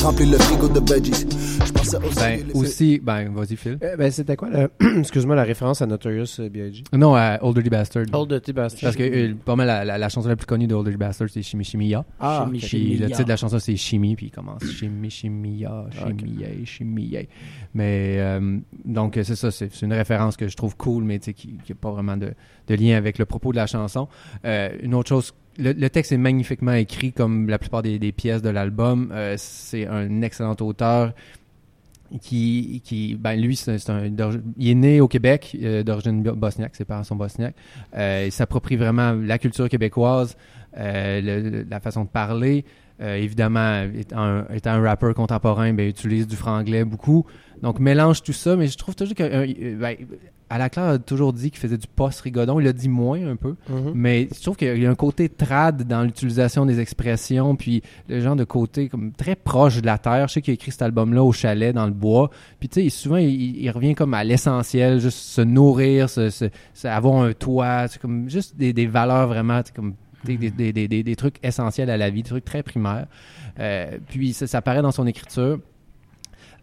Le 0.06 0.38
frigo 0.38 0.68
de 0.68 0.78
aussi. 0.78 2.16
Ben, 2.16 2.44
aussi, 2.54 3.00
ben, 3.02 3.28
vas-y, 3.34 3.56
Phil. 3.56 3.76
Euh, 3.82 3.96
ben, 3.96 4.08
c'était 4.12 4.36
quoi, 4.36 4.48
excuse-moi, 4.98 5.34
la 5.34 5.42
référence 5.42 5.82
à 5.82 5.86
Notorious 5.86 6.38
euh, 6.38 6.48
B.I.G.? 6.48 6.84
Non, 6.92 7.16
à 7.16 7.40
Olderly 7.42 7.68
Bastard. 7.68 8.04
Old 8.12 8.28
Dirty 8.28 8.52
Bastard. 8.52 8.82
Parce 8.82 8.94
que 8.94 9.02
euh, 9.02 9.34
pas 9.44 9.56
mal 9.56 9.66
la, 9.66 9.84
la, 9.84 9.98
la 9.98 10.08
chanson 10.08 10.28
la 10.28 10.36
plus 10.36 10.46
connue 10.46 10.68
de 10.68 10.74
Olderly 10.76 10.96
Bastard, 10.96 11.28
c'est 11.28 11.42
Chimie 11.42 11.64
Chimia. 11.64 12.04
Ah, 12.20 12.48
le 12.48 12.56
ya. 12.56 13.08
titre 13.08 13.24
de 13.24 13.28
la 13.28 13.36
chanson, 13.36 13.58
c'est 13.58 13.74
Chimie, 13.74 14.14
puis 14.14 14.26
il 14.26 14.30
commence 14.30 14.64
Chimie, 14.64 15.10
Chimia, 15.10 15.86
Chimie, 15.90 16.64
Chimie. 16.64 17.28
Mais 17.74 18.16
euh, 18.18 18.58
donc, 18.84 19.14
c'est 19.16 19.34
ça, 19.34 19.50
c'est 19.50 19.72
c'est 19.74 19.86
une 19.86 19.92
référence 19.92 20.36
que 20.36 20.46
je 20.46 20.56
trouve 20.56 20.76
cool, 20.76 21.02
mais 21.02 21.18
tu 21.18 21.26
sais, 21.26 21.34
qui 21.34 21.58
n'a 21.68 21.74
pas 21.74 21.90
vraiment 21.90 22.16
de, 22.16 22.32
de 22.68 22.74
lien 22.74 22.96
avec 22.96 23.18
le 23.18 23.24
propos 23.24 23.50
de 23.50 23.56
la 23.56 23.66
chanson. 23.66 24.06
Euh, 24.44 24.70
une 24.82 24.94
autre 24.94 25.08
chose, 25.08 25.32
le, 25.58 25.88
texte 25.88 26.12
est 26.12 26.18
magnifiquement 26.18 26.72
écrit, 26.72 27.12
comme 27.12 27.48
la 27.48 27.58
plupart 27.58 27.82
des, 27.82 28.12
pièces 28.12 28.42
de 28.42 28.50
l'album. 28.50 29.10
Euh, 29.12 29.34
c'est 29.38 29.86
un 29.86 30.22
excellent 30.22 30.56
auteur 30.60 31.12
qui, 32.20 32.80
qui 32.84 33.16
ben 33.16 33.34
lui, 33.34 33.56
c'est 33.56 33.90
un, 33.90 34.10
il 34.56 34.68
est 34.70 34.74
né 34.74 35.00
au 35.00 35.08
Québec, 35.08 35.56
euh, 35.60 35.82
d'origine 35.82 36.22
bo- 36.22 36.34
bosniaque, 36.34 36.76
ses 36.76 36.84
parents 36.84 37.04
sont 37.04 37.16
bosniaques. 37.16 37.56
Euh, 37.96 38.24
il 38.26 38.32
s'approprie 38.32 38.76
vraiment 38.76 39.12
la 39.12 39.38
culture 39.38 39.68
québécoise, 39.68 40.36
la 40.74 41.80
façon 41.80 42.04
de 42.04 42.08
parler. 42.08 42.64
Évidemment, 42.98 43.82
étant 43.94 44.42
un, 44.72 44.80
rappeur 44.80 45.12
contemporain, 45.14 45.72
ben, 45.74 45.84
il 45.84 45.90
utilise 45.90 46.26
du 46.26 46.36
franglais 46.36 46.84
beaucoup. 46.84 47.26
Donc, 47.60 47.78
mélange 47.78 48.22
tout 48.22 48.32
ça, 48.32 48.56
mais 48.56 48.68
je 48.68 48.76
trouve 48.78 48.94
toujours 48.94 49.14
que... 49.14 49.74
ben, 49.74 49.96
à 50.48 50.58
la 50.58 50.70
Claire 50.70 50.84
a 50.86 50.98
toujours 50.98 51.32
dit 51.32 51.50
qu'il 51.50 51.58
faisait 51.58 51.76
du 51.78 51.86
post-rigodon. 51.88 52.60
Il 52.60 52.64
l'a 52.66 52.72
dit 52.72 52.88
moins 52.88 53.26
un 53.26 53.36
peu. 53.36 53.56
Mhm. 53.68 53.92
Mais 53.94 54.28
je 54.34 54.40
trouve 54.42 54.56
qu'il 54.56 54.78
y 54.80 54.86
a 54.86 54.90
un 54.90 54.94
côté 54.94 55.28
trad 55.28 55.82
dans 55.82 56.02
l'utilisation 56.04 56.64
des 56.66 56.78
expressions, 56.80 57.56
puis 57.56 57.82
le 58.08 58.20
genre 58.20 58.36
de 58.36 58.44
côté 58.44 58.88
comme 58.88 59.12
très 59.12 59.34
proche 59.34 59.80
de 59.80 59.86
la 59.86 59.98
terre. 59.98 60.28
Je 60.28 60.34
sais 60.34 60.42
qu'il 60.42 60.52
a 60.52 60.54
écrit 60.54 60.70
cet 60.70 60.82
album-là 60.82 61.24
au 61.24 61.32
chalet, 61.32 61.74
dans 61.74 61.86
le 61.86 61.92
bois. 61.92 62.30
Puis 62.60 62.68
tu 62.68 62.82
sais, 62.82 62.88
souvent, 62.90 63.16
il, 63.16 63.56
il 63.60 63.70
revient 63.70 63.94
comme 63.94 64.14
à 64.14 64.22
l'essentiel, 64.24 65.00
juste 65.00 65.18
se 65.18 65.40
nourrir, 65.40 66.08
se, 66.08 66.30
se- 66.30 66.44
se- 66.74 66.86
avoir 66.88 67.22
un 67.22 67.32
toit, 67.32 67.86
comme 68.00 68.28
juste 68.30 68.56
des, 68.56 68.72
des 68.72 68.86
valeurs 68.86 69.26
vraiment, 69.28 69.60
comme 69.74 69.94
des, 70.24 70.36
des- 70.36 70.72
des- 70.72 70.88
des 71.02 71.16
trucs 71.16 71.36
essentiels 71.44 71.90
à 71.90 71.96
la 71.96 72.10
vie, 72.10 72.22
des 72.22 72.28
trucs 72.30 72.44
très 72.44 72.62
primaires. 72.62 73.06
Euh, 73.58 73.98
puis 74.08 74.32
ça, 74.32 74.46
ça 74.46 74.58
apparaît 74.58 74.82
dans 74.82 74.92
son 74.92 75.06
écriture. 75.06 75.58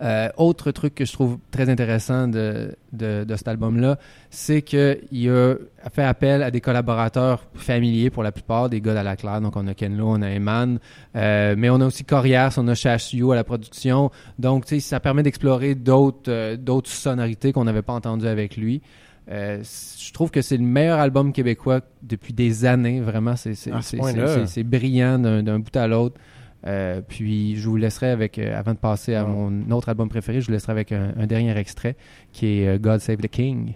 Euh, 0.02 0.30
autre 0.38 0.72
truc 0.72 0.96
que 0.96 1.06
je 1.06 1.14
trouve 1.14 1.38
très 1.52 1.70
intéressant 1.70 2.28
de, 2.28 2.76
de, 2.92 3.24
de 3.24 3.36
cet 3.36 3.48
album-là, 3.48 3.98
c'est 4.30 4.62
qu'il 4.62 5.30
a 5.30 5.90
fait 5.92 6.04
appel 6.04 6.44
à 6.44 6.52
des 6.52 6.62
collaborateurs 6.62 7.46
familiers 7.54 8.10
pour 8.10 8.24
la 8.24 8.32
plupart, 8.32 8.70
des 8.70 8.82
gars 8.82 9.00
à 9.00 9.04
la 9.04 9.16
claire. 9.16 9.40
Donc, 9.42 9.56
on 9.56 9.68
a 9.68 9.74
Ken 9.74 9.96
Lo, 9.96 10.08
on 10.10 10.22
a 10.22 10.30
Eman, 10.30 10.80
euh, 11.16 11.56
mais 11.58 11.70
on 11.70 11.80
a 11.80 11.86
aussi 11.86 12.04
Corias, 12.04 12.56
on 12.58 12.68
a 12.68 12.76
Shashu 12.76 13.32
à 13.32 13.36
la 13.36 13.44
production. 13.44 14.12
Donc, 14.40 14.66
tu 14.66 14.76
sais, 14.76 14.80
ça 14.82 15.00
permet 15.00 15.24
d'explorer 15.24 15.76
d'autres 15.76 16.32
euh, 16.32 16.58
d'autres 16.58 16.90
sonorités 16.90 17.54
qu'on 17.54 17.64
n'avait 17.64 17.82
pas 17.82 17.94
entendues 17.94 18.28
avec 18.28 18.58
lui. 18.58 18.82
Euh, 19.30 19.64
je 19.64 20.12
trouve 20.12 20.32
que 20.32 20.42
c'est 20.42 20.58
le 20.58 20.64
meilleur 20.64 21.00
album 21.00 21.32
québécois 21.32 21.82
depuis 22.02 22.34
des 22.34 22.66
années. 22.66 23.00
Vraiment, 23.00 23.36
c'est 23.36 23.56
ce 23.56 24.62
brillant 24.62 25.18
d'un 25.20 25.60
bout 25.60 25.76
à 25.76 25.88
l'autre. 25.88 26.20
Euh, 26.66 27.02
puis 27.06 27.56
je 27.58 27.68
vous 27.68 27.76
laisserai 27.76 28.10
avec, 28.10 28.40
euh, 28.40 28.58
avant 28.58 28.74
de 28.74 28.78
passer 28.78 29.16
à 29.16 29.26
Ouais. 29.26 29.32
mon 29.32 29.72
autre 29.72 29.90
album 29.90 30.08
préféré, 30.10 30.40
je 30.42 30.46
vous 30.48 30.54
laisserai 30.54 30.72
avec 30.72 30.92
un, 30.92 31.14
un 31.18 31.28
dernier 31.28 31.58
extrait 31.58 31.96
qui 32.32 32.60
est 32.62 32.68
euh, 32.68 32.78
God 32.78 33.00
Save 33.02 33.18
the 33.18 33.28
King. 33.28 33.74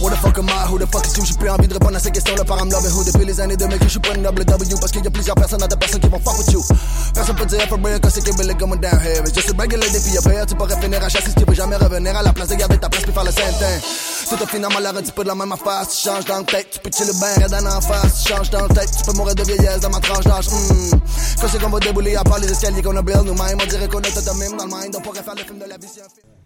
What 0.00 0.12
the 0.12 0.16
fuck 0.16 0.38
am 0.38 0.48
I? 0.48 0.64
Who 0.64 0.78
the 0.78 0.86
fuck 0.88 1.04
is 1.04 1.12
you? 1.12 1.26
J'ai 1.26 1.34
plus 1.34 1.50
envie 1.50 1.68
de 1.68 1.74
répondre 1.74 1.94
à 1.94 2.00
ces 2.00 2.10
questions-là 2.10 2.42
par 2.44 2.56
I'm 2.56 2.70
loving 2.72 2.90
who 2.90 3.04
depuis 3.04 3.26
les 3.26 3.38
années 3.38 3.58
2000 3.58 3.78
que 3.78 3.84
je 3.84 3.90
suis 3.90 4.00
pas 4.00 4.14
une 4.16 4.22
double 4.22 4.46
W? 4.46 4.74
Parce 4.80 4.92
qu'il 4.92 5.04
y 5.04 5.06
a 5.06 5.10
plusieurs 5.10 5.34
personnes, 5.34 5.58
d'autres 5.60 5.76
personnes 5.76 6.00
qui 6.00 6.08
vont 6.08 6.18
fuck 6.18 6.38
with 6.38 6.50
you. 6.52 6.64
Personne 7.12 7.36
peut 7.36 7.44
dire 7.44 7.68
for 7.68 7.78
real 7.84 8.00
que 8.00 8.08
c'est 8.08 8.24
que 8.24 8.32
really 8.38 8.54
going 8.54 8.80
down 8.80 8.96
here. 9.04 9.20
It's 9.20 9.34
just 9.34 9.50
a 9.50 9.60
regular 9.60 9.84
défi 9.92 10.16
à 10.16 10.22
faire. 10.22 10.46
Tu 10.46 10.54
pourrais 10.54 10.80
finir 10.80 11.04
à 11.04 11.08
chasser 11.10 11.28
ce 11.28 11.36
qui 11.36 11.44
veut 11.44 11.52
jamais 11.52 11.76
revenir 11.76 12.16
à 12.16 12.22
la 12.22 12.32
place 12.32 12.48
de 12.48 12.54
garder 12.54 12.78
ta 12.78 12.88
place 12.88 13.02
puis 13.02 13.12
faire 13.12 13.24
le 13.24 13.32
thing. 13.32 13.44
Tout 14.30 14.42
a 14.42 14.46
finalement 14.46 14.88
un 14.88 15.02
petit 15.02 15.12
peu 15.12 15.22
de 15.22 15.28
la 15.28 15.34
même 15.34 15.52
affaire. 15.52 15.84
Si 15.86 16.02
tu 16.02 16.08
changes 16.08 16.24
dans 16.24 16.38
le 16.38 16.44
tête, 16.44 16.70
tu 16.70 16.78
peux 16.80 16.90
chiller 16.90 17.12
ben 17.20 17.36
raide 17.36 17.66
en 17.66 17.80
face. 17.82 18.14
Si 18.14 18.24
tu 18.24 18.32
changes 18.32 18.48
dans 18.48 18.62
le 18.62 18.72
tête, 18.72 18.88
tu 18.96 19.04
peux 19.04 19.12
mourir 19.18 19.34
de 19.34 19.44
vieillesse 19.44 19.80
dans 19.80 19.90
ma 19.90 20.00
tranche 20.00 20.24
d'âge. 20.24 20.48
Hmm. 20.48 20.96
Quand 21.42 21.48
c'est 21.52 21.60
qu'on 21.60 21.68
va 21.68 21.78
débouler 21.78 22.16
à 22.16 22.24
part 22.24 22.38
les 22.38 22.50
escaliers 22.50 22.80
qu'on 22.80 22.96
a 22.96 23.02
build 23.02 23.26
nous-mêmes, 23.26 23.58
on 23.60 23.66
dirait 23.66 23.88
qu'on 23.88 23.98
a 23.98 24.08
tout 24.08 24.22
de 24.22 24.38
même 24.38 24.56
dans 24.56 24.64
le 24.64 24.70
mind. 24.70 24.96
On 24.96 25.02
pourrait 25.02 25.22
faire 25.22 25.34
le 25.36 25.44
film 25.44 25.58
de 25.58 25.66
la 25.68 25.76
vie 25.76 25.88
si 25.92 26.00
un 26.00 26.08
film. 26.08 26.39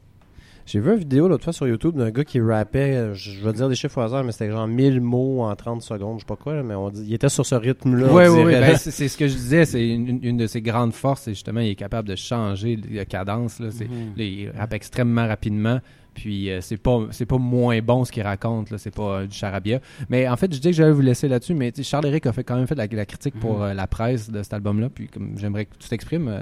J'ai 0.67 0.81
vu 0.81 0.93
une 0.93 0.99
vidéo 0.99 1.29
l'autre 1.29 1.45
fois 1.45 1.53
sur 1.53 1.69
YouTube 1.69 1.97
d'un 1.97 2.11
gars 2.11 2.25
qui 2.25 2.41
rappait, 2.41 3.15
je 3.15 3.33
je 3.33 3.45
vais 3.45 3.53
dire 3.53 3.69
des 3.69 3.75
chiffres 3.75 3.99
au 3.99 4.01
hasard, 4.01 4.25
mais 4.25 4.33
c'était 4.33 4.51
genre 4.51 4.67
1000 4.67 5.01
mots 5.01 5.43
en 5.43 5.55
30 5.55 5.83
secondes, 5.83 6.19
je 6.19 6.21
sais 6.21 6.27
pas 6.27 6.37
quoi, 6.37 6.55
là, 6.55 6.63
mais 6.63 6.75
on 6.75 6.89
dit, 6.89 7.05
il 7.07 7.13
était 7.15 7.29
sur 7.29 7.45
ce 7.45 7.55
rythme-là. 7.55 8.07
Oui, 8.11 8.25
oui, 8.29 8.43
oui. 8.45 8.53
Ben, 8.53 8.77
c'est 8.79 9.09
ce 9.09 9.17
que 9.19 9.29
je 9.29 9.35
disais. 9.35 9.65
C'est 9.67 9.87
une, 9.87 10.21
une 10.23 10.37
de 10.37 10.47
ses 10.47 10.63
grandes 10.63 10.95
forces. 10.95 11.23
C'est 11.23 11.35
justement, 11.35 11.61
il 11.61 11.71
est 11.71 11.75
capable 11.75 12.09
de 12.09 12.17
changer 12.17 12.77
de 12.77 13.03
cadence. 13.05 13.61
Là. 13.61 13.69
Mhm. 13.69 14.13
là, 14.17 14.25
il 14.25 14.51
rappe 14.57 14.73
extrêmement 14.73 15.27
rapidement. 15.27 15.81
Puis 16.15 16.49
euh, 16.49 16.61
c'est 16.61 16.77
pas 16.77 17.01
c'est 17.11 17.27
pas 17.27 17.39
moins 17.39 17.81
bon 17.81 18.05
ce 18.05 18.13
qu'il 18.13 18.23
raconte. 18.23 18.71
Là. 18.71 18.79
C'est 18.79 18.95
pas 18.95 19.21
euh, 19.21 19.27
du 19.27 19.37
charabia. 19.37 19.81
Mais 20.09 20.29
en 20.29 20.37
fait, 20.37 20.53
je 20.55 20.61
dis 20.61 20.69
que 20.69 20.77
j'allais 20.77 20.93
vous 20.93 21.01
laisser 21.01 21.27
là-dessus. 21.29 21.55
Mais 21.55 21.73
Charles 21.83 22.07
Éric 22.07 22.27
a 22.27 22.33
fait 22.33 22.45
quand 22.45 22.57
même 22.57 22.69
fait 22.69 22.77
la, 22.77 22.87
la 22.87 23.07
critique 23.07 23.35
pour 23.41 23.63
euh, 23.63 23.75
la 23.75 23.87
presse 23.87 24.31
de 24.31 24.43
cet 24.43 24.55
album-là. 24.55 24.89
Puis 24.95 25.09
comme 25.09 25.37
j'aimerais 25.37 25.65
que 25.67 25.75
tu 25.79 25.89
t'exprimes 25.89 26.29
euh, 26.29 26.41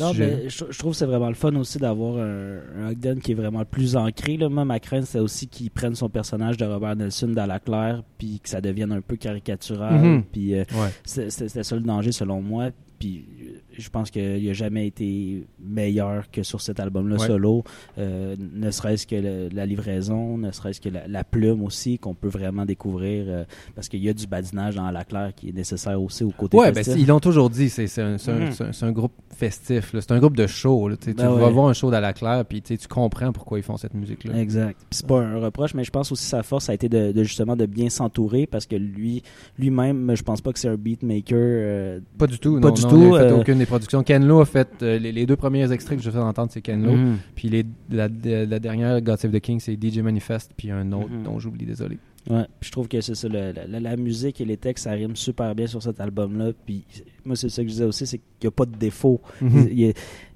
Non, 0.00 0.12
mais 0.14 0.48
je, 0.48 0.64
je 0.70 0.78
trouve 0.78 0.92
que 0.92 0.98
c'est 0.98 1.06
vraiment 1.06 1.28
le 1.28 1.34
fun 1.34 1.54
aussi 1.56 1.78
d'avoir 1.78 2.18
un, 2.18 2.58
un 2.80 2.90
Ogden 2.90 3.20
qui 3.20 3.32
est 3.32 3.34
vraiment 3.34 3.64
plus 3.64 3.96
ancré. 3.96 4.36
Là. 4.36 4.48
Moi, 4.48 4.64
ma 4.64 4.80
crainte, 4.80 5.04
c'est 5.04 5.18
aussi 5.20 5.48
qu'il 5.48 5.70
prenne 5.70 5.94
son 5.94 6.08
personnage 6.08 6.56
de 6.56 6.64
Robert 6.64 6.96
Nelson 6.96 7.28
dans 7.28 7.46
la 7.46 7.58
claire, 7.58 8.02
puis 8.18 8.40
que 8.42 8.48
ça 8.48 8.60
devienne 8.60 8.92
un 8.92 9.00
peu 9.00 9.16
caricatural. 9.16 9.94
Mhm. 10.00 10.22
Puis 10.32 10.54
euh, 10.54 10.64
Ouais. 10.74 10.88
c'est- 11.04 11.30
c'est- 11.30 11.48
c'était 11.48 11.62
ça 11.64 11.74
le 11.76 11.82
danger 11.82 12.12
selon 12.12 12.40
moi. 12.40 12.70
Puis 12.98 13.24
euh, 13.42 13.58
je 13.76 13.88
pense 13.90 14.10
qu'il 14.10 14.44
n'a 14.46 14.52
jamais 14.52 14.86
été 14.86 15.44
meilleur 15.64 16.30
que 16.30 16.42
sur 16.42 16.60
cet 16.60 16.80
album-là 16.80 17.16
Ouais. 17.16 17.26
solo. 17.26 17.64
Euh, 17.98 18.36
ne 18.54 18.70
serait-ce 18.70 19.06
que 19.06 19.16
le- 19.16 19.48
la 19.52 19.66
livraison, 19.66 20.38
ne 20.38 20.50
serait-ce 20.50 20.80
que 20.80 20.88
la, 20.88 21.06
la 21.08 21.24
plume 21.24 21.62
aussi, 21.62 21.98
qu'on 21.98 22.14
peut 22.14 22.28
vraiment 22.28 22.64
découvrir. 22.64 23.24
euh, 23.28 23.44
parce 23.74 23.88
qu'il 23.88 24.02
y 24.02 24.08
a 24.08 24.12
du 24.12 24.26
badinage 24.26 24.74
dans 24.76 24.90
la 24.90 25.04
claire 25.04 25.32
qui 25.34 25.48
est 25.48 25.52
nécessaire 25.52 26.00
aussi 26.00 26.24
au 26.24 26.30
côté 26.30 26.56
Ouais, 26.56 26.66
ben, 26.70 26.76
festif. 26.76 26.94
c'est- 26.94 27.00
ils 27.00 27.06
l'ont 27.06 27.20
toujours 27.20 27.50
dit. 27.50 27.68
C'est 27.68 27.86
c'est 27.86 28.02
un, 28.02 28.92
groupe 28.92 29.12
festif. 29.34 29.90
C'est 29.98 30.12
un 30.12 30.18
groupe 30.18 30.36
de 30.36 30.46
show. 30.46 30.88
là. 30.88 30.96
Tu 30.96 31.12
Ben 31.14 31.24
tu 31.26 31.32
ouais. 31.32 31.40
vas 31.40 31.48
voir 31.50 31.68
un 31.68 31.72
show 31.72 31.90
dans 31.90 32.00
la 32.00 32.12
claire, 32.12 32.44
puis 32.44 32.60
tu 32.62 32.76
comprends 32.88 33.32
pourquoi 33.32 33.58
ils 33.58 33.62
font 33.62 33.76
cette 33.76 33.94
musique-là. 33.94 34.38
Exact. 34.38 34.78
C'est 34.90 35.06
pas 35.06 35.20
un 35.20 35.38
reproche, 35.38 35.74
mais 35.74 35.84
je 35.84 35.90
pense 35.90 36.12
aussi 36.12 36.24
sa 36.24 36.42
force 36.42 36.68
a 36.68 36.74
été 36.74 36.88
de, 36.88 37.12
de 37.12 37.22
justement 37.24 37.56
de 37.56 37.66
bien 37.66 37.88
s'entourer 37.88 38.46
parce 38.46 38.66
que 38.66 38.76
lui, 38.76 39.22
lui-même, 39.58 40.14
je 40.14 40.22
pense 40.22 40.40
pas 40.40 40.52
que 40.52 40.58
c'est 40.58 40.68
un 40.68 40.76
beatmaker. 40.76 41.38
euh, 41.38 42.00
Pas 42.18 42.26
du 42.26 42.38
tout. 42.38 42.60
Pas 42.60 42.68
non, 42.68 42.74
du 42.74 42.82
non, 42.82 42.88
tout, 42.90 43.14
il 43.14 43.20
a 43.20 43.28
fait 43.28 43.32
aucune 43.32 43.60
des 43.62 43.66
productions. 43.66 44.02
Ken 44.02 44.24
Lo 44.26 44.40
a 44.40 44.44
fait 44.46 44.68
euh, 44.82 44.98
les, 44.98 45.12
les 45.12 45.26
deux 45.26 45.36
premiers 45.36 45.70
extraits 45.72 45.98
que 45.98 46.04
je 46.04 46.10
fais 46.10 46.18
entendre, 46.18 46.50
c'est 46.52 46.60
Ken 46.62 46.82
Lo. 46.84 46.92
mhm. 46.92 47.18
Puis 47.34 47.48
les, 47.48 47.64
la, 47.90 48.08
la 48.08 48.58
dernière, 48.58 49.00
God 49.00 49.18
Save 49.18 49.32
the 49.32 49.40
King, 49.40 49.60
c'est 49.60 49.76
DJ 49.82 49.98
Manifest, 49.98 50.52
puis 50.56 50.70
un 50.70 50.90
autre 50.92 51.10
Mhm. 51.10 51.22
dont 51.24 51.38
j'oublie, 51.38 51.66
désolé. 51.66 51.98
Ouais, 52.30 52.44
puis 52.60 52.68
je 52.68 52.70
trouve 52.72 52.86
que 52.86 53.00
c'est 53.00 53.16
ça, 53.16 53.28
le- 53.28 53.52
la, 53.80 53.96
musique 53.96 54.40
et 54.40 54.44
les 54.44 54.56
textes, 54.56 54.84
ça 54.84 54.92
rime 54.92 55.16
super 55.16 55.54
bien 55.56 55.66
sur 55.66 55.82
cet 55.82 56.00
album-là. 56.00 56.52
Puis 56.64 56.84
moi, 57.24 57.34
c'est 57.34 57.48
ça 57.48 57.62
que 57.62 57.68
je 57.68 57.72
disais 57.72 57.84
aussi, 57.84 58.06
c'est 58.06 58.18
qu'il 58.18 58.44
n'y 58.44 58.48
a 58.48 58.50
pas 58.52 58.66
de 58.66 58.76
défaut. 58.76 59.20
Mhm. 59.40 59.68
Il 59.72 59.88
a, 59.88 59.92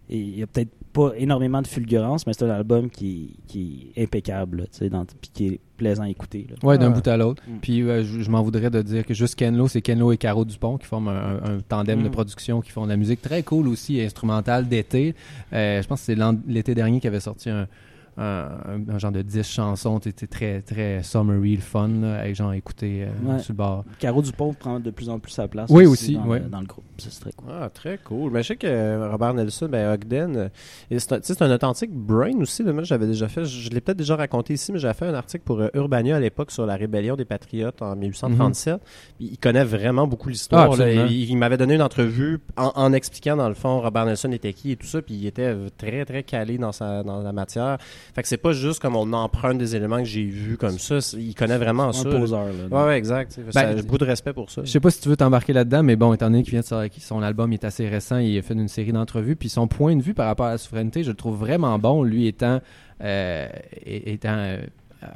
il 0.09 0.39
y 0.39 0.43
a 0.43 0.47
peut-être 0.49 0.71
pas 0.97 1.13
énormément 1.19 1.61
de 1.63 1.67
fulgurance, 1.67 2.27
mais 2.27 2.33
c'est 2.33 2.45
un 2.45 2.51
album 2.51 2.89
qui, 2.91 3.37
qui 3.47 3.93
est 3.97 4.03
impeccable, 4.05 4.59
là, 4.61 4.65
tu 4.73 4.79
sais, 4.79 4.91
puis 5.21 5.31
qui 5.33 5.47
est 5.49 5.61
plaisant 5.77 6.05
à 6.05 6.09
écouter. 6.09 6.47
là. 6.49 6.57
Ouais, 6.67 6.79
d'un 6.79 6.87
Ah. 6.91 6.95
bout 6.95 7.07
à 7.07 7.17
l'autre. 7.19 7.43
Mm. 7.47 7.59
Puis 7.61 7.83
euh, 7.83 8.03
je, 8.03 8.23
je 8.23 8.31
m'en 8.31 8.43
voudrais 8.43 8.71
de 8.71 8.81
dire 8.81 9.05
que 9.05 9.13
juste 9.13 9.35
Ken 9.35 9.55
Lo, 9.57 9.69
c'est 9.69 9.83
Ken 9.83 9.99
Lo 9.99 10.11
et 10.13 10.17
Caro 10.17 10.45
Dupont 10.47 10.79
qui 10.79 10.87
forment 10.87 11.09
un, 11.09 11.59
tandem 11.69 12.03
de 12.03 12.09
Mm. 12.09 12.13
production, 12.13 12.61
qui 12.63 12.71
font 12.71 12.85
de 12.85 12.89
la 12.91 12.97
musique 12.97 13.21
très 13.21 13.43
cool 13.43 13.69
aussi, 13.69 14.01
instrumentale 14.01 14.67
d'été. 14.69 15.15
Euh, 15.53 15.83
je 15.83 15.87
pense 15.87 16.01
que 16.01 16.07
c'est 16.07 16.19
l'été 16.49 16.75
dernier 16.75 16.99
qui 17.01 17.07
avait 17.09 17.21
sorti 17.21 17.51
un, 17.51 17.69
un, 18.19 18.49
un- 18.67 18.95
un 18.95 18.99
genre 18.99 19.13
de 19.13 19.23
10 19.23 19.43
chansons, 19.43 20.01
c'était 20.03 20.27
très, 20.27 20.63
très 20.63 21.03
summery, 21.03 21.57
le 21.57 21.63
fun, 21.63 21.89
là, 21.89 22.21
avec 22.21 22.35
genre 22.35 22.53
écouter 22.53 23.05
euh, 23.05 23.33
Ouais. 23.33 23.39
sur 23.41 23.53
le 23.53 23.57
bord. 23.59 23.85
Caro 23.99 24.23
Dupont 24.23 24.55
prend 24.55 24.81
de 24.81 24.91
plus 24.91 25.09
en 25.09 25.19
plus 25.19 25.33
sa 25.33 25.49
place 25.49 25.69
Oui, 25.71 25.87
aussi, 25.87 26.15
dans, 26.17 26.27
ouais. 26.27 26.41
le, 26.41 26.47
dans 26.49 26.61
le 26.61 26.67
groupe. 26.67 26.85
C'est 26.99 27.11
très 27.21 27.33
cool. 27.33 27.49
Ah, 27.53 27.69
très 27.69 27.99
cool. 27.99 28.31
Mais 28.33 28.43
je 28.43 28.49
sais 28.49 28.57
que 28.57 28.67
euh, 28.67 29.11
Robert 29.11 29.35
Nelson, 29.35 29.69
ben, 29.71 29.93
Ogden, 29.93 30.37
euh, 30.37 30.49
c'est 30.91 31.13
un, 31.13 31.21
tu 31.21 31.27
sais, 31.27 31.35
c'est 31.35 31.43
un 31.43 31.51
authentique 31.55 31.93
brain 31.93 32.39
aussi. 32.41 32.63
Là. 32.63 32.73
Moi, 32.73 32.85
j'avais 32.85 33.07
déjà 33.07 33.29
fait, 33.29 33.45
je, 33.45 33.61
je 33.61 33.71
l'ai 33.71 33.81
peut-être 33.81 33.99
déjà 33.99 34.17
raconté 34.17 34.55
ici, 34.55 34.73
mais 34.73 34.79
j'avais 34.79 34.95
fait 34.95 35.07
un 35.07 35.15
article 35.15 35.45
pour 35.45 35.61
euh, 35.61 35.69
Urbania 35.75 36.17
à 36.17 36.21
l'époque 36.21 36.51
sur 36.51 36.65
la 36.67 36.77
rébellion 36.77 37.17
des 37.17 37.25
Patriotes 37.27 37.83
en 37.83 37.95
1837. 37.97 38.81
Puis 39.19 39.29
il 39.33 39.39
connaît 39.39 39.65
vraiment 39.65 40.07
beaucoup 40.07 40.29
l'histoire. 40.29 40.71
Ah, 40.81 40.91
il 41.09 41.27
il 41.31 41.37
m'avait 41.37 41.57
donné 41.59 41.75
une 41.75 41.83
entrevue 41.83 42.39
en, 42.57 42.73
en 42.75 42.93
expliquant, 42.93 43.37
dans 43.37 43.49
le 43.49 43.55
fond, 43.55 43.81
Robert 43.81 44.07
Nelson 44.07 44.33
était 44.33 44.53
qui 44.53 44.71
et 44.73 44.77
tout 44.77 44.87
ça. 44.87 45.03
Puis 45.03 45.15
il 45.15 45.27
était 45.27 45.43
euh, 45.43 45.69
très, 45.77 46.05
très 46.05 46.23
calé 46.23 46.57
dans, 46.59 46.73
sa, 46.73 47.03
dans 47.03 47.21
la 47.23 47.33
matière. 47.33 47.79
Fait 48.15 48.23
que 48.23 48.29
c'est 48.29 48.37
pas 48.37 48.53
juste 48.53 48.81
comme 48.81 48.97
on 48.97 49.13
emprunte 49.13 49.59
des 49.59 49.77
éléments 49.77 49.99
que 49.99 50.05
j'ai 50.05 50.25
vus 50.25 50.57
comme 50.57 50.79
ça. 50.79 50.99
Il 51.19 51.35
connaît 51.35 51.59
vraiment 51.59 51.89
Un 51.89 51.93
ça. 51.93 52.09
là. 52.09 52.19
poseur. 52.19 52.47
Là, 52.47 52.53
Ouais, 52.71 52.87
ouais, 52.89 52.99
exact. 52.99 53.33
Ça- 53.51 53.67
Ben, 53.67 53.77
J'ai 53.77 53.83
beaucoup 53.83 53.99
de 53.99 54.05
respect 54.05 54.33
pour 54.33 54.51
ça. 54.51 54.63
Je 54.65 54.71
sais 54.71 54.81
pas 54.81 54.91
si 54.91 55.01
tu 55.01 55.09
veux 55.09 55.17
t'embarquer 55.17 55.53
là-dedans, 55.53 55.83
mais 55.83 55.97
bon, 55.97 56.13
étant 56.15 56.27
donné 56.31 56.43
qu'il 56.43 56.53
vient 56.53 56.61
de 56.61 56.65
sortir, 56.67 56.91
son 57.03 57.23
album 57.23 57.53
est 57.53 57.65
assez 57.65 57.89
récent, 57.89 58.19
il 58.19 58.37
a 58.39 58.43
fait 58.43 58.55
une 58.55 58.69
série 58.69 58.93
d'entrevues, 58.93 59.37
puis 59.37 59.49
son 59.49 59.69
point 59.69 59.95
de 59.97 60.03
vue 60.03 60.15
par 60.15 60.27
rapport 60.27 60.47
à 60.47 60.51
la 60.53 60.59
souveraineté, 60.59 61.03
je 61.03 61.11
le 61.11 61.17
trouve 61.17 61.37
vraiment 61.39 61.79
bon, 61.79 62.03
lui 62.03 62.27
étant, 62.27 62.61
euh, 63.03 63.47
étant 63.85 64.37
euh, 64.37 64.59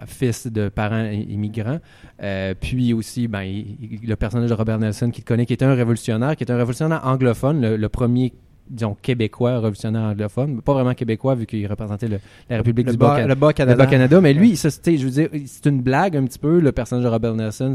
fils 0.07 0.47
de 0.47 0.69
parents 0.69 1.05
immigrants, 1.07 1.79
Euh, 2.23 2.53
puis 2.61 2.93
aussi, 2.93 3.29
ben, 3.29 3.41
il- 3.43 3.79
il- 4.03 4.07
le 4.07 4.15
personnage 4.15 4.51
de 4.51 4.55
Robert 4.55 4.79
Nelson 4.79 5.11
qui 5.11 5.23
le 5.23 5.25
connaît, 5.25 5.47
qui 5.47 5.55
était 5.55 5.65
un 5.65 5.75
révolutionnaire, 5.75 6.37
qui 6.37 6.45
est 6.45 6.51
un 6.53 6.57
révolutionnaire 6.59 7.01
anglophone, 7.07 7.63
le, 7.63 7.77
le 7.79 7.89
premier 7.89 8.35
disons 8.71 8.97
québécois 9.03 9.57
révolutionnaire 9.57 10.03
anglophone, 10.03 10.63
pas 10.63 10.73
vraiment 10.75 10.95
québécois 10.95 11.35
vu 11.35 11.45
qu'il 11.45 11.67
représentait 11.67 12.07
le- 12.09 12.21
la 12.49 12.59
République 12.59 12.87
Le 12.87 12.93
du 12.93 12.99
bas, 12.99 13.17
Bas- 13.17 13.27
le 13.27 13.35
bas 13.35 13.49
le 13.49 13.53
Canada. 13.53 13.85
Bas-Canada, 13.85 14.21
mais 14.21 14.33
lui, 14.33 14.57
je 14.57 15.05
veux 15.05 15.11
dire, 15.11 15.29
c'est 15.47 15.67
une 15.67 15.83
blague 15.83 16.17
un 16.17 16.25
petit 16.25 16.39
peu, 16.39 16.61
le 16.61 16.73
personnage 16.73 17.05
de 17.05 17.09
Robert 17.11 17.35
Nelson 17.35 17.75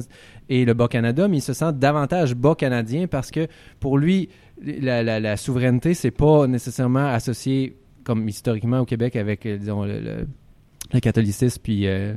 et 0.50 0.64
le 0.66 0.74
Bas-Canada, 0.74 1.28
mais 1.28 1.38
il 1.38 1.42
se 1.42 1.54
sent 1.54 1.74
davantage 1.74 2.34
Bas-Canadien 2.36 3.08
parce 3.08 3.30
que 3.30 3.48
pour 3.80 3.98
lui, 3.98 4.30
la, 4.64 5.04
la- 5.04 5.20
la 5.20 5.36
souveraineté, 5.38 5.94
c'est 5.94 6.12
pas 6.12 6.48
nécessairement 6.48 7.08
associé, 7.08 7.76
comme 8.06 8.28
historiquement 8.30 8.80
au 8.80 8.86
Québec, 8.86 9.16
avec, 9.18 9.46
euh, 9.46 9.58
disons, 9.58 9.84
le, 9.84 10.00
le- 10.00 10.28
le 10.94 11.00
catholicisme 11.00 11.60
puis 11.64 11.88
euh, 11.88 12.14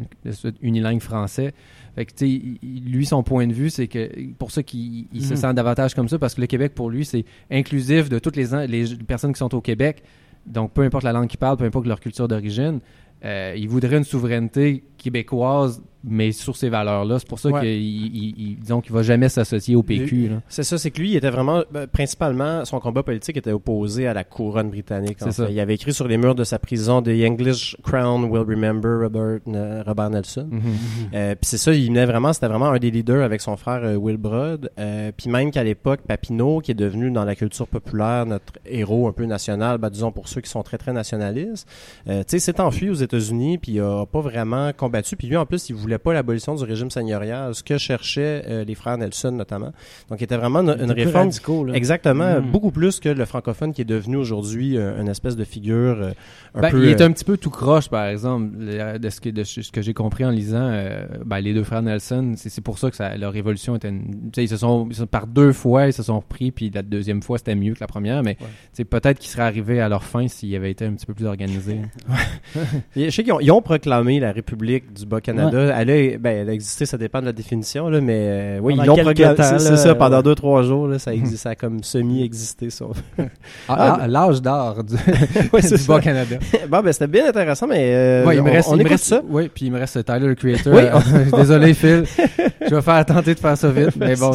unilingue 0.63 1.01
français. 1.01 1.53
Fait 1.99 2.07
que, 2.07 2.25
lui, 2.63 3.07
son 3.07 3.25
point 3.25 3.49
de 3.49 3.53
vue, 3.53 3.71
c'est 3.71 3.89
que 3.89 4.09
pour 4.39 4.53
ça 4.53 4.63
qu'il 4.63 5.07
il 5.13 5.25
se 5.25 5.31
Mhm. 5.31 5.37
sent 5.37 5.55
davantage 5.55 5.95
comme 5.97 6.09
ça, 6.09 6.17
parce 6.17 6.37
que 6.37 6.41
le 6.41 6.47
Québec, 6.47 6.73
pour 6.73 6.91
lui, 6.91 7.05
c'est 7.05 7.25
inclusif 7.51 8.09
de 8.09 8.21
toutes 8.21 8.37
les 8.37 8.47
personnes 9.09 9.33
qui 9.33 9.39
sont 9.41 9.53
au 9.53 9.61
Québec. 9.61 10.05
Donc, 10.47 10.73
peu 10.73 10.83
importe 10.83 11.03
la 11.03 11.13
langue 11.13 11.27
qu'ils 11.27 11.41
parlent, 11.41 11.57
peu 11.57 11.65
importe 11.65 11.87
leur 11.89 11.99
culture 11.99 12.29
d'origine, 12.29 12.79
euh, 13.25 13.53
il 13.57 13.69
voudrait 13.69 13.97
une 13.97 14.05
souveraineté 14.05 14.85
québécoise, 14.99 15.83
mais 16.05 16.31
sur 16.33 16.57
ces 16.57 16.69
valeurs-là. 16.69 17.19
C'est 17.19 17.29
pour 17.29 17.39
ça 17.41 17.49
Ouais. 17.51 17.61
qu'il 17.61 18.57
qu'il 18.83 18.93
va 18.93 19.03
jamais 19.03 19.29
s'associer 19.29 19.75
au 19.75 19.83
PQ. 19.83 20.31
C'est 20.49 20.63
ça, 20.63 20.79
c'est 20.79 20.91
que 20.91 21.01
lui, 21.01 21.11
il 21.11 21.17
était 21.17 21.31
vraiment, 21.31 21.63
ben, 21.73 21.87
principalement, 21.87 22.65
son 22.65 22.79
combat 22.79 23.03
politique 23.03 23.37
était 23.37 23.51
opposé 23.53 24.07
à 24.07 24.15
la 24.15 24.23
couronne 24.25 24.71
britannique. 24.71 25.19
en 25.23 25.31
fait. 25.33 25.51
Il 25.51 25.59
avait 25.61 25.75
écrit 25.75 25.93
sur 25.93 26.07
les 26.07 26.17
murs 26.17 26.35
de 26.37 26.45
sa 26.45 26.59
prison 26.59 27.03
The 27.03 27.09
English 27.09 27.77
Crown 27.83 28.25
will 28.25 28.45
remember 28.49 29.01
Robert, 29.03 29.41
euh, 29.49 29.83
Robert 29.87 30.11
Nelson. 30.11 30.49
Euh, 31.15 31.35
puis 31.35 31.49
c'est 31.49 31.59
ça, 31.59 31.73
il 31.75 31.87
venait 31.89 32.07
vraiment, 32.07 32.33
c'était 32.33 32.47
vraiment 32.49 32.67
un 32.69 32.79
des 32.79 32.91
leaders 32.91 33.23
avec 33.25 33.41
son 33.41 33.57
frère 33.57 33.81
euh, 33.85 33.97
Will 33.97 34.17
Brod. 34.19 34.71
Euh, 34.79 35.11
puis 35.17 35.29
même 35.31 35.51
qu'à 35.51 35.65
l'époque, 35.65 36.01
Papineau, 36.07 36.61
qui 36.61 36.71
est 36.71 36.75
devenu 36.75 37.11
dans 37.11 37.25
la 37.25 37.35
culture 37.35 37.67
populaire 37.67 38.25
notre 38.27 38.53
héros 38.67 39.09
un 39.09 39.13
peu 39.13 39.25
national, 39.25 39.79
ben, 39.79 39.91
disons 39.91 40.13
pour 40.13 40.29
ceux 40.29 40.41
qui 40.41 40.51
sont 40.51 40.63
très 40.63 40.79
très 40.79 40.93
nationalistes, 40.93 41.69
tu 42.07 42.13
sais, 42.29 42.39
s'est 42.39 42.61
enfui 42.61 42.89
aux 42.89 42.95
États-Unis, 42.95 43.59
puis 43.59 43.73
il 43.73 43.81
a 43.81 44.07
pas 44.07 44.21
vraiment 44.21 44.73
combattu. 44.89 45.17
Puis 45.17 45.29
lui, 45.29 45.37
en 45.37 45.47
plus, 45.47 45.69
il 45.69 45.75
voulait 45.75 45.99
pas 45.99 46.13
l'abolition 46.13 46.55
du 46.55 46.65
régime 46.65 46.91
seigneurial, 46.91 47.55
ce 47.55 47.63
que 47.63 47.79
cherchaient 47.79 48.43
euh, 48.49 48.65
les 48.65 48.75
frères 48.75 48.99
Nelson 48.99 49.33
notamment. 49.33 49.73
Donc, 50.11 50.21
il 50.21 50.25
était 50.25 50.37
vraiment 50.37 50.61
une, 50.61 50.77
une 50.83 50.91
réforme 50.93 51.27
radicaux, 51.29 51.65
là. 51.65 51.75
Exactement, 51.75 52.41
Mm. 52.41 52.51
beaucoup 52.51 52.71
plus 52.71 53.01
que 53.01 53.09
le 53.09 53.25
francophone 53.25 53.73
qui 53.73 53.83
est 53.83 53.85
devenu 53.85 54.17
aujourd'hui 54.17 54.77
euh, 54.77 55.01
une 55.01 55.09
espèce 55.09 55.37
de 55.37 55.45
figure 55.45 55.97
euh, 56.01 56.11
un 56.55 56.61
Ben, 56.63 56.71
peu. 56.71 56.83
il 56.83 56.89
est 56.89 57.01
euh, 57.01 57.07
un 57.07 57.13
petit 57.13 57.25
peu 57.25 57.37
tout 57.37 57.51
croche, 57.51 57.89
par 57.89 58.07
exemple, 58.07 58.49
le- 58.59 58.99
de 58.99 59.09
ce 59.11 59.21
que, 59.21 59.29
de 59.31 59.45
ce 59.45 59.71
que 59.71 59.83
j'ai 59.83 59.95
compris 59.95 60.25
en 60.25 60.31
lisant. 60.31 60.59
euh, 60.71 61.07
ben, 61.25 61.41
les 61.41 61.55
deux 61.55 61.65
frères 61.65 61.83
Nelson, 61.83 62.35
c'est 62.37 62.61
pour 62.63 62.79
ça 62.79 62.91
que 62.91 62.97
ça, 62.97 63.17
leur 63.17 63.33
révolution 63.33 63.77
était. 63.77 63.89
Une, 63.89 64.05
tu 64.09 64.17
sais, 64.35 64.45
ils 64.45 64.49
se 64.49 64.57
sont, 64.57 64.87
ils 64.91 64.97
sont- 64.97 65.07
par 65.07 65.27
deux 65.27 65.53
fois, 65.53 65.87
ils 65.87 65.93
se 65.93 66.03
sont 66.03 66.19
repris, 66.21 66.51
puis 66.51 66.71
la 66.75 66.83
deuxième 66.83 67.23
fois 67.23 67.39
c'était 67.39 67.55
mieux 67.55 67.75
que 67.75 67.81
la 67.81 67.87
première, 67.87 68.23
mais 68.23 68.37
Ouais. 68.41 68.47
c'est 68.73 68.85
peut-être 68.85 69.19
qu'ils 69.19 69.31
seraient 69.31 69.43
arrivés 69.45 69.81
à 69.81 69.89
leur 69.89 70.05
fin 70.05 70.27
s'ils 70.29 70.55
avaient 70.57 70.71
été 70.71 70.85
un 70.85 70.93
petit 70.95 71.07
peu 71.07 71.15
plus 71.15 71.27
organisés. 71.27 71.81
Je 72.97 73.11
sais 73.11 73.23
qu'ils 73.23 73.33
ont, 73.33 73.41
ils 73.41 73.51
ont 73.51 73.63
proclamé 73.63 74.21
la 74.21 74.33
République 74.33 74.78
du 74.93 75.07
Bas-Canada. 75.07 75.75
Elle, 75.79 75.91
a, 75.91 76.19
ben, 76.19 76.31
elle 76.43 76.51
a 76.51 76.53
existé, 76.53 76.87
ça 76.87 76.97
dépend 76.99 77.21
de 77.21 77.27
la 77.27 77.33
définition, 77.33 77.89
là, 77.89 78.01
mais 78.01 78.19
euh, 78.19 78.59
oui, 78.63 78.75
Pendant 78.77 78.83
ils 78.85 78.87
l'ont 78.87 79.05
programmé. 79.05 79.35
temps, 79.37 79.59
C'est 79.59 79.77
ça, 79.77 79.95
pendant 79.95 80.17
ouais. 80.19 80.23
deux, 80.23 80.35
trois 80.35 80.63
jours, 80.63 80.89
là, 80.89 80.99
ça, 80.99 81.13
existe, 81.15 81.43
ça 81.43 81.51
a 81.51 81.55
comme 81.55 81.83
semi-existé. 81.83 82.71
Ça. 82.71 82.87
Ah, 83.69 83.99
ah, 84.03 84.09
L'âge 84.09 84.41
d'or 84.43 84.85
du, 84.85 84.95
Ouais. 85.53 85.61
Bas-Canada. 85.89 86.37
bon, 86.69 86.81
ben, 86.83 86.93
c'était 86.93 87.07
bien 87.07 87.29
intéressant, 87.29 87.67
mais 87.67 87.93
euh, 87.95 88.25
Ouais, 88.27 88.37
il 88.37 88.43
me 88.43 88.51
on, 88.51 88.53
reste, 88.53 88.69
on 88.69 88.73
il 88.75 88.77
me 88.79 88.81
écoute 88.83 88.93
reste 88.93 89.05
ça. 89.05 89.23
Oui, 89.29 89.51
puis 89.53 89.67
il 89.67 89.73
me 89.73 89.79
reste 89.79 90.05
Tyler, 90.05 90.27
le 90.27 90.35
Creator. 90.35 90.75
Oui, 90.75 90.83
Désolé, 91.39 91.75
Phil. 91.75 92.05
Je 92.69 92.75
vais 92.75 92.83
faire 92.83 93.05
tenter 93.07 93.35
de 93.35 93.41
faire 93.41 93.57
ça 93.57 93.71
vite, 93.71 93.97
mais 93.97 94.17
bon, 94.17 94.33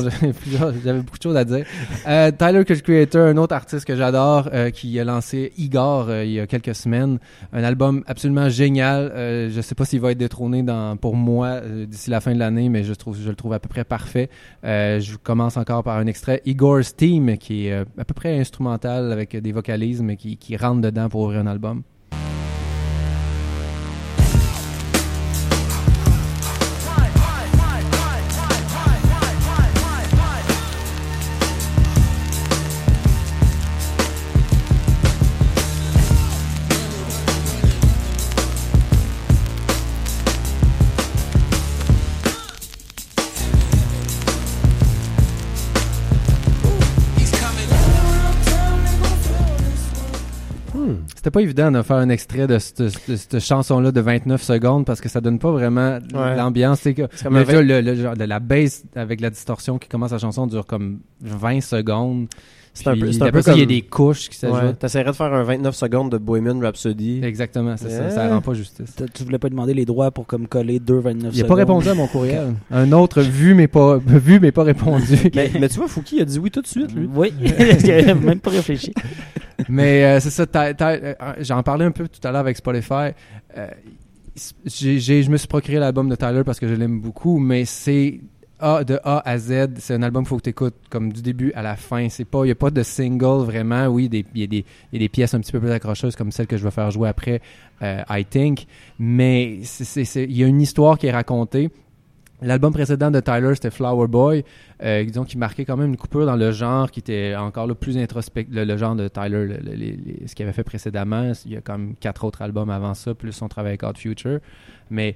j'avais 0.84 1.00
beaucoup 1.00 1.18
de 1.18 1.24
choses 1.24 1.38
à 1.38 1.46
dire. 1.46 1.66
Euh, 2.08 2.32
Tyler, 2.32 2.64
le 2.68 2.76
Creator, 2.76 3.28
un 3.28 3.38
autre 3.38 3.54
artiste 3.56 3.86
que 3.86 3.96
j'adore, 3.96 4.50
euh, 4.54 4.70
qui 4.72 5.00
a 5.00 5.04
lancé 5.04 5.52
Igor 5.58 6.12
il 6.24 6.32
y 6.32 6.40
a 6.40 6.48
quelques 6.48 6.76
semaines. 6.76 7.20
Un 7.54 7.64
album 7.64 8.04
absolument 8.08 8.50
génial. 8.50 9.12
Je 9.16 9.62
sais 9.62 9.76
pas 9.76 9.86
s'il 9.86 10.00
va 10.02 10.12
être 10.12 10.18
dans, 10.64 10.98
pour 10.98 11.16
moi 11.16 11.48
euh, 11.48 11.86
d'ici 11.86 12.10
la 12.10 12.22
fin 12.22 12.34
de 12.34 12.40
l'année, 12.40 12.70
mais 12.70 12.84
je, 12.84 12.92
le 12.92 13.36
trouve 13.36 13.54
à 13.54 13.60
peu 13.60 13.70
près 13.70 13.84
parfait. 13.84 14.30
Euh, 14.64 15.00
je 15.00 15.18
commence 15.18 15.58
encore 15.58 15.84
par 15.84 15.98
un 15.98 16.08
extrait 16.08 16.42
Igor's 16.46 16.96
Team, 16.96 17.38
qui 17.38 17.68
est 17.68 17.74
euh, 17.74 17.86
à 17.98 18.06
peu 18.06 18.14
près 18.14 18.40
instrumental 18.40 19.12
avec 19.12 19.36
des 19.36 19.52
vocalismes 19.52 20.16
qui, 20.16 20.38
qui 20.38 20.58
rentrent 20.58 20.82
dedans 20.82 21.10
pour 21.10 21.22
ouvrir 21.22 21.42
un 21.42 21.48
album. 21.48 21.84
C'était 51.24 51.32
pas 51.32 51.42
évident 51.42 51.72
de 51.72 51.82
faire 51.84 51.96
un 51.96 52.10
extrait 52.10 52.48
de 52.48 52.60
cette, 52.60 53.40
chanson-là 53.40 53.94
de 53.94 54.02
29 54.02 54.44
secondes 54.44 54.86
parce 54.86 55.00
que 55.00 55.08
ça 55.08 55.22
donne 55.22 55.40
pas 55.40 55.52
vraiment 55.54 56.00
Ouais. 56.14 56.36
l'ambiance. 56.36 56.82
C'est 56.82 56.94
que 56.94 57.04
comme 57.24 57.38
le, 57.38 57.80
le 57.80 57.96
genre 57.96 58.18
de 58.18 58.26
la 58.26 58.42
bass 58.42 58.84
avec 58.94 59.22
la 59.22 59.30
distorsion 59.30 59.78
qui 59.78 59.88
commence 59.88 60.12
la 60.12 60.18
chanson 60.18 60.48
dure 60.48 60.66
comme 60.66 61.00
20 61.22 61.62
secondes. 61.62 62.28
C'est 62.76 62.88
un 62.88 62.94
peu- 62.96 63.02
Puis 63.02 63.14
c'est 63.14 63.22
un 63.22 63.26
après 63.28 63.40
peu 63.40 63.42
ça, 63.44 63.52
il 63.54 63.60
y 63.60 63.62
a 63.62 63.66
comme- 63.66 63.76
des 63.76 63.82
couches 63.84 64.30
qui 64.30 64.46
Ouais. 64.46 64.52
s'ajoutent. 64.52 64.80
T'essaierais 64.80 65.12
de 65.12 65.16
faire 65.16 65.32
un 65.32 65.44
29 65.44 65.76
secondes 65.76 66.12
de 66.12 66.18
Bohemian 66.18 66.60
Rhapsody. 66.60 67.22
Exactement, 67.24 67.76
c'est 67.78 67.90
ça. 67.90 68.06
Ouais. 68.06 68.10
Ça 68.10 68.28
rend 68.30 68.42
pas 68.42 68.54
justice. 68.56 68.96
T'as- 68.96 69.08
Tu 69.08 69.24
voulais 69.24 69.38
pas 69.38 69.50
demander 69.50 69.76
les 69.76 69.86
droits 69.86 70.10
pour 70.10 70.26
comme 70.26 70.48
coller 70.48 70.80
2,29 70.80 71.34
Il 71.36 71.44
a 71.44 71.46
pas 71.46 71.54
répondu 71.54 71.88
à 71.90 71.94
mon 71.94 72.08
courriel. 72.08 72.56
Un 72.72 72.92
autre 72.94 73.22
vu 73.22 73.54
mais 73.54 73.68
pas 73.68 73.98
vu 74.06 74.40
mais 74.40 74.52
pas 74.52 74.64
répondu. 74.64 75.18
mais, 75.36 75.52
mais 75.60 75.70
tu 75.70 75.78
vois, 75.78 75.88
Fouki 75.88 76.20
a 76.20 76.26
dit 76.26 76.40
oui 76.40 76.50
tout 76.50 76.62
de 76.62 76.68
suite, 76.68 76.94
lui. 76.96 77.08
Oui, 77.14 77.32
j'ai 77.86 78.14
même 78.16 78.40
pas 78.40 78.50
réfléchi. 78.50 78.92
Mais 79.70 80.04
euh, 80.04 80.20
c'est 80.20 80.32
ça, 80.32 80.46
euh, 80.56 81.14
j'en 81.42 81.62
parlais 81.62 81.86
un 81.86 81.92
peu 81.92 82.08
tout 82.08 82.28
à 82.28 82.32
l'heure 82.32 82.42
avec 82.42 82.58
Spotify. 82.58 83.12
Euh, 83.56 83.68
j'ai- 84.66 85.00
j'ai- 85.00 85.22
je 85.22 85.30
me 85.30 85.38
suis 85.38 85.48
procuré 85.48 85.78
l'album 85.78 86.10
de 86.10 86.16
Tyler 86.16 86.42
parce 86.44 86.60
que 86.60 86.68
je 86.68 86.74
l'aime 86.74 87.00
beaucoup, 87.00 87.38
mais 87.38 87.66
c'est 87.66 88.20
De 88.64 89.00
A 89.04 89.22
à 89.30 89.38
Z. 89.38 89.72
C'est 89.80 89.94
un 89.94 90.04
album 90.04 90.26
faut 90.26 90.38
que 90.38 90.44
tu 90.44 90.50
écoutes 90.52 90.76
comme 90.90 91.12
du 91.12 91.22
début 91.22 91.52
à 91.54 91.62
la 91.62 91.76
fin. 91.76 92.08
C'est 92.10 92.24
pas, 92.24 92.44
il 92.44 92.46
n'y 92.46 92.52
a 92.52 92.56
pas 92.56 92.72
de 92.72 92.82
single 92.82 93.44
vraiment. 93.46 93.88
Oui, 93.88 94.10
il 94.12 94.26
y, 94.36 94.46
y 94.46 94.64
a 94.96 95.00
des 95.00 95.10
pièces 95.10 95.34
un 95.34 95.42
petit 95.42 95.52
peu 95.52 95.60
plus 95.60 95.72
accrocheuses 95.72 96.16
comme 96.16 96.32
celle 96.32 96.48
que 96.48 96.56
je 96.56 96.64
vais 96.64 96.72
faire 96.72 96.90
jouer 96.90 97.10
après, 97.10 97.42
euh, 97.82 98.02
I 98.10 98.24
Think. 98.24 98.66
Mais 99.00 99.60
il 99.60 100.38
y 100.38 100.44
a 100.44 100.48
une 100.48 100.62
histoire 100.62 100.98
qui 100.98 101.08
est 101.08 101.12
racontée. 101.12 101.70
L'album 102.44 102.74
précédent 102.74 103.10
de 103.10 103.20
Tyler, 103.20 103.52
c'était 103.54 103.72
Flower 103.72 104.08
Boy, 104.08 104.44
euh, 104.84 105.04
disons 105.04 105.24
qui 105.24 105.38
marquait 105.38 105.64
quand 105.64 105.78
même 105.78 105.90
une 105.90 105.98
coupure 105.98 106.26
dans 106.26 106.36
le 106.36 106.52
genre 106.52 106.92
qui 106.92 107.00
était 107.00 107.36
encore 107.36 107.68
le 107.68 107.74
plus 107.74 107.98
introspect, 107.98 108.48
le, 108.52 108.78
genre 108.78 108.96
de 108.96 109.08
Tyler, 109.08 109.60
ce 110.26 110.36
qu'il 110.36 110.44
avait 110.44 110.54
fait 110.54 110.64
précédemment. 110.64 111.32
Il 111.46 111.54
y 111.54 111.58
a 111.58 111.62
quand 111.62 111.78
même 111.78 111.96
quatre 111.96 112.26
autres 112.26 112.42
albums 112.42 112.70
avant 112.70 112.94
ça, 112.94 113.14
plus 113.14 113.32
son 113.32 113.48
travail 113.48 113.72
avec 113.72 113.84
Odd 113.84 113.98
Future. 113.98 114.40
Mais, 114.90 115.16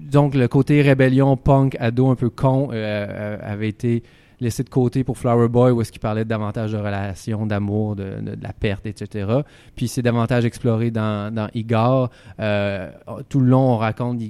donc 0.00 0.34
le 0.34 0.48
côté 0.48 0.82
rébellion, 0.82 1.36
punk, 1.36 1.76
ado 1.78 2.08
un 2.08 2.16
peu 2.16 2.30
con 2.30 2.70
euh, 2.72 2.74
euh, 2.74 3.38
avait 3.40 3.68
été 3.68 4.02
laissé 4.40 4.64
de 4.64 4.68
côté 4.68 5.04
pour 5.04 5.16
Flower 5.16 5.48
Boy 5.48 5.70
où 5.70 5.80
est-ce 5.80 5.92
qu'il 5.92 6.00
parlait 6.00 6.24
davantage 6.24 6.72
de 6.72 6.76
relations, 6.76 7.46
d'amour, 7.46 7.94
de, 7.94 8.36
la 8.42 8.52
perte, 8.52 8.84
etc. 8.86 9.40
Puis 9.76 9.86
c'est 9.86 10.02
davantage 10.02 10.44
exploré 10.44 10.90
dans, 10.90 11.32
dans 11.32 11.48
Igor. 11.54 12.10
Tout 13.28 13.40
le 13.40 13.46
long, 13.46 13.74
on 13.74 13.76
raconte 13.76 14.20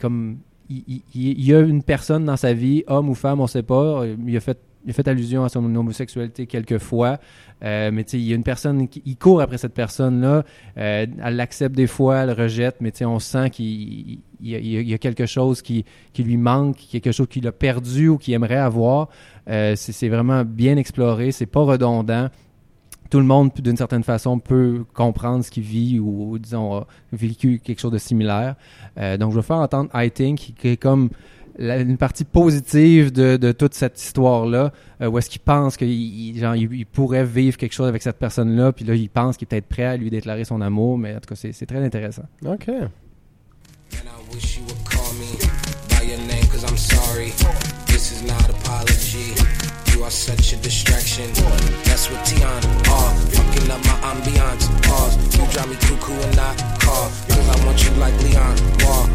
comme 0.00 0.38
il, 0.68 1.02
y 1.14 1.54
a 1.54 1.60
une 1.60 1.82
personne 1.82 2.24
dans 2.24 2.36
sa 2.36 2.52
vie, 2.52 2.84
homme 2.86 3.08
ou 3.08 3.14
femme, 3.14 3.40
on 3.40 3.46
sait 3.46 3.62
pas. 3.62 4.04
Il 4.26 4.36
a 4.36 4.40
fait, 4.40 4.58
il 4.84 4.90
a 4.90 4.92
fait 4.92 5.08
allusion 5.08 5.44
à 5.44 5.48
son 5.48 5.64
homosexualité 5.74 6.46
quelques 6.46 6.78
fois. 6.78 7.18
Euh, 7.62 7.90
mais 7.92 8.02
il 8.02 8.20
y 8.20 8.32
a 8.32 8.36
une 8.36 8.42
personne 8.42 8.88
qui 8.88 9.16
court 9.16 9.40
après 9.40 9.58
cette 9.58 9.74
personne-là. 9.74 10.44
Euh, 10.76 11.06
elle 11.22 11.36
l'accepte 11.36 11.74
des 11.74 11.86
fois, 11.86 12.18
elle 12.18 12.28
le 12.28 12.34
rejette, 12.34 12.76
mais 12.80 12.92
on 13.04 13.18
sent 13.18 13.50
qu'il 13.50 14.18
il 14.40 14.90
y, 14.90 14.94
a- 14.94 14.98
quelque 14.98 15.24
chose 15.24 15.62
qui, 15.62 15.84
lui 16.18 16.36
manque, 16.36 16.76
quelque 16.76 17.12
chose 17.12 17.28
qu'il 17.28 17.46
a 17.46 17.52
perdu 17.52 18.08
ou 18.08 18.18
qu'il 18.18 18.34
aimerait 18.34 18.56
avoir. 18.56 19.08
Euh, 19.48 19.74
c'est 19.76 20.08
vraiment 20.08 20.44
bien 20.44 20.76
exploré, 20.76 21.32
c'est 21.32 21.46
pas 21.46 21.62
redondant 21.62 22.28
tout 23.10 23.18
le 23.18 23.24
monde, 23.26 23.50
d'une 23.56 23.76
certaine 23.76 24.02
façon, 24.04 24.38
peut 24.38 24.84
comprendre 24.94 25.44
ce 25.44 25.50
qu'il 25.50 25.62
vit 25.62 25.98
ou, 26.00 26.38
disons, 26.38 26.74
a 26.78 26.86
vécu 27.12 27.60
quelque 27.62 27.80
chose 27.80 27.92
de 27.92 27.98
similaire. 27.98 28.56
Euh, 28.98 29.16
donc, 29.16 29.30
je 29.32 29.36
vais 29.36 29.42
faire 29.42 29.58
entendre 29.58 29.90
I 29.94 30.10
Think, 30.10 30.54
qui 30.58 30.68
est 30.68 30.76
comme 30.76 31.10
la- 31.56 31.78
une 31.78 31.96
partie 31.98 32.24
positive 32.24 33.12
de, 33.12 33.36
de 33.36 33.52
toute 33.52 33.74
cette 33.74 34.00
histoire-là, 34.02 34.72
euh, 35.00 35.06
où 35.08 35.18
est-ce 35.18 35.30
qu'il 35.30 35.40
pense 35.42 35.76
qu'il 35.76 35.90
il- 35.90 36.38
genre, 36.38 36.56
il, 36.56 36.72
il 36.72 36.86
pourrait 36.86 37.24
vivre 37.24 37.56
quelque 37.56 37.74
chose 37.74 37.88
avec 37.88 38.02
cette 38.02 38.18
personne-là, 38.18 38.72
puis 38.72 38.84
là, 38.84 38.94
il 38.94 39.08
pense 39.08 39.36
qu'il 39.36 39.44
est 39.46 39.48
peut-être 39.50 39.68
prêt 39.68 39.84
à 39.84 39.96
lui 39.96 40.10
déclarer 40.10 40.44
son 40.44 40.60
amour, 40.60 40.98
mais 40.98 41.14
en 41.14 41.20
tout 41.20 41.28
cas, 41.28 41.36
c'est 41.36 41.52
c'est 41.52 41.66
très 41.66 41.84
intéressant. 41.84 42.24
OK. 42.44 42.68
And 42.68 42.80
I 43.92 44.34
wish 44.34 44.58
you 50.04 50.20
would 50.20 50.44
call 50.44 50.50
me 50.50 50.54
by 50.54 50.64
your 50.64 50.80
name, 50.80 50.82
cause 50.84 50.84
I'm 50.84 50.90
sorry. 50.90 51.34
This 51.34 51.54
is 51.54 51.64
not 51.64 51.64
apology. 51.64 51.64
You 51.64 51.64
are 51.64 51.70
such 51.70 51.72
a 51.72 51.76
distraction. 51.76 51.82
That's 51.84 52.10
what 52.10 52.26
Tion 52.26 52.42
are. 52.42 52.60
Uh, 52.84 53.14
fucking 53.32 53.70
up 53.70 53.80
my 53.84 53.96
ambiance. 54.12 54.68
Pause. 54.82 55.38
You 55.38 55.46
drive 55.52 55.68
me 55.68 55.76
cuckoo 55.76 56.12
and 56.12 56.36
not 56.36 56.58
call. 56.80 57.08
Cause 57.28 57.48
I 57.48 57.66
want 57.66 57.84
you 57.84 57.90
like 57.92 58.14
Leon. 58.22 58.56
Wall. 58.84 59.08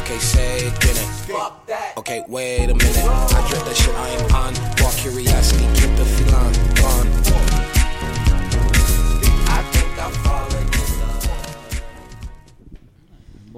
Okay, 0.00 0.18
say 0.18 0.66
it, 0.66 0.84
it. 0.84 1.98
Okay, 1.98 2.24
wait 2.28 2.70
a 2.70 2.74
minute. 2.74 3.04
I 3.04 3.48
dread 3.48 3.64
that 3.66 3.76
shit 3.76 3.94
I 3.94 4.08
am 4.08 4.34
on. 4.34 4.54
Walk 4.82 4.94
curiosity, 4.96 5.64
keep 5.74 5.94
the 5.96 6.04
feline 6.04 6.54
gone. 6.76 7.17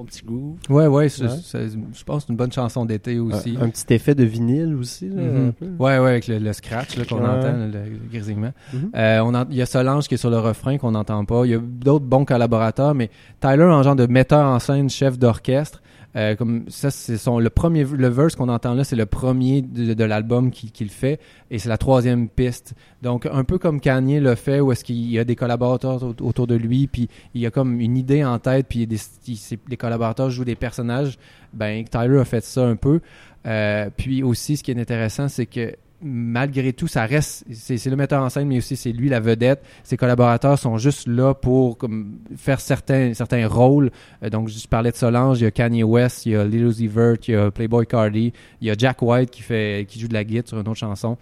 Bon 0.01 0.07
petit 0.07 0.22
groove. 0.24 0.57
Ouais, 0.70 0.86
ouais, 0.86 1.11
c'est- 1.11 1.24
Ouais. 1.24 1.28
c'est- 1.44 1.68
je 1.92 2.05
pense 2.05 2.22
que 2.22 2.26
c'est 2.28 2.32
une 2.32 2.36
bonne 2.38 2.51
chanson 2.53 2.86
d'été 2.86 3.18
aussi. 3.18 3.59
Un, 3.61 3.64
un 3.64 3.68
petit 3.68 3.92
effet 3.92 4.14
de 4.14 4.24
vinyle 4.24 4.74
aussi. 4.76 5.11
Là, 5.11 5.22
un 5.22 5.51
peu. 5.51 5.66
Ouais, 5.78 5.98
ouais, 5.98 6.09
avec 6.11 6.26
le, 6.26 6.38
le 6.38 6.53
scratch 6.55 6.96
là, 6.96 7.05
qu'on 7.05 7.16
Ouais. 7.20 7.28
entend, 7.28 7.53
le, 7.53 7.66
le 7.66 8.09
grésillement. 8.11 8.53
Mhm. 8.72 8.90
Euh, 8.96 9.20
on 9.20 9.34
en- 9.34 9.44
il 9.51 9.57
y 9.57 9.61
a 9.62 9.66
Solange 9.66 10.09
qui 10.09 10.14
est 10.14 10.16
sur 10.16 10.30
le 10.30 10.38
refrain 10.38 10.78
qu'on 10.78 10.92
n'entend 10.92 11.22
pas. 11.26 11.44
Il 11.44 11.51
y 11.51 11.55
a 11.55 11.59
d'autres 11.59 12.07
bons 12.07 12.24
collaborateurs, 12.24 12.94
mais 12.94 13.11
Tyler 13.40 13.64
en 13.64 13.82
genre 13.82 13.94
de 13.96 14.07
metteur 14.07 14.46
en 14.46 14.59
scène, 14.59 14.88
chef 14.88 15.18
d'orchestre. 15.18 15.82
Euh, 16.16 16.34
comme 16.34 16.64
ça, 16.68 16.90
c'est 16.90 17.16
son 17.16 17.38
le 17.38 17.50
premier 17.50 17.84
le 17.84 18.08
verse 18.08 18.34
qu'on 18.34 18.48
entend 18.48 18.74
là, 18.74 18.82
c'est 18.82 18.96
le 18.96 19.06
premier 19.06 19.62
de, 19.62 19.94
de 19.94 20.04
l'album 20.04 20.50
qu'il 20.50 20.88
fait 20.90 21.20
et 21.50 21.58
c'est 21.61 21.68
la 21.68 21.78
troisième 21.78 22.28
piste. 22.28 22.74
Donc 23.02 23.26
un 23.30 23.44
peu 23.44 23.58
comme 23.58 23.80
Kanye 23.80 24.18
le 24.20 24.34
fait, 24.34 24.61
où 24.61 24.72
est-ce 24.72 24.82
qu'il 24.84 25.08
y 25.11 25.18
a 25.18 25.24
des 25.24 25.36
collaborateurs 25.36 26.02
au- 26.02 26.14
autour 26.22 26.46
de 26.48 26.56
lui, 26.56 26.86
puis 26.88 27.08
il 27.34 27.40
y 27.40 27.46
a 27.46 27.50
comme 27.50 27.80
une 27.80 27.96
idée 27.96 28.24
en 28.24 28.38
tête, 28.40 28.66
puis 28.68 28.80
il 28.80 28.86
des, 28.88 28.98
il- 29.28 29.58
les 29.68 29.76
collaborateurs 29.76 30.30
jouent 30.30 30.44
des 30.44 30.56
personnages. 30.56 31.16
Ben 31.52 31.84
Tyler 31.84 32.18
a 32.18 32.24
fait 32.24 32.44
ça 32.44 32.66
un 32.66 32.76
peu. 32.76 33.00
Euh, 33.46 33.88
puis 33.96 34.22
aussi, 34.22 34.56
ce 34.56 34.62
qui 34.62 34.70
est 34.72 34.80
intéressant, 34.80 35.28
c'est 35.28 35.46
que 35.46 35.74
malgré 36.03 36.72
tout, 36.72 36.86
ça 36.86 37.05
reste, 37.05 37.44
c'est 37.53 37.84
le 37.86 37.96
metteur 37.96 38.22
en 38.22 38.28
scène, 38.28 38.48
mais 38.48 38.59
aussi 38.59 38.76
c'est 38.76 38.92
lui 38.92 39.09
la 39.09 39.20
vedette. 39.20 39.62
Ses 39.84 39.96
collaborateurs 39.96 40.59
sont 40.59 40.78
juste 40.78 41.07
là 41.07 41.34
pour 41.34 41.76
comme, 41.78 42.18
faire 42.36 42.61
certains, 42.61 43.14
certains 43.14 43.46
rôles. 43.46 43.90
Euh, 44.22 44.30
donc, 44.30 44.48
je 44.48 44.66
parlais 44.66 44.90
de 44.90 44.96
Solange, 44.96 45.40
il 45.40 45.44
y 45.44 45.46
a 45.46 45.51
Kanye 45.51 45.82
West, 45.82 46.26
il 46.26 46.32
y 46.32 46.36
a 46.36 46.44
Lil 46.44 46.64
Uzi 46.64 46.86
Vert, 46.86 47.16
il 47.28 47.34
y 47.34 47.36
a 47.36 47.51
Playboy 47.51 47.86
Cardi, 47.86 48.32
il 48.61 48.68
y 48.68 48.70
a 48.70 48.74
Jack 48.76 49.03
White 49.03 49.30
qui 49.30 49.42
fait, 49.42 49.86
qui 49.88 50.01
joue 50.01 50.09
de 50.09 50.14
la 50.14 50.24
guitare 50.24 50.48
sur 50.48 50.61
une 50.61 50.68
autre 50.68 50.78
chanson. 50.78 51.16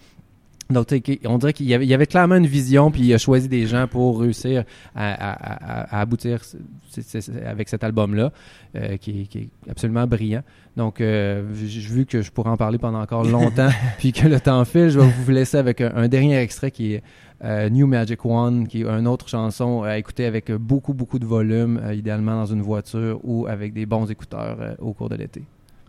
Donc, 0.71 0.85
tu 0.85 1.01
sais, 1.03 1.19
on 1.25 1.39
dirait 1.39 1.53
qu'il 1.53 1.65
y 1.67 1.73
avait, 1.73 1.83
il 1.85 1.89
y 1.89 1.95
avait 1.95 2.05
clairement 2.05 2.35
une 2.35 2.45
vision, 2.45 2.91
puis 2.91 3.01
il 3.01 3.11
a 3.13 3.17
choisi 3.17 3.47
des 3.49 3.65
gens 3.65 3.87
pour 3.87 4.19
réussir 4.21 4.65
à, 4.95 5.13
à- 5.13 5.31
à- 5.33 5.97
à 5.97 6.01
aboutir 6.01 6.43
c- 6.43 6.59
c- 6.91 7.21
c- 7.21 7.31
avec 7.43 7.69
cet 7.69 7.83
album-là, 7.83 8.31
euh, 8.75 8.97
qui, 8.97 9.21
est- 9.21 9.25
qui 9.25 9.37
est 9.39 9.49
absolument 9.71 10.05
brillant. 10.05 10.43
Donc, 10.77 11.01
euh, 11.01 11.43
vu 11.51 12.05
que 12.05 12.21
je 12.21 12.31
pourrais 12.31 12.51
en 12.51 12.57
parler 12.57 12.77
pendant 12.77 13.01
encore 13.01 13.23
longtemps, 13.23 13.69
puis 13.97 14.13
que 14.13 14.27
le 14.27 14.39
temps 14.39 14.63
file, 14.63 14.89
je 14.89 14.99
vais 14.99 15.07
vous 15.07 15.31
laisser 15.31 15.57
avec 15.57 15.81
un, 15.81 15.91
un 15.95 16.07
dernier 16.07 16.37
extrait 16.37 16.69
qui 16.69 16.93
est 16.93 17.03
euh, 17.43 17.67
New 17.69 17.87
Magic 17.87 18.23
One, 18.23 18.67
qui 18.67 18.81
est 18.81 18.85
une 18.85 19.07
autre 19.07 19.27
chanson 19.27 19.81
à 19.81 19.97
écouter 19.97 20.25
avec 20.25 20.51
beaucoup, 20.51 20.93
beaucoup 20.93 21.17
de 21.17 21.25
volume, 21.25 21.79
euh, 21.83 21.95
idéalement 21.95 22.35
dans 22.35 22.45
une 22.45 22.61
voiture 22.61 23.19
ou 23.23 23.47
avec 23.47 23.73
des 23.73 23.87
bons 23.87 24.11
écouteurs 24.11 24.57
euh, 24.59 24.75
au 24.77 24.93
cours 24.93 25.09
de 25.09 25.15
l'été. 25.15 25.41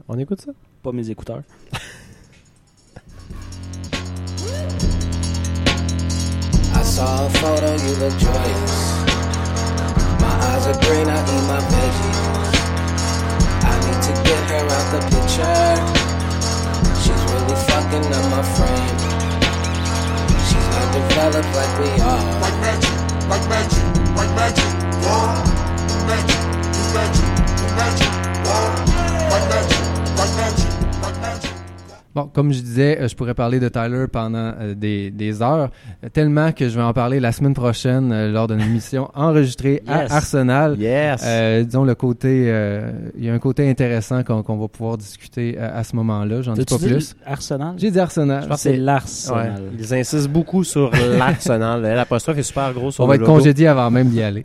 On 0.08 0.18
écoute 0.18 0.40
ça? 0.40 0.52
Pas 0.82 0.92
mes 0.92 1.10
écouteurs. 1.10 1.42
saw 6.90 7.26
a 7.26 7.30
photo, 7.30 7.70
you 7.86 7.94
look 8.02 8.16
joyous. 8.18 8.74
My 10.18 10.34
eyes 10.50 10.66
are 10.66 10.78
green, 10.82 11.06
I 11.06 11.18
eat 11.22 11.44
my 11.46 11.60
veggies. 11.70 12.18
I 13.62 13.74
need 13.86 14.00
to 14.08 14.12
get 14.26 14.42
her 14.50 14.64
out 14.76 14.86
the 14.90 15.00
picture. 15.14 15.70
She's 17.02 17.22
really 17.30 17.58
fucking 17.70 18.06
up 18.10 18.26
my 18.34 18.42
frame. 18.42 18.98
She's 20.48 20.68
not 20.74 20.88
developed 20.98 21.52
like 21.54 21.74
we 21.78 21.90
are. 22.02 22.24
Like 22.42 22.58
magic, 22.58 22.96
like 23.30 23.46
magic, 23.48 23.86
like 24.18 24.32
magic, 24.34 24.70
whoa. 25.06 25.30
Magic, 26.10 26.42
magic, 26.96 27.30
magic, 27.78 28.12
whoa. 28.46 28.66
Like 29.30 29.46
magic, 29.54 29.82
like 30.18 30.34
magic, 30.42 30.70
like 31.02 31.18
magic. 31.22 31.49
Bon, 32.14 32.26
comme 32.26 32.52
je 32.52 32.60
disais, 32.60 33.00
euh, 33.00 33.06
je 33.08 33.14
pourrais 33.14 33.34
parler 33.34 33.60
de 33.60 33.68
Tyler 33.68 34.06
pendant 34.12 34.52
euh, 34.60 34.74
des, 34.74 35.12
des 35.12 35.42
heures, 35.42 35.70
tellement 36.12 36.50
que 36.50 36.68
je 36.68 36.74
vais 36.76 36.82
en 36.82 36.92
parler 36.92 37.20
la 37.20 37.30
semaine 37.30 37.54
prochaine 37.54 38.10
euh, 38.10 38.32
lors 38.32 38.48
d'une 38.48 38.60
émission 38.60 39.08
enregistrée 39.14 39.80
Yes. 39.86 40.10
à 40.10 40.16
Arsenal. 40.16 40.76
Yes! 40.78 41.22
Euh, 41.24 41.62
disons 41.62 41.84
le 41.84 41.94
côté, 41.94 42.46
euh, 42.48 42.90
il 43.16 43.24
y 43.24 43.30
a 43.30 43.32
un 43.34 43.38
côté 43.38 43.70
intéressant 43.70 44.24
qu'on 44.24 44.42
qu'on 44.42 44.56
va 44.56 44.66
pouvoir 44.66 44.98
discuter 44.98 45.56
à, 45.58 45.76
à 45.76 45.84
ce 45.84 45.94
moment-là. 45.96 46.42
J'en 46.42 46.54
dis 46.54 46.64
pas 46.64 46.78
plus. 46.78 47.14
Arsenal? 47.24 47.74
J'ai 47.78 47.90
dit 47.92 48.00
Arsenal. 48.00 48.42
Je 48.42 48.48
pense 48.48 48.60
C'est 48.60 48.70
que- 48.72 48.76
Ouais, 48.78 48.82
l'Arsenal. 48.84 49.62
ils 49.78 49.94
insistent 49.94 50.28
beaucoup 50.30 50.64
sur 50.64 50.90
l'Arsenal. 51.16 51.82
L'apostrophe 51.82 52.38
est 52.38 52.42
super 52.42 52.72
gros 52.74 52.90
sur 52.90 53.04
On 53.04 53.06
va 53.06 53.14
être 53.14 53.24
congédié 53.24 53.68
avant 53.68 53.88
même 53.90 54.08
d'y 54.08 54.20
aller. 54.22 54.44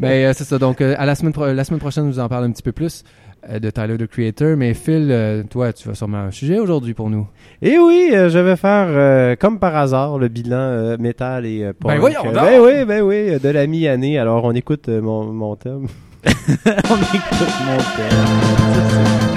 Mais 0.00 0.24
euh, 0.26 0.32
c'est 0.34 0.44
ça. 0.44 0.58
Donc, 0.58 0.80
euh, 0.80 0.94
à 0.98 1.06
la 1.06 1.14
semaine, 1.14 1.32
pro- 1.32 1.52
la 1.52 1.64
semaine 1.64 1.80
prochaine, 1.80 2.06
je 2.06 2.10
vous 2.14 2.18
en 2.20 2.28
parle 2.28 2.44
un 2.46 2.50
petit 2.50 2.62
peu 2.62 2.72
plus 2.72 3.04
euh, 3.04 3.21
de 3.58 3.70
Tyler, 3.70 3.96
the 3.98 4.06
Creator. 4.06 4.56
Mais 4.56 4.74
Phil, 4.74 5.08
euh, 5.10 5.42
toi, 5.48 5.72
tu 5.72 5.88
vas 5.88 5.94
sûrement 5.94 6.18
un 6.18 6.30
sujet 6.30 6.58
aujourd'hui 6.58 6.94
pour 6.94 7.10
nous. 7.10 7.26
Et 7.60 7.78
oui, 7.78 8.10
euh, 8.12 8.28
je 8.28 8.38
vais 8.38 8.56
faire 8.56 8.86
euh, 8.88 9.36
comme 9.36 9.58
par 9.58 9.76
hasard 9.76 10.18
le 10.18 10.28
bilan 10.28 10.56
euh, 10.56 10.96
métal 10.98 11.46
et 11.46 11.64
euh, 11.64 11.72
punk. 11.72 11.92
Ben 11.92 11.98
voyons 11.98 12.20
Euh, 12.24 12.32
donc! 12.32 12.34
Ben 12.34 12.60
oui, 12.60 12.84
ben 12.84 13.02
oui, 13.02 13.30
euh, 13.30 13.38
de 13.38 13.48
la 13.48 13.66
mi-année. 13.66 14.18
Alors 14.18 14.44
on 14.44 14.52
écoute 14.52 14.88
euh, 14.88 15.00
mon, 15.00 15.24
mon 15.24 15.56
thème. 15.56 15.86
On 16.26 16.28
écoute 16.30 17.52
mon 17.66 17.78
thème. 17.96 19.31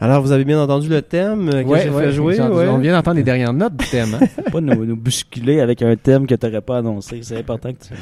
Alors 0.00 0.20
vous 0.22 0.32
avez 0.32 0.44
bien 0.44 0.60
entendu 0.60 0.88
le 0.88 1.02
thème 1.02 1.48
euh, 1.48 1.62
que 1.62 1.68
Ouais, 1.68 1.82
j'ai 1.82 1.90
ouais, 1.90 2.04
fait 2.04 2.12
jouer. 2.12 2.40
ouais. 2.40 2.68
On 2.68 2.78
vient 2.78 2.92
d'entendre 2.92 3.16
les 3.16 3.22
dernières 3.22 3.52
notes 3.52 3.76
du 3.76 3.86
thème. 3.86 4.18
hein. 4.20 4.26
Faut 4.44 4.50
pas 4.50 4.60
nous, 4.60 4.84
nous 4.84 4.96
bousculer 4.96 5.60
avec 5.60 5.82
un 5.82 5.96
thème 5.96 6.26
que 6.26 6.34
t'aurais 6.34 6.60
pas 6.60 6.78
annoncé. 6.78 7.20
C'est 7.22 7.38
important 7.38 7.72
que 7.72 7.78
tu... 7.78 7.94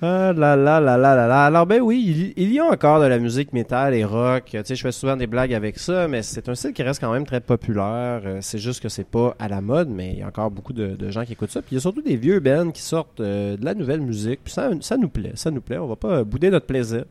Ah 0.00 0.32
là 0.32 0.54
là 0.54 0.78
là 0.78 0.96
là 0.96 1.16
là 1.16 1.26
là. 1.26 1.44
Alors 1.46 1.66
ben 1.66 1.80
oui, 1.80 2.32
il, 2.36 2.42
il 2.44 2.52
y 2.52 2.60
a 2.60 2.64
encore 2.64 3.00
de 3.00 3.06
la 3.06 3.18
musique 3.18 3.52
métal 3.52 3.94
et 3.94 4.04
rock. 4.04 4.44
Tu 4.48 4.58
sais, 4.62 4.76
je 4.76 4.82
fais 4.82 4.92
souvent 4.92 5.16
des 5.16 5.26
blagues 5.26 5.52
avec 5.52 5.76
ça, 5.76 6.06
mais 6.06 6.22
c'est 6.22 6.48
un 6.48 6.54
style 6.54 6.72
qui 6.72 6.84
reste 6.84 7.00
quand 7.00 7.12
même 7.12 7.26
très 7.26 7.40
populaire. 7.40 8.20
Euh, 8.24 8.38
c'est 8.40 8.58
juste 8.58 8.80
que 8.80 8.88
c'est 8.88 9.02
pas 9.08 9.34
à 9.40 9.48
la 9.48 9.60
mode, 9.60 9.88
mais 9.88 10.12
il 10.12 10.18
y 10.20 10.22
a 10.22 10.28
encore 10.28 10.52
beaucoup 10.52 10.72
de, 10.72 10.94
de 10.94 11.10
gens 11.10 11.24
qui 11.24 11.32
écoutent 11.32 11.50
ça. 11.50 11.62
Puis 11.62 11.70
il 11.72 11.74
y 11.74 11.78
a 11.78 11.80
surtout 11.80 12.00
des 12.02 12.14
vieux 12.14 12.38
bands 12.38 12.70
qui 12.70 12.80
sortent 12.82 13.18
euh, 13.18 13.56
de 13.56 13.64
la 13.64 13.74
nouvelle 13.74 14.00
musique. 14.00 14.38
Puis 14.44 14.52
ça, 14.52 14.70
ça 14.82 14.96
nous 14.96 15.08
plaît, 15.08 15.32
ça 15.34 15.50
nous 15.50 15.60
plaît. 15.60 15.78
On 15.78 15.88
va 15.88 15.96
pas 15.96 16.22
bouder 16.22 16.50
notre 16.50 16.66
plaisir. 16.66 17.02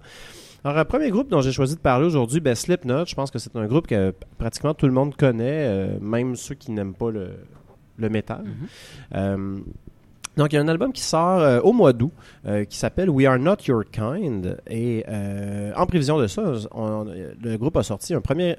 Alors, 0.63 0.77
un 0.79 0.85
premier 0.85 1.09
groupe 1.11 1.29
dont 1.29 1.41
j'ai 1.41 1.51
choisi 1.51 1.75
de 1.75 1.79
parler 1.79 2.05
aujourd'hui, 2.05 2.39
ben, 2.39 2.55
Slipknot, 2.55 3.05
je 3.05 3.15
pense 3.15 3.31
que 3.31 3.39
c'est 3.39 3.55
un 3.55 3.65
groupe 3.67 3.87
que 3.87 4.13
pratiquement 4.37 4.73
tout 4.73 4.85
le 4.87 4.91
monde 4.91 5.15
connaît, 5.15 5.65
euh, 5.67 5.97
même 6.01 6.35
ceux 6.35 6.55
qui 6.55 6.71
n'aiment 6.71 6.93
pas 6.95 7.09
le, 7.11 7.29
le 7.97 8.09
métal. 8.09 8.43
Euh, 9.15 9.59
donc, 10.35 10.51
il 10.53 10.55
y 10.55 10.59
a 10.59 10.61
un 10.61 10.67
album 10.67 10.91
qui 10.93 11.01
sort 11.01 11.39
euh, 11.39 11.59
au 11.61 11.73
mois 11.73 11.93
d'août 11.93 12.11
euh, 12.45 12.63
qui 12.65 12.77
s'appelle 12.77 13.09
We 13.09 13.25
Are 13.27 13.39
Not 13.39 13.55
Your 13.67 13.83
Kind. 13.91 14.57
Et 14.69 15.03
euh, 15.07 15.71
en 15.75 15.85
prévision 15.87 16.19
de 16.19 16.27
ça, 16.27 16.43
on- 16.71 17.05
le 17.05 17.57
groupe 17.57 17.77
a 17.77 17.83
sorti 17.83 18.13
un 18.13 18.21
premier 18.21 18.55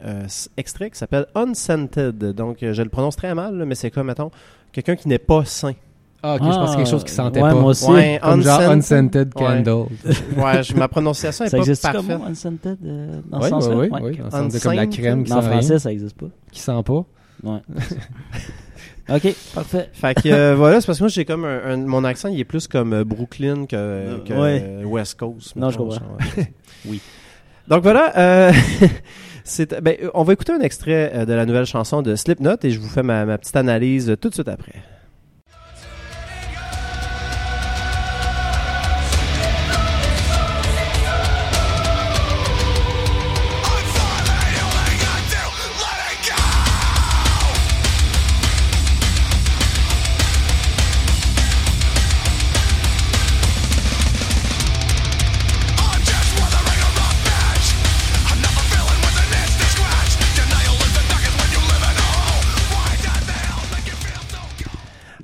extrait 0.57 0.91
qui 0.91 0.99
s'appelle 0.99 1.27
Unscented. 1.35 2.19
Donc, 2.33 2.59
je 2.63 2.83
le 2.83 2.89
prononce 2.89 3.17
très 3.17 3.35
mal, 3.35 3.57
là, 3.59 3.65
mais 3.65 3.75
c'est 3.75 3.91
comme, 3.91 4.07
mettons, 4.07 4.31
quelqu'un 4.73 4.97
qui 4.97 5.09
n'est 5.09 5.19
pas 5.19 5.45
sain. 5.45 5.75
Ah, 6.23 6.35
ok, 6.35 6.41
je 6.43 6.47
pense 6.49 6.59
que 6.65 6.71
c'est 6.71 6.77
quelque 6.79 6.91
chose 6.91 7.05
qui 7.05 7.13
sentait 7.13 7.41
ouais, 7.41 7.51
pas. 7.51 7.55
moi 7.55 7.71
aussi. 7.71 7.89
Ouais, 7.91 8.19
Comme 8.21 8.43
genre 8.43 8.61
unscented. 8.61 9.29
Unscented 9.29 9.35
Candle. 9.35 9.87
Ouais, 10.37 10.63
je- 10.65 10.75
ma 10.75 10.89
prononciation 10.89 11.45
n'est 11.45 11.51
Ça 11.51 11.57
pas 11.57 11.63
existe 11.63 11.83
parfaite. 11.83 12.07
comme 12.19 12.27
unscented 12.27 12.79
euh, 12.85 13.21
dans 13.31 13.39
Oui, 13.41 13.49
ce 13.63 13.69
oui, 13.71 13.89
Ouais. 13.89 14.01
oui. 14.03 14.19
Ça 14.25 14.31
sentait 14.39 14.59
comme 14.61 14.73
la 14.75 14.87
crème 14.89 15.23
qui 15.25 15.31
Mais 15.33 15.39
en 15.39 15.43
sent 15.43 15.49
français, 15.49 15.69
rien, 15.69 15.79
ça 15.79 15.93
existe 15.93 16.17
pas. 16.19 16.27
qui 16.51 16.61
sent 16.61 16.83
pas. 16.85 17.05
Ouais. 17.45 17.61
ok, 19.09 19.35
parfait. 19.55 19.89
Fait 19.93 20.15
que 20.21 20.29
euh, 20.29 20.55
voilà, 20.57 20.81
c'est 20.81 20.87
parce 20.87 20.99
que 20.99 21.05
moi 21.05 21.09
j'ai 21.09 21.25
comme 21.25 21.45
un, 21.45 21.61
un- 21.65 21.77
mon 21.87 22.03
accent 22.05 22.29
il 22.29 22.41
est 22.41 22.45
plus 22.45 22.67
comme 22.67 22.93
euh, 22.93 23.05
Brooklyn 23.05 23.67
que, 23.67 24.19
que 24.27 24.33
ouais. 24.35 24.63
euh, 24.65 24.85
West 24.85 25.19
Coast. 25.19 25.55
Non, 25.57 25.71
je 25.71 25.79
comprends. 25.79 26.01
ouais. 26.37 26.53
oui. 26.87 27.01
Donc 27.69 27.83
voilà, 27.85 28.13
euh, 28.19 28.53
c'est 29.45 29.81
ben, 29.83 29.97
on 30.15 30.25
va 30.25 30.33
écouter 30.33 30.53
un 30.53 30.61
extrait 30.61 31.25
de 31.27 31.33
la 31.33 31.47
nouvelle 31.47 31.67
chanson 31.67 32.03
de 32.03 32.17
Slipknot 32.17 32.57
et 32.65 32.71
je 32.71 32.81
vous 32.81 32.89
fais 32.89 33.03
ma, 33.03 33.25
ma 33.25 33.39
petite 33.39 33.57
analyse 33.57 34.17
tout 34.21 34.31
de 34.31 34.35
suite 34.35 34.49
après. 34.49 34.73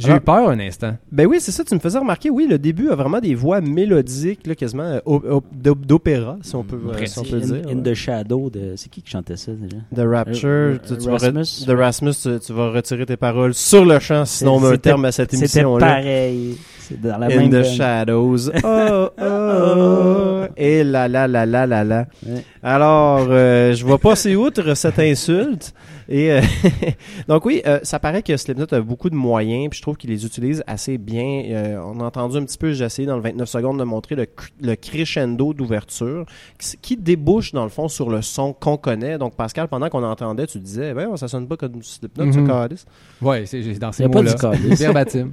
J'ai 0.07 0.15
eu 0.17 0.21
peur 0.21 0.49
un 0.51 0.59
instant. 0.61 0.97
Ben 1.13 1.27
oui, 1.27 1.39
c'est 1.41 1.53
ça, 1.53 1.65
tu 1.65 1.75
me 1.75 1.81
faisais 1.81 1.99
remarquer, 1.99 2.31
oui, 2.31 2.47
le 2.49 2.59
début 2.59 2.91
a 2.91 2.95
vraiment 2.95 3.21
des 3.21 3.35
voix 3.35 3.61
mélodiques, 3.61 4.47
là, 4.47 4.55
quasiment 4.55 4.83
euh, 4.85 5.01
op- 5.05 5.25
op- 5.29 5.45
d'op- 5.53 5.87
d'opéra, 5.87 6.37
si 6.43 6.55
on 6.57 6.63
peut, 6.65 6.79
euh, 6.89 7.07
si 7.07 7.19
on 7.19 7.23
peut 7.23 7.37
in, 7.37 7.41
dire. 7.47 7.63
in 7.71 7.77
the 7.83 7.95
Shadow, 7.95 8.51
de... 8.51 8.75
c'est 8.77 8.89
qui 8.91 9.03
qui 9.03 9.11
chantait 9.11 9.37
ça 9.37 9.53
déjà? 9.53 9.77
The 9.95 10.07
Rapture, 10.09 10.49
Euh, 10.49 10.77
tu, 10.87 10.97
tu 10.99 11.09
vas 11.09 11.17
re- 11.17 11.35
Rasmus? 11.35 11.67
The 11.67 11.71
Rasmus, 11.77 12.13
tu, 12.23 12.39
tu 12.47 12.53
vas 12.53 12.71
retirer 12.71 13.07
tes 13.07 13.17
paroles 13.17 13.55
sur 13.55 13.85
le 13.85 13.99
champ, 13.99 14.25
sinon 14.25 14.57
on 14.57 14.61
met 14.61 14.67
un 14.67 14.71
C'était- 14.73 14.91
terme 14.91 15.05
à 15.07 15.13
cette 15.13 15.31
C'était 15.31 15.43
émission-là. 15.45 15.87
pareil. 15.87 16.57
C'est 16.81 17.01
dans 17.01 17.17
la 17.17 17.27
In 17.27 17.29
même 17.31 17.49
the 17.49 17.53
veine. 17.55 17.65
shadows. 17.65 18.51
Oh, 18.63 18.63
oh, 18.63 19.09
oh. 19.19 20.44
Et 20.57 20.85
là, 20.85 21.09
là, 21.09 21.27
là, 21.29 21.47
là, 21.47 21.67
là, 21.67 21.85
là. 21.85 22.07
Ouais. 22.27 22.43
Alors, 22.63 23.27
euh, 23.31 23.73
je 23.75 23.85
vois 23.85 23.99
pas 23.99 24.17
c'est 24.17 24.37
outre 24.37 24.75
cette 24.75 24.99
insulte. 24.99 25.75
Et 26.07 26.31
euh, 26.33 26.41
donc 27.29 27.47
oui, 27.47 27.63
euh, 27.67 27.79
ça 27.83 27.99
paraît 27.99 28.23
que 28.23 28.37
Slipknot 28.37 28.67
a 28.73 28.81
beaucoup 28.81 29.09
de 29.09 29.15
moyens, 29.15 29.71
puis 29.71 29.79
je 29.79 29.83
trouve 29.83 29.97
qu'il 29.97 30.11
les 30.11 30.27
utilise 30.27 30.63
assez 30.67 30.99
bien. 30.99 31.43
Euh, 31.49 31.81
on 31.83 31.99
a 32.01 32.05
entendu 32.05 32.37
un 32.37 32.45
petit 32.45 32.59
peu, 32.59 32.73
j'ai 32.73 32.85
essayé 32.85 33.09
dans 33.09 33.17
le 33.17 33.23
29 33.23 33.49
secondes 33.49 33.79
de 33.79 33.85
montrer 33.85 34.15
le, 34.15 34.25
cr- 34.25 34.51
le 34.61 34.77
crescendo 34.77 35.55
d'ouverture 35.55 36.27
qui, 36.59 36.77
qui 36.83 36.97
débouche 36.99 37.53
dans 37.53 37.65
le 37.65 37.71
fond 37.71 37.89
sur 37.89 38.11
le 38.11 38.21
son 38.21 38.53
qu'on 38.53 38.77
connaît. 38.77 39.17
Donc 39.17 39.35
Pascal, 39.35 39.69
pendant 39.69 39.89
qu'on 39.89 40.05
entendait, 40.05 40.47
tu 40.47 40.59
disais, 40.59 40.93
ben 40.93 41.17
ça 41.17 41.27
sonne 41.27 41.49
pas 41.49 41.57
comme 41.57 41.83
Slipknot, 41.83 42.33
ce 42.33 42.39
Mhm. 42.39 42.49
câlisse. 42.49 42.85
Ouais, 43.23 43.47
c'est 43.47 43.63
dans 43.79 43.93
ces 43.93 44.05
a 44.05 44.09
pas 44.11 44.21
mots-là. 44.21 44.57
du. 44.57 44.69
Verbatim. 44.75 45.33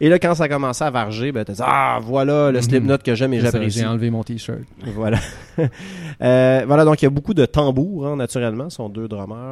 Et 0.00 0.10
là, 0.10 0.18
quand 0.18 0.34
ça 0.34 0.44
a 0.44 0.48
commencé 0.48 0.84
à 0.84 0.90
varger, 0.90 1.32
ben 1.32 1.42
t'as 1.44 1.54
dit, 1.54 1.62
ah 1.64 2.00
voilà 2.02 2.50
le 2.50 2.58
Mhm. 2.58 2.62
Slipknot 2.64 2.98
que 2.98 3.14
j'aime 3.14 3.32
et 3.32 3.40
j'apprécie. 3.40 3.78
J'ai 3.78 3.86
enlevé 3.86 4.10
mon 4.10 4.22
t-shirt. 4.36 4.60
Voilà. 4.94 5.18
Euh, 6.22 6.64
voilà, 6.66 6.86
donc 6.86 7.02
il 7.02 7.04
y 7.04 7.08
a 7.08 7.10
beaucoup 7.10 7.34
de 7.34 7.44
tambours, 7.44 8.06
hein, 8.06 8.16
naturellement. 8.16 8.70
Ce 8.70 8.76
sont 8.76 8.88
deux 8.88 9.06
drummers. 9.06 9.50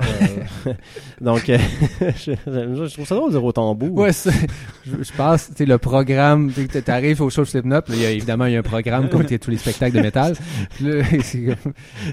Euh, 0.67 0.73
Donc, 1.21 1.51
euh, 1.51 1.59
je, 2.17 2.93
trouve 2.95 3.07
ça 3.07 3.15
drôle 3.15 3.31
de 3.31 3.37
dire 3.37 3.45
au 3.45 3.53
tambour. 3.53 3.99
Ouais, 3.99 4.13
je, 4.13 5.03
je 5.03 5.13
pense, 5.15 5.51
tu 5.55 5.67
le 5.67 5.77
programme, 5.77 6.51
tu 6.53 6.67
sais, 6.71 6.81
t'arrives 6.81 7.21
au 7.21 7.29
show 7.29 7.45
Slipknot, 7.45 7.81
il 7.91 8.01
y 8.01 8.07
a, 8.07 8.11
évidemment, 8.11 8.47
il 8.47 8.55
y 8.55 8.57
a 8.57 8.61
un 8.61 8.63
programme 8.63 9.11
comme 9.11 9.27
tous 9.27 9.51
les 9.51 9.59
spectacles 9.59 9.97
de 9.97 10.03
métal. 10.03 10.35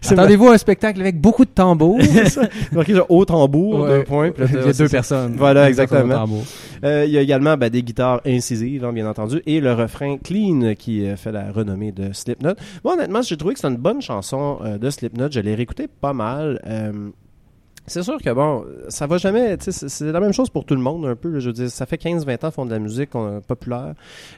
Attendez-vous 0.09 0.49
à 0.49 0.53
un 0.53 0.57
spectacle 0.57 0.99
avec 0.99 1.19
beaucoup 1.19 1.45
de 1.45 1.51
tambours? 1.51 1.99
Marqué 2.73 2.93
genre 2.93 3.09
au 3.09 3.23
tambour, 3.23 3.81
Ouais. 3.81 3.99
deux 3.99 4.03
points. 4.03 4.31
puis 4.31 4.43
Il 4.49 4.65
y 4.65 4.69
a 4.69 4.73
deux 4.73 4.89
personnes. 4.89 5.35
Voilà, 5.37 5.69
exactement. 5.69 6.27
il 6.83 7.09
y 7.09 7.17
a 7.17 7.21
également 7.21 7.55
ben, 7.55 7.69
des 7.69 7.83
guitares 7.83 8.21
incisives, 8.25 8.83
hein, 8.83 8.91
bien 8.91 9.07
entendu, 9.07 9.41
et 9.45 9.61
le 9.61 9.73
refrain 9.73 10.17
clean 10.17 10.73
qui 10.77 11.05
fait 11.15 11.31
la 11.31 11.51
renommée 11.51 11.93
de 11.93 12.11
Slipknot. 12.11 12.55
Moi, 12.83 12.93
honnêtement, 12.93 13.21
j'ai 13.21 13.37
trouvé 13.37 13.53
que 13.53 13.59
c'est 13.59 13.67
une 13.67 13.77
bonne 13.77 14.01
chanson 14.01 14.59
euh, 14.63 14.77
de 14.77 14.89
Slipknot. 14.89 15.31
Je 15.31 15.39
l'ai 15.39 15.55
réécouté 15.55 15.87
pas 15.87 16.13
mal. 16.13 16.61
Euh, 16.65 17.09
c'est 17.87 18.03
sûr 18.03 18.17
que 18.19 18.29
bon, 18.31 18.65
ça 18.89 19.07
va 19.07 19.17
jamais, 19.17 19.57
c'est- 19.59 20.01
la 20.11 20.19
même 20.19 20.33
chose 20.33 20.49
pour 20.49 20.65
tout 20.65 20.75
le 20.75 20.81
monde 20.81 21.05
un 21.05 21.15
peu. 21.15 21.29
là. 21.29 21.39
je 21.39 21.47
veux 21.47 21.53
dire, 21.53 21.69
ça 21.69 21.85
fait 21.85 21.97
15-20 21.97 22.43
ans 22.43 22.47
qu'ils 22.47 22.51
font 22.51 22.65
de 22.65 22.71
la 22.71 22.79
musique 22.79 23.13
on- 23.15 23.41
populaire. 23.41 23.93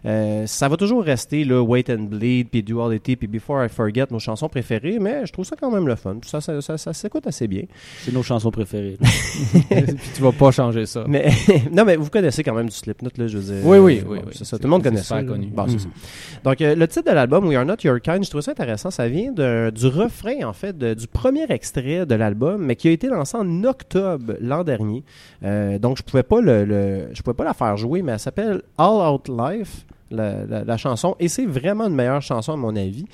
Euh, 0.05 0.45
ça 0.47 0.67
va 0.69 0.77
toujours 0.77 1.03
rester 1.03 1.43
là, 1.43 1.61
Wait 1.61 1.89
and 1.89 2.03
Bleed, 2.03 2.49
puis 2.49 2.63
Duality, 2.63 3.15
puis 3.15 3.27
Before 3.27 3.63
I 3.63 3.69
Forget, 3.69 4.05
nos 4.11 4.19
chansons 4.19 4.49
préférées, 4.49 4.97
mais 4.99 5.25
je 5.25 5.33
trouve 5.33 5.45
ça 5.45 5.55
quand 5.59 5.71
même 5.71 5.87
le 5.87 5.95
fun. 5.95 6.17
Ça, 6.25 6.41
ça, 6.41 6.61
ça, 6.61 6.77
ça 6.77 6.93
s'écoute 6.93 7.27
assez 7.27 7.47
bien. 7.47 7.63
C'est 8.03 8.13
nos 8.13 8.23
chansons 8.23 8.51
préférées. 8.51 8.97
Puis 9.69 10.09
tu 10.15 10.21
vas 10.21 10.31
pas 10.31 10.51
changer 10.51 10.85
ça. 10.85 11.03
Mais 11.07 11.29
non, 11.71 11.85
mais 11.85 11.95
vous 11.95 12.09
connaissez 12.09 12.43
quand 12.43 12.53
même 12.53 12.69
du 12.69 12.75
Slipknot 12.75 13.09
là, 13.17 13.27
je 13.27 13.37
veux 13.37 13.53
dire. 13.55 13.65
Oui, 13.65 13.77
oui, 13.77 14.01
Bon, 14.01 14.11
oui, 14.13 14.19
oui. 14.25 14.31
C'est 14.35 14.45
ça, 14.45 14.57
tout 14.57 14.63
le 14.63 14.69
monde 14.69 14.83
connaît 14.83 15.01
ça. 15.01 15.21
connu. 15.23 15.47
Bon, 15.47 15.63
Mhm. 15.67 15.79
ça. 15.79 15.87
Donc 16.43 16.61
euh, 16.61 16.75
le 16.75 16.87
titre 16.87 17.09
de 17.09 17.15
l'album 17.15 17.45
We 17.47 17.57
Are 17.57 17.65
Not 17.65 17.77
Your 17.83 17.99
Kind, 18.01 18.23
je 18.25 18.29
trouve 18.29 18.41
ça 18.41 18.51
intéressant. 18.51 18.91
Ça 18.91 19.07
vient 19.07 19.31
de- 19.31 19.69
du 19.71 19.87
refrain 19.87 20.43
en 20.45 20.53
fait 20.53 20.77
de- 20.77 20.93
du 20.93 21.07
premier 21.07 21.45
extrait 21.49 22.05
de 22.05 22.15
l'album, 22.15 22.63
mais 22.63 22.75
qui 22.75 22.87
a 22.87 22.91
été 22.91 23.07
lancé 23.07 23.32
en 23.35 23.63
octobre 23.63 24.33
l'an 24.39 24.63
dernier. 24.63 25.03
Euh, 25.43 25.79
donc 25.79 25.97
je 25.97 26.03
pouvais 26.03 26.23
pouvais 27.21 27.35
pas 27.35 27.43
la 27.43 27.53
faire 27.53 27.77
jouer, 27.77 28.01
mais 28.01 28.13
elle 28.13 28.19
s'appelle 28.19 28.61
All 28.77 29.13
Out 29.13 29.29
Life. 29.29 29.85
La, 30.11 30.45
la- 30.45 30.63
la 30.63 30.77
chanson 30.77 31.15
et 31.19 31.27
c'est 31.27 31.45
vraiment 31.45 31.87
une 31.87 31.95
meilleure 31.95 32.21
chanson 32.21 32.53
à 32.53 32.55
mon 32.55 32.75
avis. 32.75 33.05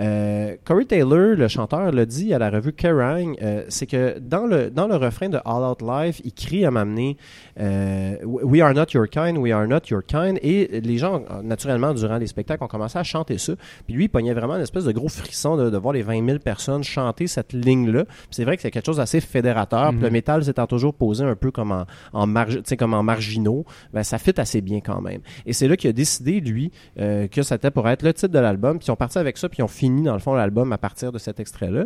Euh, 0.00 0.56
Corey 0.64 0.84
Taylor, 0.86 1.36
le 1.36 1.48
chanteur, 1.48 1.92
l'a 1.92 2.06
dit 2.06 2.32
à 2.32 2.38
la 2.38 2.50
revue 2.50 2.72
Kerrang, 2.72 3.34
euh, 3.42 3.64
c'est 3.68 3.86
que 3.86 4.18
dans 4.18 4.46
le 4.46 4.70
dans 4.70 4.86
le 4.86 4.96
refrain 4.96 5.28
de 5.28 5.38
All 5.44 5.62
Out 5.70 5.82
Life, 5.82 6.20
il 6.24 6.32
crie 6.32 6.64
à 6.64 6.70
m'amener 6.70 7.16
euh, 7.60 8.16
We 8.24 8.60
are 8.62 8.74
not 8.74 8.86
your 8.94 9.08
kind, 9.08 9.38
we 9.38 9.52
are 9.52 9.66
not 9.66 9.80
your 9.90 10.02
kind. 10.04 10.38
Et 10.42 10.80
les 10.80 10.98
gens, 10.98 11.22
naturellement, 11.42 11.94
durant 11.94 12.18
les 12.18 12.26
spectacles, 12.26 12.62
ont 12.64 12.68
commencé 12.68 12.98
à 12.98 13.02
chanter 13.04 13.38
ça. 13.38 13.54
Puis 13.86 13.94
lui, 13.94 14.04
il 14.04 14.08
pognait 14.08 14.34
vraiment 14.34 14.56
une 14.56 14.62
espèce 14.62 14.84
de 14.84 14.92
gros 14.92 15.08
frisson 15.08 15.56
de, 15.56 15.70
de 15.70 15.76
voir 15.76 15.94
les 15.94 16.02
20 16.02 16.24
000 16.26 16.38
personnes 16.38 16.84
chanter 16.84 17.26
cette 17.26 17.52
ligne-là. 17.52 18.04
C'est 18.30 18.44
vrai 18.44 18.56
que 18.56 18.62
c'est 18.62 18.70
quelque 18.70 18.86
chose 18.86 18.96
d'assez 18.98 19.20
fédérateur. 19.20 19.88
Puis 19.90 19.98
Mhm. 19.98 20.02
le 20.04 20.10
métal 20.10 20.44
s'étant 20.44 20.66
toujours 20.66 20.94
posé 20.94 21.24
un 21.24 21.34
peu 21.36 21.50
comme 21.50 21.72
en, 21.72 21.84
en, 22.12 22.26
marge, 22.26 22.60
comme 22.78 22.94
en 22.94 23.02
marginaux, 23.02 23.64
ben, 23.92 24.02
ça 24.02 24.18
fit 24.18 24.34
assez 24.38 24.60
bien 24.60 24.80
quand 24.80 25.00
même. 25.00 25.20
Et 25.46 25.52
c'est 25.52 25.68
là 25.68 25.76
qu'il 25.76 25.90
a 25.90 25.92
décidé, 25.92 26.35
lui, 26.40 26.70
euh, 26.98 27.26
que 27.28 27.42
c'était 27.42 27.70
pour 27.70 27.88
être 27.88 28.02
le 28.02 28.12
titre 28.12 28.32
de 28.32 28.38
l'album. 28.38 28.78
Puis 28.78 28.86
ils 28.88 28.90
ont 28.90 28.96
parti 28.96 29.18
avec 29.18 29.38
ça, 29.38 29.48
puis 29.48 29.58
ils 29.60 29.62
ont 29.62 29.68
fini, 29.68 30.02
dans 30.02 30.12
le 30.14 30.18
fond, 30.18 30.34
l'album 30.34 30.72
à 30.72 30.78
partir 30.78 31.12
de 31.12 31.18
cet 31.18 31.40
extrait-là. 31.40 31.84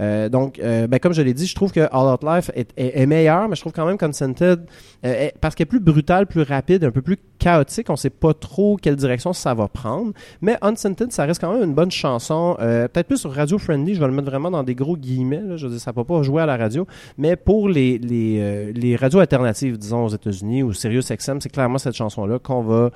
Euh, 0.00 0.28
donc, 0.28 0.58
euh, 0.58 0.86
ben, 0.86 0.98
comme 0.98 1.12
je 1.12 1.22
l'ai 1.22 1.34
dit, 1.34 1.46
je 1.46 1.54
trouve 1.54 1.72
que 1.72 1.80
All 1.80 2.12
Out 2.12 2.22
Life 2.22 2.50
est, 2.76 3.06
meilleur, 3.06 3.48
mais 3.48 3.56
je 3.56 3.60
trouve 3.60 3.72
quand 3.72 3.86
même 3.86 3.98
Consented, 3.98 4.64
est- 5.02 5.34
parce 5.40 5.54
qu'elle 5.54 5.64
est 5.64 5.66
plus 5.66 5.80
brutale, 5.80 6.26
plus 6.26 6.42
rapide, 6.42 6.84
un 6.84 6.90
peu 6.90 7.02
plus 7.02 7.18
chaotique. 7.38 7.90
On 7.90 7.96
sait 7.96 8.10
pas 8.10 8.34
trop 8.34 8.76
quelle 8.76 8.96
direction 8.96 9.32
ça 9.32 9.54
va 9.54 9.68
prendre. 9.68 10.12
Mais 10.40 10.56
Unscented, 10.62 11.12
ça 11.12 11.24
reste 11.24 11.40
quand 11.40 11.52
même 11.52 11.64
une 11.68 11.74
bonne 11.74 11.90
chanson. 11.90 12.56
Peut-être 12.58 13.06
plus 13.06 13.18
sur 13.18 13.32
radio 13.32 13.58
friendly, 13.58 13.94
je 13.94 14.00
vais 14.00 14.06
le 14.06 14.12
mettre 14.12 14.28
vraiment 14.30 14.50
dans 14.50 14.62
des 14.62 14.74
gros 14.74 14.96
guillemets. 14.96 15.40
Là. 15.42 15.56
Je 15.56 15.66
veux 15.66 15.72
dire, 15.72 15.80
ça 15.80 15.92
peut 15.92 16.04
pas 16.04 16.22
jouer 16.22 16.42
à 16.42 16.46
la 16.46 16.56
radio. 16.56 16.86
Mais 17.18 17.36
pour 17.36 17.68
les, 17.68 17.98
les, 17.98 18.72
les 18.72 18.96
radios 18.96 19.18
alternatives, 19.18 19.76
disons 19.78 20.04
aux 20.04 20.08
États-Unis 20.08 20.62
ou 20.62 20.72
Sirius 20.72 21.10
XM, 21.10 21.40
c'est 21.40 21.50
clairement 21.50 21.78
cette 21.78 21.94
chanson-là 21.94 22.38
qu'on 22.38 22.62
va 22.62 22.90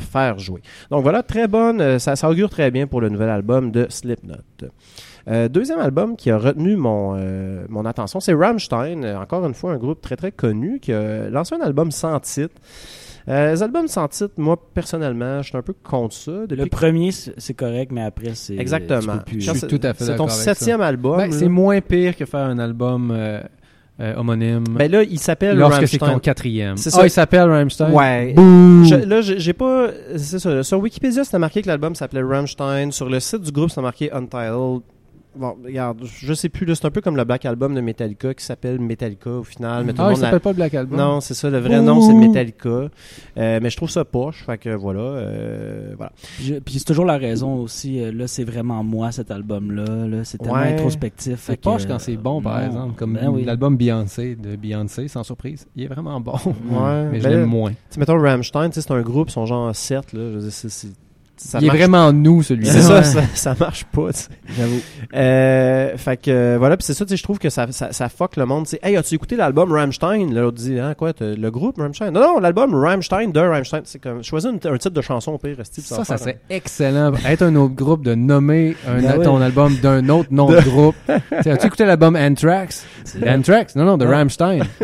faire 0.00 0.37
jouer. 0.38 0.60
Donc 0.90 1.02
voilà, 1.02 1.22
très 1.22 1.48
bonne. 1.48 1.80
euh, 1.80 1.98
ça, 1.98 2.16
ça 2.16 2.28
augure 2.30 2.50
très 2.50 2.70
bien 2.70 2.86
pour 2.86 3.00
le 3.00 3.08
nouvel 3.08 3.28
album 3.30 3.70
de 3.70 3.86
Slipknot. 3.88 4.36
Euh, 5.28 5.48
deuxième 5.48 5.78
album 5.80 6.16
qui 6.16 6.30
a 6.30 6.38
retenu 6.38 6.76
mon, 6.76 7.14
euh, 7.16 7.64
mon 7.68 7.84
attention, 7.84 8.18
c'est 8.20 8.32
Rammstein. 8.32 9.04
Encore 9.16 9.44
une 9.46 9.54
fois, 9.54 9.72
un 9.72 9.76
groupe 9.76 10.00
très 10.00 10.16
très 10.16 10.32
connu 10.32 10.80
qui 10.80 10.92
a 10.92 11.28
lancé 11.28 11.54
un 11.54 11.60
album 11.60 11.90
sans 11.90 12.18
titre. 12.20 12.54
Euh, 13.28 13.52
les 13.52 13.62
albums 13.62 13.88
sans 13.88 14.08
titre, 14.08 14.32
moi 14.38 14.56
personnellement, 14.72 15.42
je 15.42 15.48
suis 15.48 15.58
un 15.58 15.60
peu 15.62 15.74
contre 15.84 16.14
ça. 16.14 16.32
Le 16.48 16.64
premier, 16.64 17.10
c'est 17.12 17.52
correct, 17.52 17.92
mais 17.92 18.00
après, 18.02 18.30
c'est. 18.34 18.56
Exactement. 18.56 19.18
Je 19.36 19.52
suis 19.52 19.66
tout 19.66 19.80
à 19.82 19.92
fait 19.92 20.04
C'est 20.04 20.16
ton 20.16 20.28
ça. 20.28 20.54
septième 20.54 20.80
album. 20.80 21.18
Ben, 21.18 21.30
c'est 21.30 21.48
moins 21.48 21.78
pire 21.82 22.16
que 22.16 22.24
faire 22.24 22.40
un 22.46 22.58
album 22.58 23.14
euh, 24.00 24.14
homonyme 24.16 24.64
Ben 24.70 24.90
là, 24.90 25.02
il 25.02 25.18
s'appelle 25.18 25.56
lorsque 25.56 25.86
c'est 25.88 25.98
Rammstein. 25.98 26.12
ton 26.14 26.18
quatrième. 26.20 26.76
C'est 26.76 26.90
Ah, 26.94 26.98
ça. 26.98 27.06
il 27.06 27.10
s'appelle 27.10 27.48
Rammstein? 27.50 27.90
Ouais. 27.92 28.34
Je- 28.36 29.04
là, 29.06 29.20
j'ai 29.20 29.38
j'ai 29.40 29.52
pas. 29.52 29.88
C'est 30.16 30.38
ça. 30.38 30.62
Sur 30.62 30.78
Wikipédia, 30.80 31.24
c'était 31.24 31.38
marqué 31.38 31.62
que 31.62 31.68
l'album 31.68 31.94
s'appelait 31.94 32.22
Rammstein. 32.22 32.90
Sur 32.92 33.08
le 33.08 33.18
site 33.20 33.42
du 33.42 33.50
groupe, 33.52 33.70
c'était 33.70 33.82
marqué 33.82 34.12
Untitled. 34.12 34.82
Bon, 35.38 35.56
regarde, 35.64 36.04
je 36.04 36.34
sais 36.34 36.48
plus. 36.48 36.66
C'est 36.74 36.84
un 36.86 36.90
peu 36.90 37.00
comme 37.00 37.16
le 37.16 37.24
Black 37.24 37.44
Album 37.44 37.74
de 37.74 37.80
Metallica 37.80 38.34
qui 38.34 38.44
s'appelle 38.44 38.80
Metallica 38.80 39.30
au 39.30 39.44
final. 39.44 39.84
Mais 39.84 39.92
tout 39.92 39.98
le 39.98 40.04
Ah, 40.04 40.08
il 40.08 40.12
monde 40.14 40.20
l'a- 40.20 40.26
s'appelle 40.26 40.40
pas 40.40 40.52
Black 40.52 40.74
Album? 40.74 40.98
Non, 40.98 41.20
c'est 41.20 41.34
ça. 41.34 41.48
Le 41.48 41.58
vrai 41.58 41.80
nom, 41.80 42.00
c'est 42.00 42.12
Metallica. 42.14 42.68
Euh, 42.68 42.88
mais 43.62 43.70
je 43.70 43.76
trouve 43.76 43.90
ça 43.90 44.04
poche. 44.04 44.44
Fait 44.44 44.58
que 44.58 44.70
voilà. 44.70 45.00
euh, 45.00 45.94
voilà. 45.96 46.12
Je- 46.40 46.54
puis 46.54 46.74
c'est 46.78 46.84
toujours 46.84 47.04
la 47.04 47.18
raison 47.18 47.54
aussi. 47.60 48.00
euh, 48.02 48.10
là, 48.12 48.26
c'est 48.26 48.44
vraiment 48.44 48.82
moi 48.82 49.12
cet 49.12 49.30
album-là. 49.30 50.06
Là, 50.08 50.24
c'est 50.24 50.38
tellement 50.38 50.54
Ouais. 50.54 50.72
introspectif. 50.74 51.36
fait 51.36 51.52
C'est 51.52 51.56
que, 51.58 51.62
poche 51.62 51.86
quand 51.86 51.98
c'est 51.98 52.16
bon, 52.16 52.42
par 52.42 52.58
non. 52.60 52.66
exemple. 52.66 52.94
Comme 52.96 53.14
Ben 53.14 53.28
oui. 53.28 53.44
l'album 53.44 53.76
Beyoncé 53.76 54.34
de 54.34 54.56
Beyoncé, 54.56 55.08
sans 55.08 55.22
surprise. 55.22 55.66
Il 55.76 55.84
est 55.84 55.88
vraiment 55.88 56.20
bon. 56.20 56.32
Ouais. 56.70 57.04
Mais 57.12 57.18
je 57.20 57.24
Ben, 57.24 57.30
l'aime 57.30 57.44
moins. 57.46 57.72
mettons 57.96 58.18
Rammstein, 58.20 58.70
tu 58.70 58.74
sais, 58.74 58.80
c'est 58.80 58.92
un 58.92 59.02
groupe, 59.02 59.28
ils 59.28 59.32
sont 59.32 59.46
genre 59.46 59.74
7. 59.74 60.12
Là, 60.12 60.20
je 60.32 60.34
veux 60.36 60.40
dire, 60.40 60.52
c'est- 60.52 60.88
ça 61.38 61.58
il 61.60 61.66
est 61.66 61.70
vraiment 61.70 62.12
nous, 62.12 62.42
celui-là. 62.42 62.72
C'est 62.72 62.82
ça, 62.82 62.96
Ouais. 62.98 63.04
ça, 63.04 63.22
ça 63.34 63.54
marche 63.58 63.84
pas. 63.84 64.08
J'avoue. 64.56 64.80
Euh, 65.14 65.96
fait 65.96 66.16
que 66.16 66.30
euh, 66.30 66.56
voilà, 66.58 66.76
puis 66.76 66.84
c'est 66.84 66.94
ça, 66.94 67.04
tu 67.04 67.10
sais, 67.10 67.16
je 67.16 67.22
trouve 67.22 67.38
que 67.38 67.50
ça, 67.50 67.66
ça, 67.70 67.92
ça 67.92 68.08
fuck 68.08 68.36
le 68.36 68.46
monde. 68.46 68.64
tu 68.64 68.70
sais. 68.70 68.80
Hey, 68.82 68.96
as-tu 68.96 69.14
écouté 69.14 69.36
l'album 69.36 69.72
Rammstein? 69.72 70.32
L'autre 70.34 70.56
dit, 70.58 70.78
hein, 70.78 70.94
quoi, 70.94 71.12
le 71.20 71.50
groupe 71.50 71.78
Rammstein? 71.78 72.10
Non, 72.10 72.20
non, 72.20 72.38
l'album 72.40 72.74
Rammstein 72.74 73.30
de 73.32 73.40
Rammstein. 73.40 73.82
C'est 73.84 74.00
comme, 74.00 74.22
choisis 74.22 74.50
une- 74.50 74.70
un 74.72 74.76
type 74.78 74.92
de 74.92 75.00
chanson 75.02 75.32
au 75.32 75.38
pire, 75.38 75.56
Ça, 75.62 76.04
ça 76.04 76.16
serait 76.18 76.38
excellent. 76.50 77.12
Être 77.26 77.42
un 77.42 77.54
autre 77.56 77.74
groupe, 77.74 78.04
de 78.04 78.14
nommer 78.14 78.76
un, 78.86 79.00
Ben 79.00 79.22
ton 79.22 79.40
album 79.40 79.74
d'un 79.82 80.08
autre 80.08 80.28
nom 80.32 80.50
de 80.50 80.60
groupe. 80.60 80.94
T'sais, 81.40 81.50
As-tu 81.50 81.66
écouté 81.66 81.84
l'album 81.84 82.16
Anthrax? 82.16 82.84
Anthrax? 83.26 83.74
Non, 83.76 83.84
non, 83.84 83.96
de 83.96 84.06
Rammstein. 84.06 84.62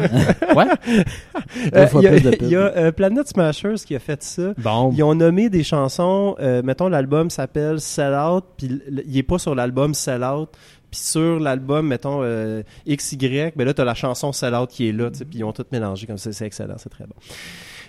ouais? 0.56 1.86
Fois 1.88 2.00
Il 2.02 2.04
y 2.04 2.06
a, 2.08 2.16
y 2.48 2.56
a, 2.56 2.58
euh, 2.76 2.92
Planet 2.92 3.26
Smashers 3.28 3.76
qui 3.86 3.94
a 3.94 3.98
fait 3.98 4.22
ça. 4.22 4.52
Bon. 4.58 4.92
Ils 4.96 5.02
ont 5.02 5.14
nommé 5.14 5.48
des 5.48 5.62
chansons, 5.62 6.36
euh, 6.44 6.62
mettons 6.62 6.88
l'album 6.88 7.30
s'appelle 7.30 7.80
Sell 7.80 8.14
Out, 8.14 8.44
puis 8.56 8.80
il 9.06 9.16
est 9.16 9.22
pas 9.22 9.38
sur 9.38 9.54
l'album 9.54 9.94
Sell 9.94 10.22
Out, 10.22 10.50
puis 10.90 11.00
sur 11.00 11.40
l'album, 11.40 11.88
mettons 11.88 12.20
euh, 12.22 12.62
XY, 12.88 13.52
ben 13.56 13.64
là 13.64 13.74
t'as 13.74 13.84
la 13.84 13.94
chanson 13.94 14.32
Sell 14.32 14.54
Out 14.54 14.70
qui 14.70 14.88
est 14.88 14.92
là, 14.92 15.10
tu 15.10 15.24
puis 15.24 15.38
ils 15.38 15.44
ont 15.44 15.52
tout 15.52 15.64
mélangé 15.72 16.06
comme 16.06 16.18
ça, 16.18 16.32
c'est 16.32 16.46
excellent, 16.46 16.76
c'est 16.78 16.90
très 16.90 17.04
bon. 17.04 17.16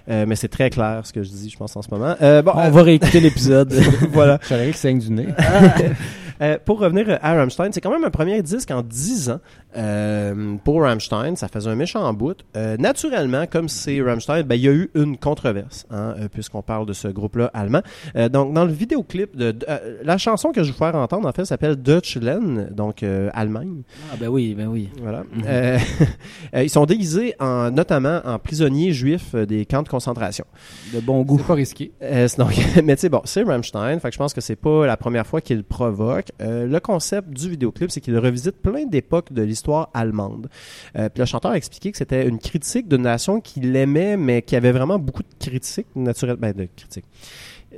Euh, 0.08 0.26
mais 0.28 0.36
c'est 0.36 0.48
très 0.48 0.70
clair 0.70 1.02
ce 1.04 1.12
que 1.12 1.24
je 1.24 1.30
dis, 1.30 1.50
je 1.50 1.58
pense 1.58 1.76
en 1.76 1.82
ce 1.82 1.90
moment. 1.90 2.16
Euh, 2.22 2.42
bon, 2.42 2.52
On 2.54 2.60
euh, 2.60 2.70
va 2.70 2.84
réécouter 2.84 3.20
l'épisode. 3.20 3.74
voilà. 4.12 4.40
Charlie 4.48 4.72
qui 4.72 4.78
saigne 4.78 5.00
du 5.00 5.12
nez. 5.12 5.28
Euh, 6.42 6.58
pour 6.64 6.80
revenir 6.80 7.18
à 7.22 7.34
Rammstein, 7.36 7.70
c'est 7.72 7.82
quand 7.82 7.92
même 7.92 8.04
un 8.04 8.10
premier 8.10 8.42
disque 8.42 8.72
en 8.72 8.82
10 8.82 9.30
ans 9.30 9.40
euh, 9.78 10.56
pour 10.64 10.82
Rammstein. 10.82 11.36
Ça 11.36 11.48
faisait 11.48 11.70
un 11.70 11.76
méchant 11.76 12.12
bout. 12.14 12.38
Euh, 12.56 12.78
naturellement, 12.78 13.46
comme 13.48 13.70
c'est 13.70 14.02
Rammstein, 14.02 14.44
ben, 14.44 14.56
il 14.56 14.62
y 14.62 14.68
a 14.68 14.72
eu 14.74 14.90
une 14.96 15.18
controverse, 15.18 15.86
hein, 15.92 16.16
euh, 16.20 16.28
puisqu'on 16.32 16.62
parle 16.62 16.86
de 16.86 16.94
ce 16.94 17.08
groupe-là 17.08 17.52
allemand. 17.54 17.82
Euh, 18.16 18.30
donc, 18.30 18.54
dans 18.54 18.66
le 18.66 18.72
vidéoclip, 18.72 19.36
de, 19.36 19.52
de- 19.52 19.66
euh, 19.70 19.98
la 20.04 20.18
chanson 20.18 20.52
que 20.52 20.62
je 20.64 20.68
vais 20.68 20.72
vous 20.72 20.78
faire 20.78 20.96
entendre, 20.96 21.28
en 21.28 21.32
fait, 21.32 21.46
s'appelle 21.46 21.76
Deutschland, 21.76 22.68
donc 22.72 23.04
euh, 23.04 23.30
Allemagne. 23.34 23.82
ah, 24.12 24.16
ben 24.20 24.28
oui, 24.28 24.56
ben 24.56 24.68
oui. 24.68 24.90
Voilà. 25.02 25.24
Euh, 25.46 25.78
euh, 26.56 26.64
ils 26.64 26.70
sont 26.70 26.86
déguisés 26.86 27.36
en, 27.40 27.72
notamment 27.72 28.22
en 28.26 28.40
prisonniers 28.40 28.92
juifs 28.94 29.32
euh, 29.36 29.46
des 29.46 29.66
camps 29.66 29.84
de 29.84 29.90
concentration. 29.90 30.46
De 30.94 31.00
bon 31.00 31.22
goût. 31.24 31.38
C'est 31.40 31.48
pas 31.48 31.54
risqué. 31.54 31.92
Euh, 32.02 32.28
donc, 32.38 32.54
mais 32.84 32.96
tu 32.96 33.02
sais, 33.02 33.10
bon, 33.10 33.22
c'est 33.26 33.44
Rammstein, 33.44 34.00
fait 34.00 34.10
que 34.10 34.14
je 34.14 34.18
pense 34.20 34.34
que 34.34 34.42
c'est 34.42 34.56
pas 34.56 34.86
la 34.86 34.98
première 34.98 35.26
fois 35.28 35.42
qu'il 35.42 35.58
le 35.58 35.64
Euh, 36.42 36.66
le 36.66 36.80
concept 36.80 37.30
du 37.30 37.50
vidéoclip, 37.50 37.92
c'est 37.92 38.02
qu'il 38.02 38.18
revisite 38.18 38.62
plein 38.62 38.86
d'époques 38.86 39.34
de 39.34 39.42
l'histoire 39.42 39.90
allemande. 39.94 40.50
Euh, 40.98 41.10
puis 41.10 41.20
le 41.20 41.26
chanteur 41.26 41.52
a 41.52 41.58
expliqué 41.58 41.92
que 41.92 41.98
c'était 41.98 42.28
une 42.28 42.40
critique 42.40 42.88
d'une 42.88 43.04
nation 43.04 43.42
qu'il 43.42 43.76
aimait, 43.76 44.18
mais 44.18 44.42
qui 44.42 44.56
avait 44.56 44.72
vraiment 44.72 45.00
beaucoup 45.00 45.24
de 45.24 45.30
critiques 45.40 45.88
naturelles. 45.96 46.38
Ben, 46.38 46.54
de 46.54 46.68
critiques. 46.76 47.06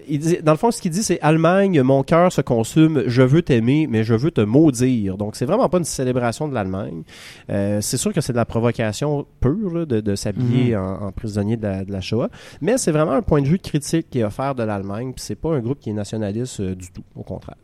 Il 0.07 0.19
dit, 0.19 0.37
dans 0.43 0.51
le 0.51 0.57
fond, 0.57 0.69
ce 0.71 0.81
qu'il 0.81 0.91
dit, 0.91 1.03
c'est 1.03 1.19
Allemagne, 1.21 1.81
mon 1.81 2.03
cœur 2.03 2.31
se 2.31 2.41
consume, 2.41 3.03
je 3.07 3.21
veux 3.23 3.41
t'aimer, 3.41 3.87
mais 3.87 4.03
je 4.03 4.13
veux 4.13 4.31
te 4.31 4.41
maudire. 4.41 5.17
Donc, 5.17 5.35
c'est 5.35 5.45
vraiment 5.45 5.67
pas 5.69 5.79
une 5.79 5.85
célébration 5.85 6.47
de 6.47 6.53
l'Allemagne. 6.53 7.03
Euh, 7.49 7.81
c'est 7.81 7.97
sûr 7.97 8.13
que 8.13 8.21
c'est 8.21 8.33
de 8.33 8.37
la 8.37 8.45
provocation 8.45 9.25
pure 9.39 9.73
là, 9.73 9.85
de, 9.85 9.99
de 10.01 10.15
s'habiller 10.15 10.75
en, 10.75 11.01
en 11.01 11.11
prisonnier 11.11 11.57
de 11.57 11.63
la, 11.63 11.83
de 11.83 11.91
la 11.91 12.01
Shoah, 12.01 12.29
mais 12.61 12.77
c'est 12.77 12.91
vraiment 12.91 13.13
un 13.13 13.21
point 13.21 13.41
de 13.41 13.47
vue 13.47 13.59
critique 13.59 14.09
qui 14.09 14.19
est 14.19 14.23
offert 14.23 14.55
de 14.55 14.63
l'Allemagne. 14.63 15.13
Puis 15.13 15.23
c'est 15.25 15.35
pas 15.35 15.55
un 15.55 15.59
groupe 15.59 15.79
qui 15.79 15.89
est 15.89 15.93
nationaliste 15.93 16.59
euh, 16.59 16.75
du 16.75 16.91
tout, 16.91 17.03
au 17.15 17.23
contraire. 17.23 17.57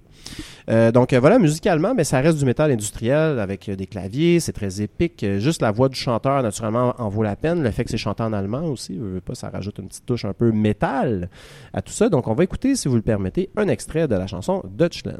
Euh, 0.70 0.92
donc 0.92 1.14
euh, 1.14 1.20
voilà, 1.20 1.40
musicalement, 1.40 1.94
mais 1.94 2.04
ça 2.04 2.20
reste 2.20 2.38
du 2.38 2.46
métal 2.46 2.72
industriel 2.72 3.40
avec 3.40 3.68
euh, 3.70 3.76
des 3.76 3.88
claviers, 3.88 4.40
c'est 4.40 4.54
très 4.54 4.82
épique. 4.82 5.26
Juste 5.40 5.62
la 5.62 5.72
voix 5.72 5.90
du 5.90 5.96
chanteur, 5.96 6.42
naturellement, 6.42 6.94
en 6.98 7.10
vaut 7.10 7.24
la 7.24 7.36
peine. 7.36 7.64
Le 7.64 7.72
fait 7.72 7.84
que 7.84 7.90
c'est 7.90 7.98
chanté 7.98 8.24
en 8.24 8.34
allemand 8.34 8.64
aussi, 8.64 9.00
pas, 9.26 9.36
ça 9.36 9.50
rajoute 9.50 9.80
une 9.80 9.88
petite 9.88 10.06
touche 10.06 10.26
un 10.26 10.34
peu 10.34 10.52
métal 10.52 11.30
à 11.74 11.82
tout 11.82 11.94
ça. 11.94 12.10
Donc 12.10 12.28
on 12.28 12.34
va 12.34 12.44
écouter, 12.44 12.76
si 12.76 12.88
vous 12.88 12.96
le 12.96 13.02
permettez, 13.02 13.50
un 13.56 13.68
extrait 13.68 14.08
de 14.08 14.16
la 14.16 14.28
chanson 14.28 14.64
Dutchland. 14.66 15.20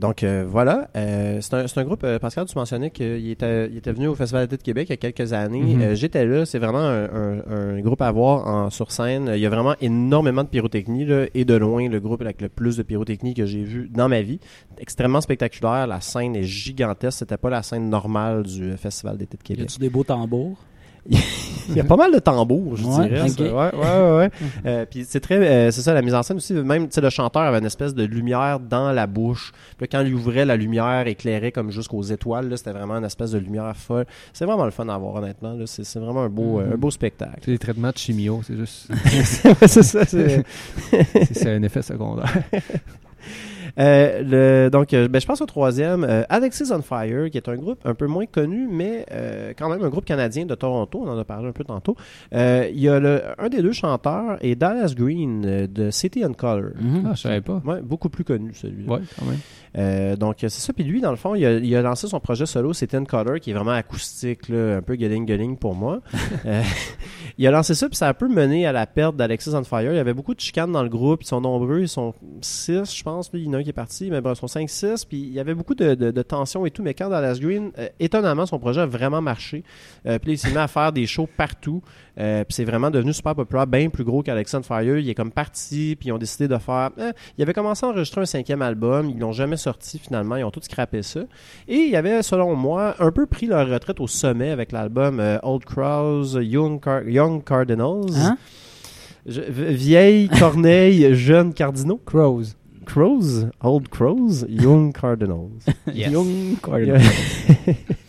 Donc 0.00 0.22
euh, 0.24 0.44
voilà, 0.48 0.88
Euh, 0.96 1.40
c'est 1.40 1.78
un, 1.78 1.84
groupe, 1.84 2.02
euh, 2.04 2.18
Pascal, 2.18 2.46
tu 2.46 2.56
mentionnais 2.56 2.90
qu'il 2.90 3.30
était, 3.30 3.68
il 3.70 3.76
était 3.76 3.92
venu 3.92 4.08
au 4.08 4.14
Festival 4.14 4.46
d'été 4.46 4.56
de 4.56 4.62
Québec 4.62 4.86
il 4.88 4.92
y 4.92 4.94
a 4.94 4.96
quelques 4.96 5.32
années. 5.32 5.60
Mhm. 5.62 5.94
J'étais 5.94 6.24
là, 6.26 6.44
c'est 6.46 6.58
vraiment 6.58 6.78
un, 6.80 7.04
un- 7.04 7.42
un 7.76 7.80
groupe 7.80 8.00
à 8.02 8.10
voir 8.10 8.46
en, 8.46 8.70
sur 8.70 8.90
scène. 8.90 9.30
Il 9.34 9.40
y 9.40 9.46
a 9.46 9.50
vraiment 9.50 9.74
énormément 9.80 10.42
de 10.42 10.48
pyrotechnie 10.48 11.04
là, 11.04 11.26
et 11.34 11.44
de 11.44 11.54
loin 11.54 11.88
le 11.88 12.00
groupe 12.00 12.22
avec 12.22 12.40
le 12.40 12.48
plus 12.48 12.76
de 12.76 12.82
pyrotechnie 12.82 13.34
que 13.34 13.46
j'ai 13.46 13.62
vu 13.62 13.88
dans 13.92 14.08
ma 14.08 14.22
vie. 14.22 14.40
Extrêmement 14.78 15.20
spectaculaire, 15.20 15.86
la 15.86 16.00
scène 16.00 16.34
est 16.34 16.42
gigantesque, 16.44 17.18
c'était 17.20 17.36
pas 17.36 17.50
la 17.50 17.62
scène 17.62 17.88
normale 17.90 18.42
du 18.44 18.76
Festival 18.76 19.16
d'été 19.18 19.36
de 19.36 19.42
Y 19.42 19.44
Québec. 19.44 19.64
a-tu 19.70 19.78
des 19.78 19.90
beaux 19.90 20.04
tambours? 20.04 20.58
Il 21.08 21.76
y 21.76 21.80
a 21.80 21.84
pas 21.84 21.96
mal 21.96 22.12
de 22.12 22.18
tambours, 22.18 22.76
je 22.76 22.84
Ouais, 22.84 23.08
dirais. 23.08 23.50
Ouais, 23.50 23.70
ouais, 23.74 24.16
ouais. 24.16 24.30
Euh, 24.66 24.84
puis 24.90 25.04
c'est 25.08 25.20
très, 25.20 25.36
euh, 25.36 25.70
c'est 25.70 25.82
ça, 25.82 25.94
la 25.94 26.02
mise 26.02 26.14
en 26.14 26.22
scène 26.22 26.36
aussi. 26.38 26.52
Même, 26.52 26.88
tu 26.88 26.94
sais, 26.94 27.00
le 27.00 27.10
chanteur 27.10 27.42
avait 27.42 27.58
une 27.58 27.64
espèce 27.66 27.94
de 27.94 28.02
lumière 28.04 28.58
dans 28.60 28.90
la 28.92 29.06
bouche. 29.06 29.52
Puis 29.78 29.86
là, 29.86 29.86
quand 29.90 30.04
il 30.04 30.12
ouvrait, 30.14 30.44
la 30.44 30.56
lumière 30.56 31.06
éclairait 31.06 31.52
comme 31.52 31.70
jusqu'aux 31.70 32.02
étoiles. 32.02 32.48
Là, 32.48 32.56
c'était 32.56 32.72
vraiment 32.72 32.94
une 32.96 33.04
espèce 33.04 33.30
de 33.30 33.38
lumière 33.38 33.72
folle. 33.76 34.04
C'est 34.32 34.44
vraiment 34.44 34.64
le 34.64 34.72
fun 34.72 34.88
à 34.88 34.98
voir, 34.98 35.14
honnêtement. 35.14 35.52
Là, 35.52 35.64
c'est, 35.66 35.84
c'est 35.84 36.00
vraiment 36.00 36.22
un 36.22 36.28
beau, 36.28 36.60
euh, 36.60 36.74
un 36.74 36.76
beau 36.76 36.90
spectacle. 36.90 37.38
C'est 37.44 37.52
des 37.52 37.58
traitements 37.58 37.90
de 37.90 37.96
chimio, 37.98 38.40
c'est 38.44 38.56
juste. 38.56 38.90
Ouais, 39.44 39.68
c'est 39.68 39.82
ça. 39.82 40.04
c'est- 40.04 40.44
c'est 40.90 41.34
c'est 41.34 41.54
un 41.54 41.62
effet 41.62 41.82
secondaire. 41.82 42.32
Euh, 43.78 44.64
le, 44.64 44.70
donc, 44.70 44.92
euh, 44.94 45.08
ben, 45.08 45.20
je 45.20 45.26
pense 45.26 45.40
au 45.40 45.46
troisième, 45.46 46.04
euh, 46.04 46.22
Alexis 46.28 46.72
on 46.72 46.82
Fire, 46.82 47.30
qui 47.30 47.36
est 47.36 47.48
un 47.48 47.56
groupe 47.56 47.80
un 47.84 47.94
peu 47.94 48.06
moins 48.06 48.26
connu, 48.26 48.68
mais 48.70 49.06
euh, 49.12 49.52
quand 49.56 49.68
même 49.68 49.82
un 49.82 49.88
groupe 49.88 50.04
canadien 50.04 50.46
de 50.46 50.54
Toronto. 50.54 51.02
On 51.04 51.08
en 51.08 51.18
a 51.18 51.24
parlé 51.24 51.48
un 51.48 51.52
peu 51.52 51.64
tantôt. 51.64 51.96
Euh, 52.34 52.68
Il 52.72 52.80
y 52.80 52.88
a 52.88 52.98
le, 52.98 53.22
un 53.38 53.48
des 53.48 53.62
deux 53.62 53.72
chanteurs 53.72 54.38
et 54.40 54.54
Dallas 54.54 54.94
Green 54.96 55.44
euh, 55.44 55.66
de 55.66 55.90
City 55.90 56.24
and 56.24 56.34
Color. 56.34 56.72
Ah, 57.06 57.12
je 57.14 57.20
savais 57.20 57.40
pas. 57.40 57.62
Ouais, 57.64 57.80
beaucoup 57.82 58.08
plus 58.08 58.24
connu 58.24 58.52
celui-là. 58.54 58.92
Ouais, 58.92 59.00
quand 59.18 59.26
même. 59.26 59.38
Euh, 59.78 60.16
donc 60.16 60.36
c'est 60.40 60.50
ça. 60.50 60.72
Puis 60.72 60.84
lui, 60.84 61.00
dans 61.00 61.10
le 61.10 61.16
fond, 61.16 61.34
il 61.34 61.44
a, 61.44 61.52
il 61.52 61.76
a 61.76 61.82
lancé 61.82 62.08
son 62.08 62.20
projet 62.20 62.46
solo, 62.46 62.72
City 62.72 62.96
and 62.96 63.04
Color, 63.04 63.40
qui 63.40 63.50
est 63.50 63.54
vraiment 63.54 63.70
acoustique, 63.72 64.48
là, 64.48 64.76
un 64.76 64.82
peu 64.82 64.96
getting 64.96 65.26
getting 65.26 65.56
pour 65.56 65.74
moi. 65.74 66.00
Euh, 66.46 66.62
il 67.36 67.46
a 67.46 67.50
lancé 67.50 67.74
ça, 67.74 67.88
puis 67.88 67.96
ça 67.96 68.06
a 68.06 68.10
un 68.10 68.14
peu 68.14 68.26
mené 68.26 68.66
à 68.66 68.72
la 68.72 68.86
perte 68.86 69.14
d'Alexis 69.14 69.50
on 69.52 69.62
Fire. 69.62 69.92
Il 69.92 69.96
y 69.96 69.98
avait 69.98 70.14
beaucoup 70.14 70.34
de 70.34 70.40
chicanes 70.40 70.72
dans 70.72 70.82
le 70.82 70.88
groupe. 70.88 71.22
Ils 71.22 71.26
sont 71.26 71.40
nombreux, 71.40 71.80
ils 71.80 71.88
sont 71.88 72.14
six, 72.40 72.96
je 72.96 73.02
pense. 73.02 73.30
Lui, 73.32 73.42
il 73.42 73.46
y 73.46 73.48
en 73.48 73.54
a 73.54 73.58
un 73.58 73.62
qui 73.62 73.68
est 73.68 73.74
parti, 73.74 74.10
mais 74.10 74.20
bon, 74.20 74.32
ils 74.32 74.36
sont 74.36 74.46
cinq, 74.46 74.70
six. 74.70 75.04
Puis 75.04 75.18
il 75.18 75.32
y 75.32 75.40
avait 75.40 75.54
beaucoup 75.54 75.74
de, 75.74 75.94
de, 75.94 76.10
de 76.10 76.22
tensions 76.22 76.64
et 76.64 76.70
tout. 76.70 76.82
Mais 76.82 76.94
quand 76.94 77.10
Dallas 77.10 77.38
Green, 77.40 77.72
euh, 77.78 77.88
étonnamment, 77.98 78.46
son 78.46 78.58
projet 78.58 78.80
a 78.80 78.86
vraiment 78.86 79.20
marché. 79.20 79.64
Euh, 80.06 80.18
puis 80.18 80.32
il 80.32 80.38
s'est 80.38 80.50
mis 80.50 80.56
à 80.56 80.68
faire 80.68 80.92
des 80.92 81.06
shows 81.06 81.28
partout. 81.36 81.82
Euh, 82.20 82.44
puis 82.44 82.52
c'est 82.54 82.64
vraiment 82.64 82.90
devenu 82.90 83.12
super 83.14 83.34
populaire, 83.34 83.66
bien 83.66 83.88
plus 83.88 84.04
gros 84.04 84.22
qu'Alex 84.22 84.52
on 84.54 84.62
Fire. 84.62 84.98
Il 84.98 85.08
est 85.08 85.14
comme 85.14 85.30
parti, 85.30 85.96
puis 85.98 86.10
ils 86.10 86.12
ont 86.12 86.18
décidé 86.18 86.48
de 86.48 86.58
faire. 86.58 86.90
eh, 86.98 87.12
il 87.38 87.42
avait 87.42 87.54
commencé 87.54 87.86
à 87.86 87.88
enregistrer 87.88 88.20
un 88.20 88.26
cinquième 88.26 88.60
album. 88.60 89.08
Ils 89.08 89.18
l'ont 89.18 89.32
jamais 89.32 89.56
sorti 89.56 89.98
finalement. 89.98 90.36
Ils 90.36 90.44
ont 90.44 90.50
tout 90.50 90.60
scrappé 90.62 91.02
ça. 91.02 91.20
Et 91.66 91.76
il 91.76 91.90
y 91.90 91.96
avait, 91.96 92.22
selon 92.22 92.54
moi, 92.54 92.94
un 92.98 93.10
peu 93.10 93.24
pris 93.26 93.46
leur 93.46 93.66
retraite 93.68 94.00
au 94.00 94.06
sommet 94.06 94.50
avec 94.50 94.70
l'album 94.72 95.18
euh, 95.18 95.38
Old 95.42 95.64
Crows, 95.64 96.38
Young, 96.40 96.78
Car- 96.82 97.08
Young 97.08 97.42
Cardinals. 97.42 98.14
Hein? 98.16 98.36
Je- 99.26 99.40
vieille 99.42 100.28
Corneille, 100.38 101.14
jeunes 101.14 101.54
cardinaux. 101.54 102.00
Crows. 102.04 102.42
Crows, 102.86 103.46
Old 103.62 103.88
Crows, 103.88 104.44
Young 104.48 104.92
Cardinals. 104.92 105.48
Young 105.94 106.56
Yeah. 106.66 106.98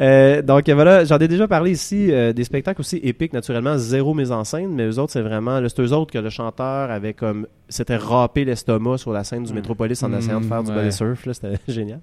Euh, 0.00 0.42
donc 0.42 0.68
voilà, 0.68 1.04
j'en 1.04 1.18
ai 1.18 1.28
déjà 1.28 1.48
parlé 1.48 1.72
ici, 1.72 2.12
euh, 2.12 2.32
des 2.32 2.44
spectacles 2.44 2.80
aussi 2.80 2.98
épiques, 3.02 3.32
naturellement, 3.32 3.78
zéro 3.78 4.14
mise 4.14 4.32
en 4.32 4.44
scène, 4.44 4.72
mais 4.74 4.86
eux 4.86 4.98
autres, 4.98 5.12
c'est 5.12 5.22
vraiment, 5.22 5.60
c'est 5.68 5.80
eux 5.80 5.92
autres 5.92 6.12
que 6.12 6.18
le 6.18 6.30
chanteur 6.30 6.90
avait 6.90 7.14
comme, 7.14 7.46
s'était 7.68 7.96
râpé 7.96 8.44
l'estomac 8.44 8.98
sur 8.98 9.12
la 9.12 9.24
scène 9.24 9.44
du 9.44 9.52
Métropolis 9.52 10.02
en 10.02 10.08
Mm, 10.08 10.18
essayant 10.18 10.40
de 10.40 10.46
faire 10.46 10.62
du 10.62 10.72
body 10.72 10.92
surf, 10.92 11.26
là, 11.26 11.34
c'était 11.34 11.58
génial. 11.68 12.00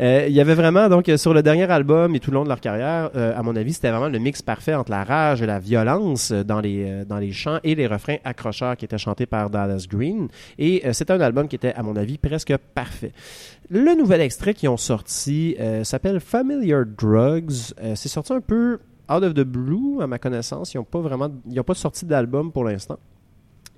Euh, 0.00 0.26
Il 0.28 0.34
y 0.34 0.40
avait 0.40 0.54
vraiment, 0.54 0.88
donc, 0.88 1.10
sur 1.16 1.34
le 1.34 1.42
dernier 1.42 1.70
album 1.70 2.14
et 2.14 2.20
tout 2.20 2.30
le 2.30 2.36
long 2.36 2.44
de 2.44 2.48
leur 2.48 2.60
carrière, 2.60 3.10
euh, 3.14 3.36
à 3.36 3.42
mon 3.42 3.54
avis, 3.56 3.72
c'était 3.74 3.90
vraiment 3.90 4.08
le 4.08 4.18
mix 4.18 4.42
parfait 4.42 4.74
entre 4.74 4.90
la 4.90 5.04
rage 5.04 5.42
et 5.42 5.46
la 5.46 5.58
violence 5.58 6.32
dans 6.32 6.60
les, 6.60 6.84
euh, 6.84 7.04
dans 7.04 7.18
les 7.18 7.32
chants 7.32 7.58
et 7.64 7.74
les 7.74 7.86
refrains 7.86 8.16
accrocheurs 8.24 8.76
qui 8.76 8.84
étaient 8.84 8.98
chantés 8.98 9.26
par 9.26 9.50
Dallas 9.50 9.86
Green. 9.88 10.28
Et 10.58 10.82
euh, 10.84 10.92
c'était 10.92 11.12
un 11.12 11.20
album 11.20 11.48
qui 11.48 11.56
était, 11.56 11.74
à 11.74 11.82
mon 11.82 11.96
avis, 11.96 12.18
presque 12.18 12.54
parfait. 12.74 13.12
Le 13.70 13.94
nouvel 13.94 14.22
extrait 14.22 14.54
qu'ils 14.54 14.70
ont 14.70 14.78
sorti 14.78 15.54
euh, 15.60 15.84
s'appelle 15.84 16.20
Familiar 16.20 16.86
Drugs. 16.86 17.74
Euh, 17.82 17.94
c'est 17.96 18.08
sorti 18.08 18.32
un 18.32 18.40
peu 18.40 18.78
out 19.10 19.22
of 19.22 19.34
the 19.34 19.42
blue, 19.42 20.00
à 20.00 20.06
ma 20.06 20.18
connaissance. 20.18 20.72
Ils 20.72 20.78
n'ont 20.78 20.84
pas 20.84 21.00
vraiment, 21.00 21.28
ils 21.46 21.54
n'ont 21.54 21.62
pas 21.64 21.74
sorti 21.74 22.06
d'album 22.06 22.50
pour 22.50 22.64
l'instant. 22.64 22.98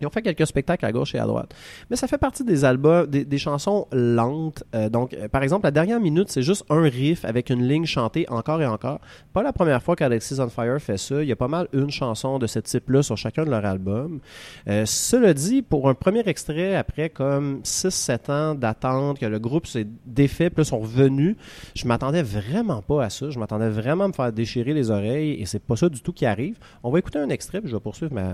Ils 0.00 0.06
ont 0.06 0.10
fait 0.10 0.22
quelques 0.22 0.46
spectacles 0.46 0.86
à 0.86 0.92
gauche 0.92 1.14
et 1.14 1.18
à 1.18 1.26
droite. 1.26 1.54
Mais 1.90 1.96
ça 1.96 2.06
fait 2.06 2.18
partie 2.18 2.44
des 2.44 2.64
albums, 2.64 3.06
des, 3.06 3.38
chansons 3.38 3.86
lentes. 3.92 4.64
Euh, 4.74 4.88
donc, 4.88 5.14
euh, 5.14 5.28
par 5.28 5.42
exemple, 5.42 5.64
la 5.64 5.70
dernière 5.70 6.00
minute, 6.00 6.30
c'est 6.30 6.42
juste 6.42 6.64
un 6.70 6.82
riff 6.82 7.24
avec 7.24 7.50
une 7.50 7.66
ligne 7.66 7.86
chantée 7.86 8.26
encore 8.28 8.60
et 8.62 8.66
encore. 8.66 9.00
Pas 9.32 9.42
la 9.42 9.52
première 9.52 9.82
fois 9.82 9.96
qu'Alexis 9.96 10.40
on 10.40 10.48
Fire 10.48 10.80
fait 10.80 10.98
ça. 10.98 11.22
Il 11.22 11.28
y 11.28 11.32
a 11.32 11.36
pas 11.36 11.48
mal 11.48 11.68
une 11.72 11.90
chanson 11.90 12.38
de 12.38 12.46
ce 12.46 12.58
type-là 12.58 13.02
sur 13.02 13.16
chacun 13.16 13.44
de 13.44 13.50
leurs 13.50 13.64
albums. 13.64 14.20
Euh, 14.68 14.84
cela 14.86 15.34
dit, 15.34 15.62
pour 15.62 15.88
un 15.88 15.94
premier 15.94 16.26
extrait, 16.26 16.76
après 16.76 17.10
comme 17.10 17.60
6-7 17.62 18.30
ans 18.30 18.54
d'attente, 18.54 19.18
que 19.18 19.26
le 19.26 19.38
groupe 19.38 19.66
s'est 19.66 19.86
défait, 20.06 20.50
là, 20.56 20.64
sont 20.64 20.80
revenus, 20.80 21.36
je 21.74 21.86
m'attendais 21.86 22.22
vraiment 22.22 22.82
pas 22.82 23.04
à 23.04 23.10
ça. 23.10 23.30
Je 23.30 23.38
m'attendais 23.38 23.68
vraiment 23.68 24.04
à 24.04 24.08
me 24.08 24.12
faire 24.12 24.32
déchirer 24.32 24.74
les 24.74 24.90
oreilles, 24.90 25.40
et 25.40 25.46
c'est 25.46 25.62
pas 25.62 25.76
ça 25.76 25.88
du 25.88 26.00
tout 26.00 26.12
qui 26.12 26.26
arrive. 26.26 26.56
On 26.82 26.90
va 26.90 26.98
écouter 26.98 27.18
un 27.18 27.28
extrait, 27.28 27.60
puis 27.60 27.70
je 27.70 27.76
vais 27.76 27.80
poursuivre 27.80 28.14
ma. 28.14 28.30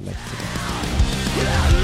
In 1.39 1.45
the. 1.45 1.77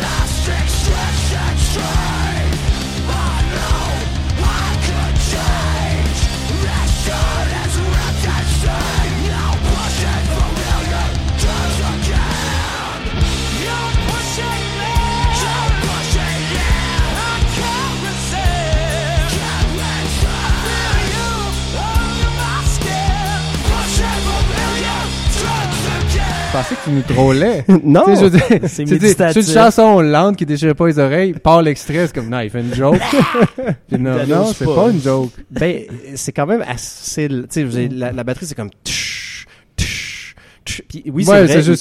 Je 26.53 26.59
pensais 26.59 26.75
que 26.75 26.85
tu 26.85 26.91
nous 26.91 27.03
trollais. 27.03 27.65
non! 27.83 28.03
Tu 28.05 28.15
sais, 28.15 28.21
je 28.21 28.25
veux 28.27 28.31
dire, 28.31 28.69
C'est 28.69 28.85
méditatif. 28.85 29.47
Une 29.49 29.55
chanson 29.55 30.01
lente 30.03 30.37
qui 30.37 30.45
déchire 30.45 30.75
pas 30.75 30.87
les 30.87 30.99
oreilles. 30.99 31.33
Par 31.33 31.63
l'extrait, 31.63 32.07
c'est 32.07 32.15
comme, 32.15 32.29
non, 32.29 32.41
il 32.41 32.51
fait 32.51 32.61
une 32.61 32.75
joke. 32.75 32.99
Puis 33.89 33.99
non, 33.99 34.27
non, 34.27 34.53
c'est 34.53 34.67
pas. 34.67 34.75
pas 34.75 34.91
une 34.91 35.01
joke. 35.01 35.31
ben, 35.51 35.83
c'est 36.15 36.33
quand 36.33 36.47
même 36.47 36.63
assez. 36.69 37.29
Tu 37.51 37.71
sais, 37.71 37.89
la, 37.91 38.13
la 38.13 38.23
batterie, 38.25 38.45
c'est 38.45 38.55
comme. 38.55 38.69
tch, 38.85 39.47
tch, 39.79 40.35
tch. 40.67 40.83
Puis 40.91 41.05
oui, 41.11 41.25
c'est 41.25 41.31
ouais, 41.33 41.49
c'est 41.49 41.63
juste, 41.63 41.81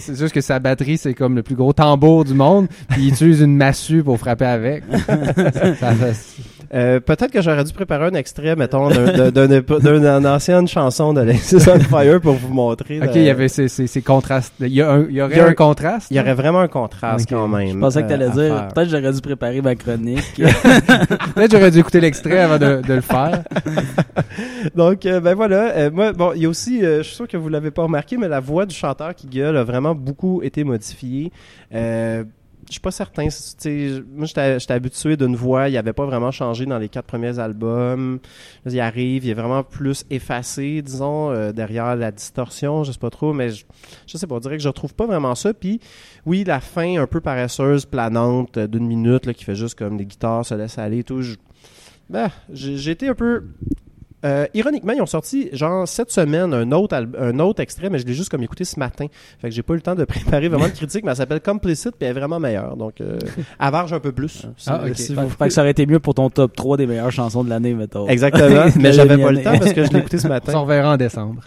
c'est 0.00 0.16
juste 0.16 0.32
que 0.32 0.40
sa 0.40 0.58
batterie, 0.58 0.96
c'est 0.96 1.12
comme 1.12 1.36
le 1.36 1.42
plus 1.42 1.54
gros 1.54 1.74
tambour 1.74 2.24
du 2.24 2.32
monde. 2.32 2.66
Puis 2.88 3.02
il 3.02 3.08
utilise 3.08 3.42
une 3.42 3.56
massue 3.56 4.02
pour 4.02 4.18
frapper 4.18 4.46
avec. 4.46 4.84
Ça- 5.06 5.76
ça- 5.94 6.14
Euh, 6.74 7.00
Peut-être 7.00 7.30
que 7.30 7.40
j'aurais 7.40 7.64
dû 7.64 7.72
préparer 7.72 8.06
un 8.06 8.14
extrait, 8.14 8.54
mettons, 8.56 8.88
d'un- 8.90 9.30
d'un- 9.30 9.46
d'un- 9.48 9.60
d'une 9.60 10.26
ancienne 10.26 10.68
chanson 10.68 11.12
d'Alexis 11.14 11.56
on 11.68 11.78
Fire 11.80 12.20
pour 12.20 12.34
vous 12.34 12.52
montrer. 12.52 13.00
ok, 13.00 13.12
de- 13.12 13.18
il 13.18 13.22
y 13.24 13.30
avait 13.30 13.48
ces, 13.48 13.68
ces, 13.68 13.86
ces 13.86 14.02
contrastes. 14.02 14.52
Il 14.60 14.68
y, 14.68 14.82
a 14.82 14.90
un, 14.92 15.06
il 15.08 15.16
y 15.16 15.22
aurait 15.22 15.32
Il 15.32 15.38
y 15.38 15.40
a 15.40 15.46
un 15.46 15.48
un- 15.50 15.54
contraste. 15.54 16.08
Il 16.10 16.16
y 16.16 16.20
aurait 16.20 16.34
vraiment 16.34 16.60
un 16.60 16.68
contraste 16.68 17.28
quand 17.28 17.48
même. 17.48 17.68
Je 17.72 17.78
pensais 17.78 18.00
que 18.02 18.06
euh, 18.06 18.08
t'allais 18.10 18.24
à 18.26 18.28
dire, 18.30 18.68
peut-être 18.74 18.90
j'aurais 18.90 19.12
dû 19.12 19.20
préparer 19.20 19.60
ma 19.62 19.74
chronique. 19.76 20.34
Peut-être 21.34 21.52
j'aurais 21.52 21.70
dû 21.70 21.78
écouter 21.78 22.00
l'extrait 22.00 22.38
avant 22.40 22.58
de, 22.58 22.82
de 22.86 22.94
le 22.94 23.00
faire. 23.00 23.42
Donc, 24.74 25.06
euh, 25.06 25.20
ben 25.20 25.34
voilà. 25.34 25.70
euh, 25.76 25.90
moi, 25.90 26.12
bon, 26.12 26.32
il 26.34 26.42
y 26.42 26.46
a 26.46 26.48
aussi, 26.48 26.84
euh, 26.84 26.98
je 26.98 27.02
suis 27.04 27.16
sûr 27.16 27.28
que 27.28 27.36
vous 27.36 27.48
l'avez 27.48 27.70
pas 27.70 27.82
remarqué, 27.82 28.16
mais 28.16 28.28
la 28.28 28.40
voix 28.40 28.66
du 28.66 28.74
chanteur 28.74 29.14
qui 29.14 29.26
gueule 29.26 29.56
a 29.56 29.64
vraiment 29.64 29.94
beaucoup 29.94 30.42
été 30.42 30.64
modifiée. 30.64 31.32
Euh, 31.74 32.24
je 32.68 32.72
suis 32.72 32.80
pas 32.80 32.90
certain. 32.90 33.22
Moi, 33.24 34.26
j'étais 34.26 34.72
habitué 34.72 35.16
d'une 35.16 35.34
voix. 35.34 35.70
Il 35.70 35.76
avait 35.78 35.94
pas 35.94 36.04
vraiment 36.04 36.30
changé 36.30 36.66
dans 36.66 36.78
les 36.78 36.90
quatre 36.90 37.06
premiers 37.06 37.38
albums. 37.38 38.18
Il 38.66 38.78
arrive, 38.80 39.24
il 39.24 39.30
est 39.30 39.34
vraiment 39.34 39.62
plus 39.62 40.04
effacé, 40.10 40.82
disons, 40.82 41.30
euh, 41.30 41.52
derrière 41.52 41.96
la 41.96 42.12
distorsion. 42.12 42.84
Je 42.84 42.92
sais 42.92 42.98
pas 42.98 43.08
trop, 43.08 43.32
mais 43.32 43.50
je, 43.50 43.64
je 44.06 44.18
sais 44.18 44.26
pas. 44.26 44.34
On 44.34 44.40
dirait 44.40 44.58
que 44.58 44.62
je 44.62 44.68
retrouve 44.68 44.94
pas 44.94 45.06
vraiment 45.06 45.34
ça. 45.34 45.54
Puis, 45.54 45.80
oui, 46.26 46.44
la 46.44 46.60
fin 46.60 47.00
un 47.00 47.06
peu 47.06 47.20
paresseuse, 47.20 47.86
planante, 47.86 48.58
euh, 48.58 48.66
d'une 48.66 48.86
minute, 48.86 49.24
là, 49.24 49.32
qui 49.32 49.44
fait 49.44 49.56
juste 49.56 49.78
comme 49.78 49.96
des 49.96 50.04
guitares 50.04 50.44
se 50.44 50.54
laissent 50.54 50.78
aller 50.78 51.04
tout. 51.04 51.22
ben, 52.10 52.28
j'ai 52.52 52.90
été 52.90 53.08
un 53.08 53.14
peu. 53.14 53.44
Euh, 54.24 54.46
ironiquement, 54.52 54.92
ils 54.94 55.00
ont 55.00 55.06
sorti, 55.06 55.48
genre, 55.52 55.86
cette 55.86 56.10
semaine, 56.10 56.52
un 56.52 56.72
autre, 56.72 56.96
un 57.18 57.38
autre 57.38 57.60
extrait, 57.62 57.88
mais 57.88 58.00
je 58.00 58.06
l'ai 58.06 58.14
juste 58.14 58.30
comme 58.30 58.42
écouté 58.42 58.64
ce 58.64 58.78
matin. 58.78 59.06
Fait 59.40 59.48
que 59.48 59.54
j'ai 59.54 59.62
pas 59.62 59.74
eu 59.74 59.76
le 59.76 59.82
temps 59.82 59.94
de 59.94 60.04
préparer 60.06 60.48
vraiment 60.48 60.66
de 60.66 60.72
critique, 60.72 61.04
mais 61.04 61.12
elle 61.12 61.16
s'appelle 61.16 61.40
Complicit, 61.40 61.92
puis 61.96 61.98
elle 62.08 62.16
est 62.16 62.18
vraiment 62.18 62.40
meilleure. 62.40 62.76
Donc, 62.76 63.00
euh, 63.00 63.18
avarge 63.60 63.92
un 63.92 64.00
peu 64.00 64.10
plus. 64.10 64.46
si- 64.56 64.68
Ah, 64.68 64.80
ok. 64.84 64.96
si 64.96 65.14
Fait, 65.14 65.22
vous- 65.22 65.28
fait 65.30 65.46
que 65.46 65.52
ça 65.52 65.60
aurait 65.60 65.70
été 65.70 65.86
mieux 65.86 66.00
pour 66.00 66.14
ton 66.14 66.30
top 66.30 66.56
3 66.56 66.76
des 66.76 66.86
meilleures 66.88 67.12
chansons 67.12 67.44
de 67.44 67.48
l'année, 67.50 67.74
mettons. 67.74 68.08
Exactement, 68.08 68.64
mais 68.76 68.92
j'avais 68.92 69.18
pas 69.18 69.30
le 69.30 69.42
temps 69.42 69.56
parce 69.58 69.72
que 69.72 69.84
je 69.84 69.90
l'ai 69.92 70.00
écouté 70.00 70.18
ce 70.18 70.26
On 70.26 70.30
matin. 70.30 70.50
s'en 70.52 70.62
reverra 70.62 70.94
en 70.94 70.96
décembre. 70.96 71.40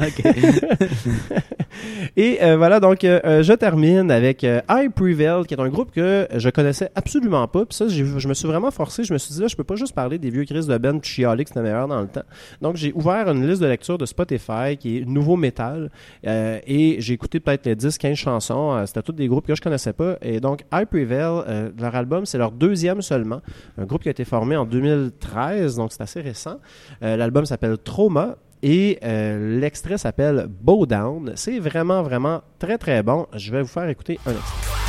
Et 2.17 2.43
euh, 2.43 2.57
voilà, 2.57 2.79
donc 2.79 3.03
euh, 3.03 3.19
euh, 3.25 3.43
je 3.43 3.53
termine 3.53 4.11
avec 4.11 4.43
euh, 4.43 4.61
I 4.69 4.89
Prevail, 4.89 5.45
qui 5.45 5.53
est 5.53 5.59
un 5.59 5.69
groupe 5.69 5.91
que 5.91 6.27
je 6.35 6.49
connaissais 6.49 6.89
absolument 6.95 7.47
pas. 7.47 7.65
Puis 7.65 7.75
ça, 7.75 7.87
je 7.87 8.27
me 8.27 8.33
suis 8.33 8.47
vraiment 8.47 8.71
forcé. 8.71 9.03
Je 9.03 9.13
me 9.13 9.17
suis 9.17 9.33
dit, 9.33 9.41
là, 9.41 9.47
je 9.47 9.55
peux 9.55 9.63
pas 9.63 9.75
juste 9.75 9.93
parler 9.93 10.17
des 10.17 10.29
vieux 10.29 10.45
Chris 10.45 10.65
de 10.65 10.77
Ben 10.77 10.99
que 10.99 11.07
c'était 11.07 11.61
meilleur 11.61 11.87
dans 11.87 12.01
le 12.01 12.07
temps. 12.07 12.23
Donc 12.61 12.75
j'ai 12.75 12.91
ouvert 12.93 13.29
une 13.29 13.47
liste 13.47 13.61
de 13.61 13.67
lecture 13.67 13.97
de 13.97 14.05
Spotify 14.05 14.77
qui 14.77 14.97
est 14.97 15.05
nouveau 15.05 15.35
métal. 15.35 15.89
Et 16.23 16.97
j'ai 16.99 17.13
écouté 17.13 17.39
peut-être 17.39 17.65
les 17.65 17.75
10-15 17.75 18.15
chansons. 18.15 18.83
C'était 18.85 19.01
tous 19.01 19.13
des 19.13 19.27
groupes 19.27 19.47
que 19.47 19.55
je 19.55 19.61
connaissais 19.61 19.93
pas. 19.93 20.17
Et 20.21 20.39
donc 20.39 20.63
I 20.73 20.85
Prevail, 20.85 21.71
leur 21.79 21.95
album, 21.95 22.25
c'est 22.25 22.37
leur 22.37 22.51
deuxième 22.51 23.01
seulement. 23.01 23.41
Un 23.77 23.85
groupe 23.85 24.03
qui 24.03 24.09
a 24.09 24.11
été 24.11 24.25
formé 24.25 24.55
en 24.55 24.65
2013, 24.65 25.75
donc 25.75 25.91
c'est 25.91 26.01
assez 26.01 26.21
récent. 26.21 26.59
L'album 27.01 27.45
s'appelle 27.45 27.77
Trauma. 27.77 28.37
Et 28.63 28.99
euh, 29.03 29.59
l'extrait 29.59 29.97
s'appelle 29.97 30.47
Bow 30.47 30.85
Down. 30.85 31.33
C'est 31.35 31.59
vraiment, 31.59 32.03
vraiment 32.03 32.41
très, 32.59 32.77
très 32.77 33.01
bon. 33.01 33.27
Je 33.35 33.51
vais 33.51 33.61
vous 33.61 33.67
faire 33.67 33.89
écouter 33.89 34.19
un 34.25 34.31
extrait. 34.31 34.80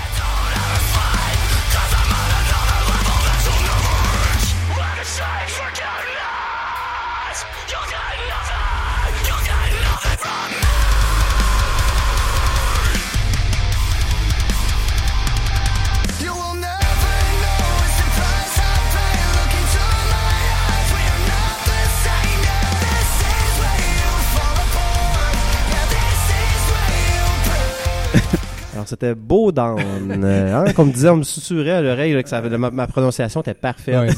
Alors, 28.82 28.88
c'était 28.88 29.14
Bow 29.14 29.52
Down. 29.52 29.78
Euh, 30.24 30.54
hein, 30.56 30.72
comme 30.74 30.90
disait, 30.90 31.08
on 31.08 31.18
me 31.18 31.22
susurrait 31.22 31.70
à 31.70 31.80
l'oreille 31.82 32.14
là, 32.14 32.22
que 32.24 32.28
ça, 32.28 32.38
avait- 32.38 32.58
ma, 32.58 32.70
ma 32.72 32.88
prononciation 32.88 33.40
était 33.40 33.54
parfaite. 33.54 33.94
Ouais. 33.94 34.12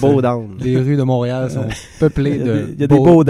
Les 0.58 0.78
rues 0.78 0.96
de 0.96 1.02
Montréal 1.02 1.50
sont 1.50 1.66
peuplées 2.00 2.38
de, 2.38 2.70
il 2.72 2.80
y 2.80 2.84
a 2.84 2.86
des 2.86 2.94
beaux. 2.96 3.22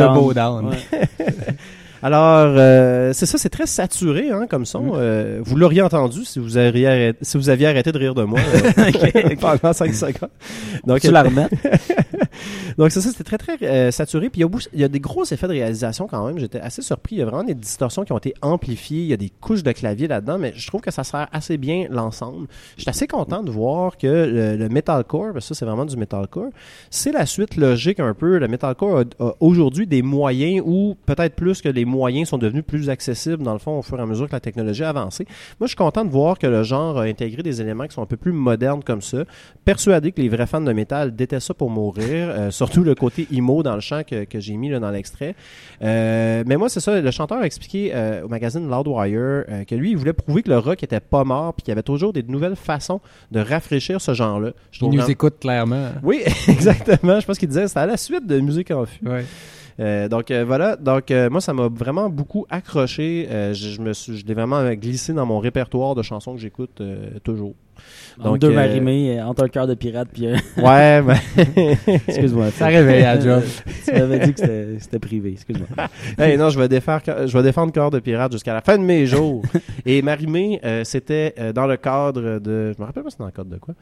Ouais. 0.71 0.77
Alors, 2.05 2.55
euh, 2.57 3.13
c'est 3.15 3.27
ça, 3.27 3.37
c'est 3.39 3.49
très 3.49 3.67
saturé 3.67 4.31
hein, 4.31 4.47
comme 4.49 4.65
son. 4.65 4.93
Euh, 4.95 5.41
vous 5.43 5.57
l'auriez 5.57 5.83
entendu 5.83 6.25
si 6.25 6.39
vous, 6.39 6.57
aviez 6.59 6.87
arrêté, 6.87 7.19
si 7.23 7.37
vous 7.37 7.49
aviez 7.49 7.67
arrêté 7.67 7.91
de 7.91 7.99
rire 7.99 8.15
de 8.15 8.23
moi 8.23 8.39
euh, 8.79 9.35
pendant 9.41 9.73
5 9.73 9.93
secondes. 9.93 10.31
Donc, 10.87 11.01
Tu 11.01 11.11
la 11.11 11.23
remets. 11.23 11.49
Donc 12.79 12.91
ça, 12.91 13.01
c'était 13.01 13.25
très 13.25 13.39
très 13.39 13.57
euh, 13.63 13.91
saturé. 13.91 14.31
Puis 14.31 14.43
il 14.73 14.81
y, 14.81 14.85
a 14.85 14.89
des 14.89 15.01
gros 15.01 15.25
effets 15.25 15.47
de 15.47 15.53
réalisation 15.53 16.07
quand 16.07 16.27
même. 16.27 16.39
J'étais 16.39 16.61
assez 16.61 16.83
surpris. 16.83 17.17
Il 17.17 17.19
y 17.19 17.23
a 17.23 17.27
vraiment 17.27 17.45
des 17.45 17.55
distorsions 17.55 18.05
qui 18.05 18.13
ont 18.13 18.19
été 18.19 18.35
amplifiées. 18.43 19.03
Il 19.03 19.09
y 19.09 19.13
a 19.13 19.17
des 19.17 19.31
couches 19.41 19.63
de 19.63 19.73
clavier 19.73 20.09
là-dedans, 20.09 20.39
mais 20.39 20.53
je 20.57 20.67
trouve 20.67 20.81
que 20.81 20.91
ça 20.91 21.05
sert 21.05 21.29
assez 21.33 21.57
bien 21.57 21.87
l'ensemble. 21.91 22.47
J'étais 22.77 22.91
assez 22.91 23.07
content 23.07 23.43
de 23.43 23.51
voir 23.51 23.97
que 23.97 24.07
le, 24.07 24.57
le 24.57 24.69
metalcore, 24.69 25.33
parce 25.33 25.49
que 25.49 25.55
ça 25.55 25.59
c'est 25.59 25.65
vraiment 25.65 25.85
du 25.85 25.97
metalcore, 25.97 26.51
c'est 26.91 27.13
la 27.13 27.27
suite 27.27 27.57
logique 27.57 28.01
un 28.01 28.15
peu. 28.15 28.39
Le 28.39 28.49
metalcore 28.49 28.99
a, 28.99 29.25
a 29.25 29.33
aujourd'hui 29.41 29.87
des 29.87 30.03
moyens 30.03 30.63
ou 30.65 30.97
peut-être 31.07 31.35
plus 31.35 31.61
que 31.61 31.69
les 31.69 31.85
moyens 31.85 32.29
sont 32.29 32.39
devenus 32.39 32.65
plus 32.67 32.91
accessibles 32.91 33.43
dans 33.43 33.53
le 33.53 33.59
fond 33.59 33.79
au 33.79 33.83
fur 33.83 33.99
et 33.99 34.03
à 34.03 34.07
mesure 34.07 34.27
que 34.27 34.33
la 34.33 34.41
technologie 34.41 34.85
a 34.85 34.91
avancé. 34.91 35.25
Moi, 35.61 35.67
je 35.67 35.69
suis 35.69 35.77
content 35.77 36.05
de 36.05 36.11
voir 36.11 36.39
que 36.39 36.47
le 36.47 36.63
genre 36.63 36.99
a 36.99 37.03
intégré 37.03 37.43
des 37.43 37.61
éléments 37.61 37.87
qui 37.87 37.95
sont 37.95 38.03
un 38.03 38.07
peu 38.07 38.17
plus 38.17 38.33
modernes 38.33 38.83
comme 38.83 39.03
ça. 39.03 39.25
Persuadé 39.65 40.13
que 40.13 40.21
les 40.21 40.29
vrais 40.29 40.47
fans 40.47 40.61
de 40.61 40.73
métal 40.73 41.15
détestent 41.15 41.49
ça 41.49 41.55
pour 41.55 41.71
mourir, 41.71 42.24
euh, 42.29 42.51
surtout 42.51 42.83
le 42.83 42.95
côté 42.95 43.27
emo 43.33 43.63
dans 43.63 43.75
le 43.75 43.81
chant 43.81 44.03
que, 44.03 44.25
que 44.25 44.41
j'ai 44.41 44.57
mis 44.57 44.69
là, 44.71 44.81
dans 44.81 44.91
l'extrait. 44.91 45.35
Euh, 45.83 46.43
mais 46.47 46.57
moi, 46.57 46.69
c'est 46.69 46.81
ça, 46.81 47.01
le 47.01 47.11
chanteur 47.11 47.39
a 47.39 47.47
expliqué 47.47 47.93
euh, 47.95 48.25
au 48.25 48.29
magazine 48.29 48.69
Loudwire 48.69 49.45
que 49.67 49.75
lui, 49.75 49.91
il 49.91 49.97
voulait 49.97 50.13
prouver 50.13 50.43
que 50.43 50.51
le 50.51 50.59
rock 50.59 50.83
était 50.83 51.01
pas 51.01 51.25
mort 51.25 51.55
puis 51.55 51.63
qu'il 51.63 51.71
y 51.71 51.73
avait 51.73 51.83
toujours 51.83 52.13
des 52.13 52.23
nouvelles 52.23 52.57
façons 52.57 53.01
de 53.31 53.41
rafraîchir 53.41 54.01
ce 54.01 54.15
genre-là. 54.15 54.53
Je 54.73 54.79
trouve 54.79 54.91
nous 54.91 54.97
vraiment- 54.99 55.11
écoutent 55.11 55.39
clairement. 55.41 55.89
Oui, 56.03 56.23
exactement. 56.49 57.21
Je 57.21 57.27
pense 57.27 57.39
qu'il 57.39 57.49
disait 57.49 57.69
c'était 57.69 57.81
à 57.81 57.87
la 57.87 57.97
suite 57.97 58.27
de 58.27 58.41
Musique 58.41 58.71
en. 58.71 58.83
Ouais. 59.05 59.25
Euh, 59.81 60.09
donc 60.09 60.31
euh, 60.31 60.45
voilà, 60.45 60.77
donc 60.77 61.11
euh, 61.11 61.29
moi 61.31 61.41
ça 61.41 61.53
m'a 61.53 61.67
vraiment 61.69 62.09
beaucoup 62.09 62.47
accroché. 62.49 63.27
Je, 63.31 63.71
je 63.71 63.81
me 63.81 63.93
suis, 63.93 64.17
je 64.19 64.25
l'ai 64.25 64.35
vraiment 64.35 64.73
glissé 64.75 65.13
dans 65.13 65.27
mon 65.27 65.41
répertoire 65.41 65.95
de 65.97 66.03
chansons 66.03 66.35
que 66.35 66.41
j'écoute 66.41 66.81
euh, 66.81 67.11
Donc, 68.23 68.39
deux 68.39 68.51
marimés, 68.51 69.19
euh, 69.19 69.25
entre 69.25 69.45
un 69.45 69.49
cœur 69.49 69.67
de 69.67 69.75
pirate 69.75 70.09
puis 70.13 70.27
un... 70.29 70.35
Ouais, 70.57 71.03
ben, 71.03 71.17
Excuse-moi. 72.07 72.51
Ça 72.53 72.67
réveille 72.69 73.03
à 73.05 73.19
job. 73.19 73.43
tu 73.85 73.93
m'avais 73.93 74.27
dit 74.27 74.35
que 74.35 74.77
c'était- 74.79 74.99
privé. 74.99 75.33
Excuse-moi. 75.33 75.67
hey, 76.19 76.37
non, 76.39 76.51
je 76.51 76.59
vais 76.59 76.69
défaire, 76.69 77.01
je 77.05 77.37
vais 77.37 77.43
défendre 77.43 77.73
Corps 77.73 77.91
de 77.91 77.99
pirate 77.99 78.33
jusqu'à 78.33 78.55
la 78.55 78.61
fin 78.61 78.79
de 78.79 78.83
mes 78.85 79.07
jours. 79.07 79.43
Et 79.85 80.01
Marimé, 80.03 80.61
euh, 80.65 80.85
c'était 80.85 81.35
euh, 81.39 81.53
dans 81.53 81.67
le 81.67 81.77
cadre 81.77 82.39
de, 82.39 82.73
je 82.73 82.81
me 82.81 82.87
rappelle 82.87 83.03
pas 83.03 83.11
c'est 83.11 83.19
dans 83.19 83.27
le 83.27 83.33
cadre 83.33 83.51
de 83.51 83.57
quoi, 83.59 83.75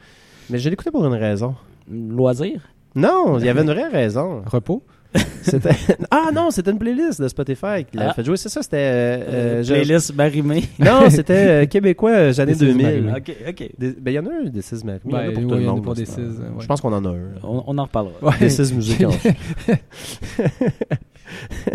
mais 0.48 0.58
je 0.58 0.68
l'écoutais 0.70 0.90
pour 0.90 1.04
une 1.06 1.14
raison. 1.14 1.54
Loisir? 1.90 2.60
Non, 2.94 3.38
il 3.38 3.44
y 3.44 3.48
avait 3.48 3.62
une 3.62 3.70
vraie 3.70 3.88
raison. 3.88 4.42
Repos? 4.46 4.82
C'était 5.42 5.70
ah 6.10 6.30
non, 6.32 6.50
c'était 6.50 6.70
une 6.70 6.78
playlist 6.78 7.20
de 7.20 7.28
Spotify 7.28 7.84
qui 7.90 7.96
l'a 7.98 8.10
Ah. 8.10 8.14
fait 8.14 8.24
jouer. 8.24 8.36
C'est 8.36 8.48
ça, 8.48 8.62
c'était 8.62 8.76
euh, 8.78 9.18
euh, 9.58 9.62
je- 9.62 9.74
Playlist 9.74 10.14
marimé. 10.14 10.64
Non, 10.78 11.10
c'était 11.10 11.34
euh, 11.64 11.66
québécois 11.66 12.12
euh, 12.12 12.32
années 12.40 12.52
This 12.52 12.62
is 12.62 12.66
2000. 12.66 12.82
Marimé. 12.86 13.12
ok, 13.18 13.36
ok. 13.48 13.70
Des- 13.78 13.92
Ben, 14.00 14.10
il 14.12 14.14
y 14.14 14.18
en 14.20 14.26
a 14.26 14.30
un 14.30 14.44
des 14.44 14.62
6 14.62 14.84
Marimé. 14.84 15.02
Il 15.04 15.10
y 15.10 15.14
en 15.14 15.18
a 15.18 15.22
Ben, 15.26 15.32
pour 15.34 15.42
oui, 15.42 15.48
tout 15.48 15.54
le 15.56 15.60
monde. 15.62 15.82
pour 15.82 15.94
des 15.94 16.06
six, 16.06 16.18
ouais. 16.20 16.26
Je 16.60 16.66
pense 16.66 16.80
qu'on 16.80 16.92
en 16.92 17.04
a 17.04 17.08
un. 17.08 17.18
On, 17.42 17.64
on 17.66 17.76
en 17.78 17.82
reparlera. 17.82 18.14
Ouais. 18.22 18.32
Des 18.40 18.48
6 18.50 18.72
musiques. 18.72 19.04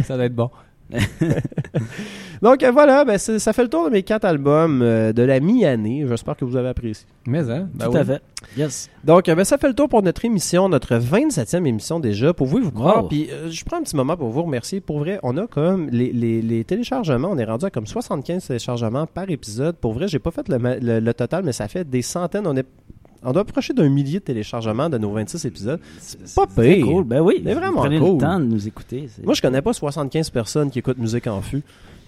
Ça 0.04 0.16
doit 0.16 0.26
être 0.26 0.36
bon. 0.36 0.50
Donc 2.42 2.62
euh, 2.64 2.72
voilà, 2.72 3.04
ben, 3.04 3.18
ça 3.18 3.52
fait 3.54 3.64
le 3.64 3.70
tour 3.70 3.86
de 3.86 3.90
mes 3.90 4.04
quatre 4.04 4.26
albums 4.26 4.82
euh, 4.82 5.12
de 5.12 5.24
la 5.24 5.40
mi-année. 5.40 6.06
J'espère 6.08 6.36
que 6.38 6.46
vous 6.46 6.56
avez 6.56 6.70
apprécié. 6.70 7.08
Mais 7.26 7.50
hein, 7.50 7.68
ben 7.74 7.86
Tout 7.86 7.92
oui. 7.94 7.98
à 7.98 8.06
fait. 8.06 8.22
Yes. 8.56 8.90
Donc, 9.04 9.28
euh, 9.28 9.36
ben, 9.36 9.44
ça 9.44 9.58
fait 9.58 9.68
le 9.68 9.74
tour 9.74 9.90
pour 9.90 10.04
notre 10.04 10.24
émission, 10.24 10.70
notre 10.70 10.96
27e 10.98 11.66
émission 11.66 12.00
déjà. 12.00 12.34
Pour 12.34 12.46
vous, 12.48 12.60
vous 12.62 12.72
croire. 12.72 13.04
Wow. 13.04 13.10
Puis, 13.10 13.28
euh, 13.32 13.50
je 13.50 13.66
prends 13.66 13.78
un 13.78 13.82
petit 13.82 13.96
moment 13.96 14.16
pour 14.16 14.30
vous 14.30 14.44
remercier. 14.44 14.80
Pour 14.82 15.00
vrai, 15.00 15.20
on 15.24 15.36
a 15.38 15.48
comme 15.48 15.90
les, 15.90 16.12
les, 16.12 16.42
les 16.42 16.64
téléchargements, 16.64 17.30
on 17.32 17.38
est 17.38 17.46
rendu 17.46 17.66
à 17.66 17.70
comme 17.72 17.88
75 17.88 18.46
téléchargements 18.48 19.08
par 19.08 19.30
épisode. 19.30 19.76
Pour 19.78 19.94
vrai, 19.94 20.08
j'ai 20.08 20.20
pas 20.20 20.32
fait 20.32 20.48
le- 20.48 21.00
le 21.00 21.14
total, 21.14 21.44
mais 21.44 21.54
ça 21.54 21.68
fait 21.68 21.90
des 21.90 22.02
centaines. 22.04 22.46
On 22.46 22.56
est 22.56 22.68
on 23.28 23.34
doit 23.34 23.42
approcher 23.42 23.74
d'un 23.74 23.90
millier 23.90 24.20
de 24.20 24.24
téléchargements 24.24 24.90
de 24.90 24.98
nos 24.98 25.12
26 25.12 25.46
épisodes. 25.46 25.80
C'est 26.00 26.34
pas 26.34 26.48
pire. 26.48 26.86
cool. 26.86 27.04
Ben 27.04 27.20
oui. 27.20 27.42
C'est 27.46 27.54
vraiment 27.54 27.82
Prenez 27.82 28.00
cool. 28.00 28.14
le 28.14 28.18
temps 28.20 28.40
de 28.40 28.46
nous 28.46 28.68
écouter. 28.68 29.10
Moi, 29.24 29.34
je 29.34 29.42
connais 29.42 29.62
pas 29.62 29.74
75 29.74 30.30
personnes 30.30 30.72
qui 30.72 30.80
écoutent 30.80 30.98
musique 30.98 31.28
en 31.28 31.42
fût. 31.42 31.62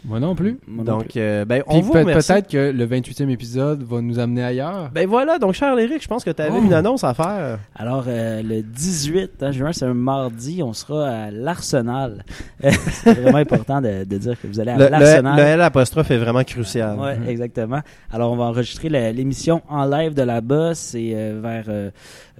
Moi 0.05 0.19
non 0.19 0.33
plus. 0.33 0.57
Moi 0.67 0.85
non 0.85 0.97
Donc, 0.99 1.17
euh, 1.17 1.43
ben, 1.45 1.61
on 1.67 1.81
vous 1.81 1.91
peut- 1.91 2.05
peut-être 2.05 2.47
que 2.49 2.71
le 2.71 2.85
28e 2.85 3.29
épisode 3.29 3.83
va 3.83 3.99
nous 4.01 4.17
amener 4.17 4.43
ailleurs. 4.43 4.89
Ben 4.93 5.07
voilà, 5.07 5.37
donc 5.39 5.53
cher 5.53 5.77
Eric, 5.77 6.01
je 6.01 6.07
pense 6.07 6.23
que 6.23 6.29
tu 6.31 6.41
avais 6.41 6.51
Oh. 6.57 6.63
une 6.63 6.73
annonce 6.73 7.03
à 7.03 7.13
faire. 7.13 7.59
Alors, 7.75 8.05
euh, 8.07 8.41
le 8.41 8.61
18 8.61 9.31
hein, 9.41 9.51
juin, 9.51 9.73
c'est 9.73 9.85
un 9.85 9.93
mardi, 9.93 10.61
on 10.63 10.71
sera 10.73 11.07
à 11.09 11.31
l'Arsenal. 11.31 12.23
c'est 12.61 13.13
vraiment 13.19 13.37
important 13.39 13.81
de, 13.81 14.05
de 14.05 14.17
dire 14.17 14.39
que 14.41 14.47
vous 14.47 14.59
allez 14.59 14.71
à 14.71 14.77
Le, 14.77 14.85
le, 14.85 14.89
l'Arsenal. 14.91 15.35
le 15.37 15.43
L 15.43 15.61
apostrophe 15.61 16.11
est 16.11 16.17
vraiment 16.17 16.43
crucial. 16.43 16.97
Ouais, 16.97 17.17
exactement. 17.27 17.81
Alors, 18.11 18.31
on 18.31 18.35
va 18.37 18.45
enregistrer 18.45 18.87
la- 18.89 19.11
l'émission 19.11 19.61
en 19.69 19.85
live 19.85 20.13
de 20.13 20.21
là-bas. 20.23 20.75
C'est 20.75 21.11
euh, 21.13 21.39
vers 21.41 21.65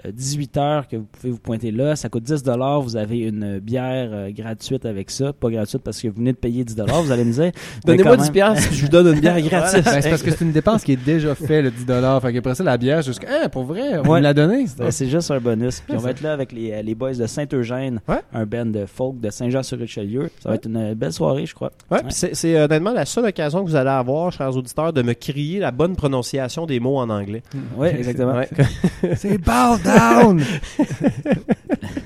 euh, 0.06 0.10
euh, 0.10 0.12
18 0.12 0.58
heures 0.58 0.88
que 0.88 0.96
vous 0.98 1.06
pouvez 1.12 1.32
vous 1.32 1.40
pointer 1.40 1.72
là. 1.72 1.96
Ça 1.96 2.10
coûte 2.10 2.24
10 2.24 2.44
dollars. 2.44 2.82
Vous 2.82 2.96
avez 2.98 3.20
une 3.20 3.60
bière 3.60 4.10
euh, 4.12 4.32
gratuite 4.32 4.86
avec 4.86 5.10
ça. 5.12 5.34
Pas 5.34 5.50
gratuite 5.50 5.82
parce 5.84 6.02
que 6.02 6.08
vous 6.08 6.16
venez 6.18 6.32
de 6.32 6.38
payer 6.38 6.64
10 6.64 6.76
dollars, 6.76 7.02
vous 7.04 7.12
allez 7.12 7.24
me 7.26 7.32
dire. 7.34 7.52
Donnez-moi 7.86 8.18
quand 8.18 8.24
10 8.24 8.32
même- 8.32 8.56
je 8.72 8.82
vous 8.84 8.90
donne 8.90 9.14
une 9.14 9.20
bière 9.20 9.40
gratis. 9.50 9.84
Ben, 9.84 10.02
c'est 10.02 10.10
parce 10.10 10.24
que 10.24 10.32
c'est 10.32 10.42
une 10.46 10.52
dépense 10.52 10.84
qui 10.84 10.94
est 10.94 11.04
déjà 11.06 11.36
faite, 11.36 11.64
le 11.64 11.72
10$. 11.72 12.22
Fait 12.22 12.34
qu'après 12.34 12.56
ça, 12.56 12.64
la 12.64 12.78
bière, 12.78 13.02
jusqu'à, 13.02 13.28
hein, 13.44 13.50
pour 13.50 13.64
vrai, 13.64 13.98
on 14.00 14.10
Ouais. 14.10 14.20
me 14.20 14.24
l'a 14.24 14.34
donné. 14.34 14.66
Ouais, 14.80 14.92
c'est 14.92 15.08
juste 15.08 15.32
un 15.32 15.40
bonus. 15.40 15.82
Puis 15.82 15.96
on 15.96 16.00
va 16.00 16.12
être 16.12 16.22
là 16.22 16.34
avec 16.34 16.52
les, 16.52 16.72
euh, 16.72 16.82
les 16.82 16.96
boys 16.96 17.14
de 17.14 17.26
Saint-Eugène, 17.28 18.00
Ouais. 18.08 18.22
un 18.34 18.46
band 18.46 18.66
de 18.66 18.86
folk 18.86 19.20
de 19.20 19.30
Saint-Jean-sur-Richelieu. 19.30 20.30
Ça 20.40 20.50
va 20.50 20.56
être 20.56 20.66
une 20.68 20.94
belle 20.94 21.14
soirée, 21.14 21.46
je 21.46 21.54
crois. 21.56 21.72
Ouais, 21.92 22.00
c'est, 22.10 22.60
honnêtement 22.60 22.92
la 22.94 23.06
seule 23.06 23.26
occasion 23.26 23.64
que 23.64 23.70
vous 23.70 23.76
allez 23.76 23.90
avoir, 23.90 24.32
chers 24.32 24.56
auditeurs, 24.56 24.94
de 24.94 25.02
me 25.02 25.14
crier 25.14 25.60
la 25.60 25.72
bonne 25.72 25.96
prononciation 25.96 26.66
des 26.66 26.80
mots 26.80 26.98
en 26.98 27.10
anglais. 27.10 27.44
Oui, 27.78 27.88
exactement. 27.90 28.34
Ouais. 28.36 28.50
C'est 29.16 29.38
bow 29.38 29.78
down! 29.96 30.42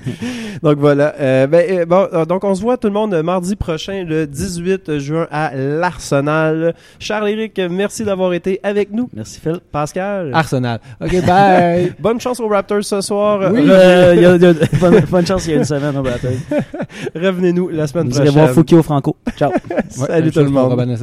donc 0.62 0.78
voilà. 0.78 1.14
Euh, 1.18 1.46
ben, 1.46 1.64
euh, 1.70 1.86
bon, 1.86 2.06
euh, 2.12 2.24
donc 2.24 2.44
on 2.44 2.54
se 2.54 2.60
voit 2.62 2.76
tout 2.76 2.88
le 2.88 2.92
monde 2.92 3.14
mardi 3.22 3.56
prochain, 3.56 4.04
le 4.04 4.26
18 4.26 4.98
juin 4.98 5.26
à 5.30 5.54
l'Arsenal. 5.54 6.74
Charles 6.98 7.28
Éric, 7.30 7.60
merci 7.70 8.04
d'avoir 8.04 8.32
été 8.34 8.60
avec 8.62 8.92
nous. 8.92 9.08
Merci 9.14 9.40
Phil. 9.40 9.60
Pascal. 9.72 10.30
Arsenal. 10.34 10.80
OK, 11.00 11.22
bye! 11.26 11.92
Bonne 11.98 12.20
chance 12.20 12.40
aux 12.40 12.48
Raptors 12.48 12.84
ce 12.84 13.00
soir. 13.00 13.50
Oui. 13.52 13.60
Euh, 13.68 14.14
y 14.14 14.24
a- 14.24 14.36
y 14.36 14.46
a- 14.46 14.54
bonne, 14.80 15.00
bonne 15.10 15.26
chance, 15.26 15.46
il 15.46 15.50
y 15.52 15.54
a 15.54 15.58
une 15.58 15.64
semaine 15.64 15.96
au 15.96 16.02
bataille. 16.02 16.38
Revenez-nous 17.14 17.68
la 17.70 17.86
semaine 17.86 18.08
Vous 18.08 18.14
prochaine. 18.16 18.32
voir 18.34 18.50
Fouki 18.50 18.74
au 18.74 18.82
Franco. 18.82 19.16
Ciao. 19.36 19.50
Ouais, 19.50 19.76
Salut 19.88 20.30
tout 20.30 20.40
le 20.40 20.50
monde. 20.50 20.98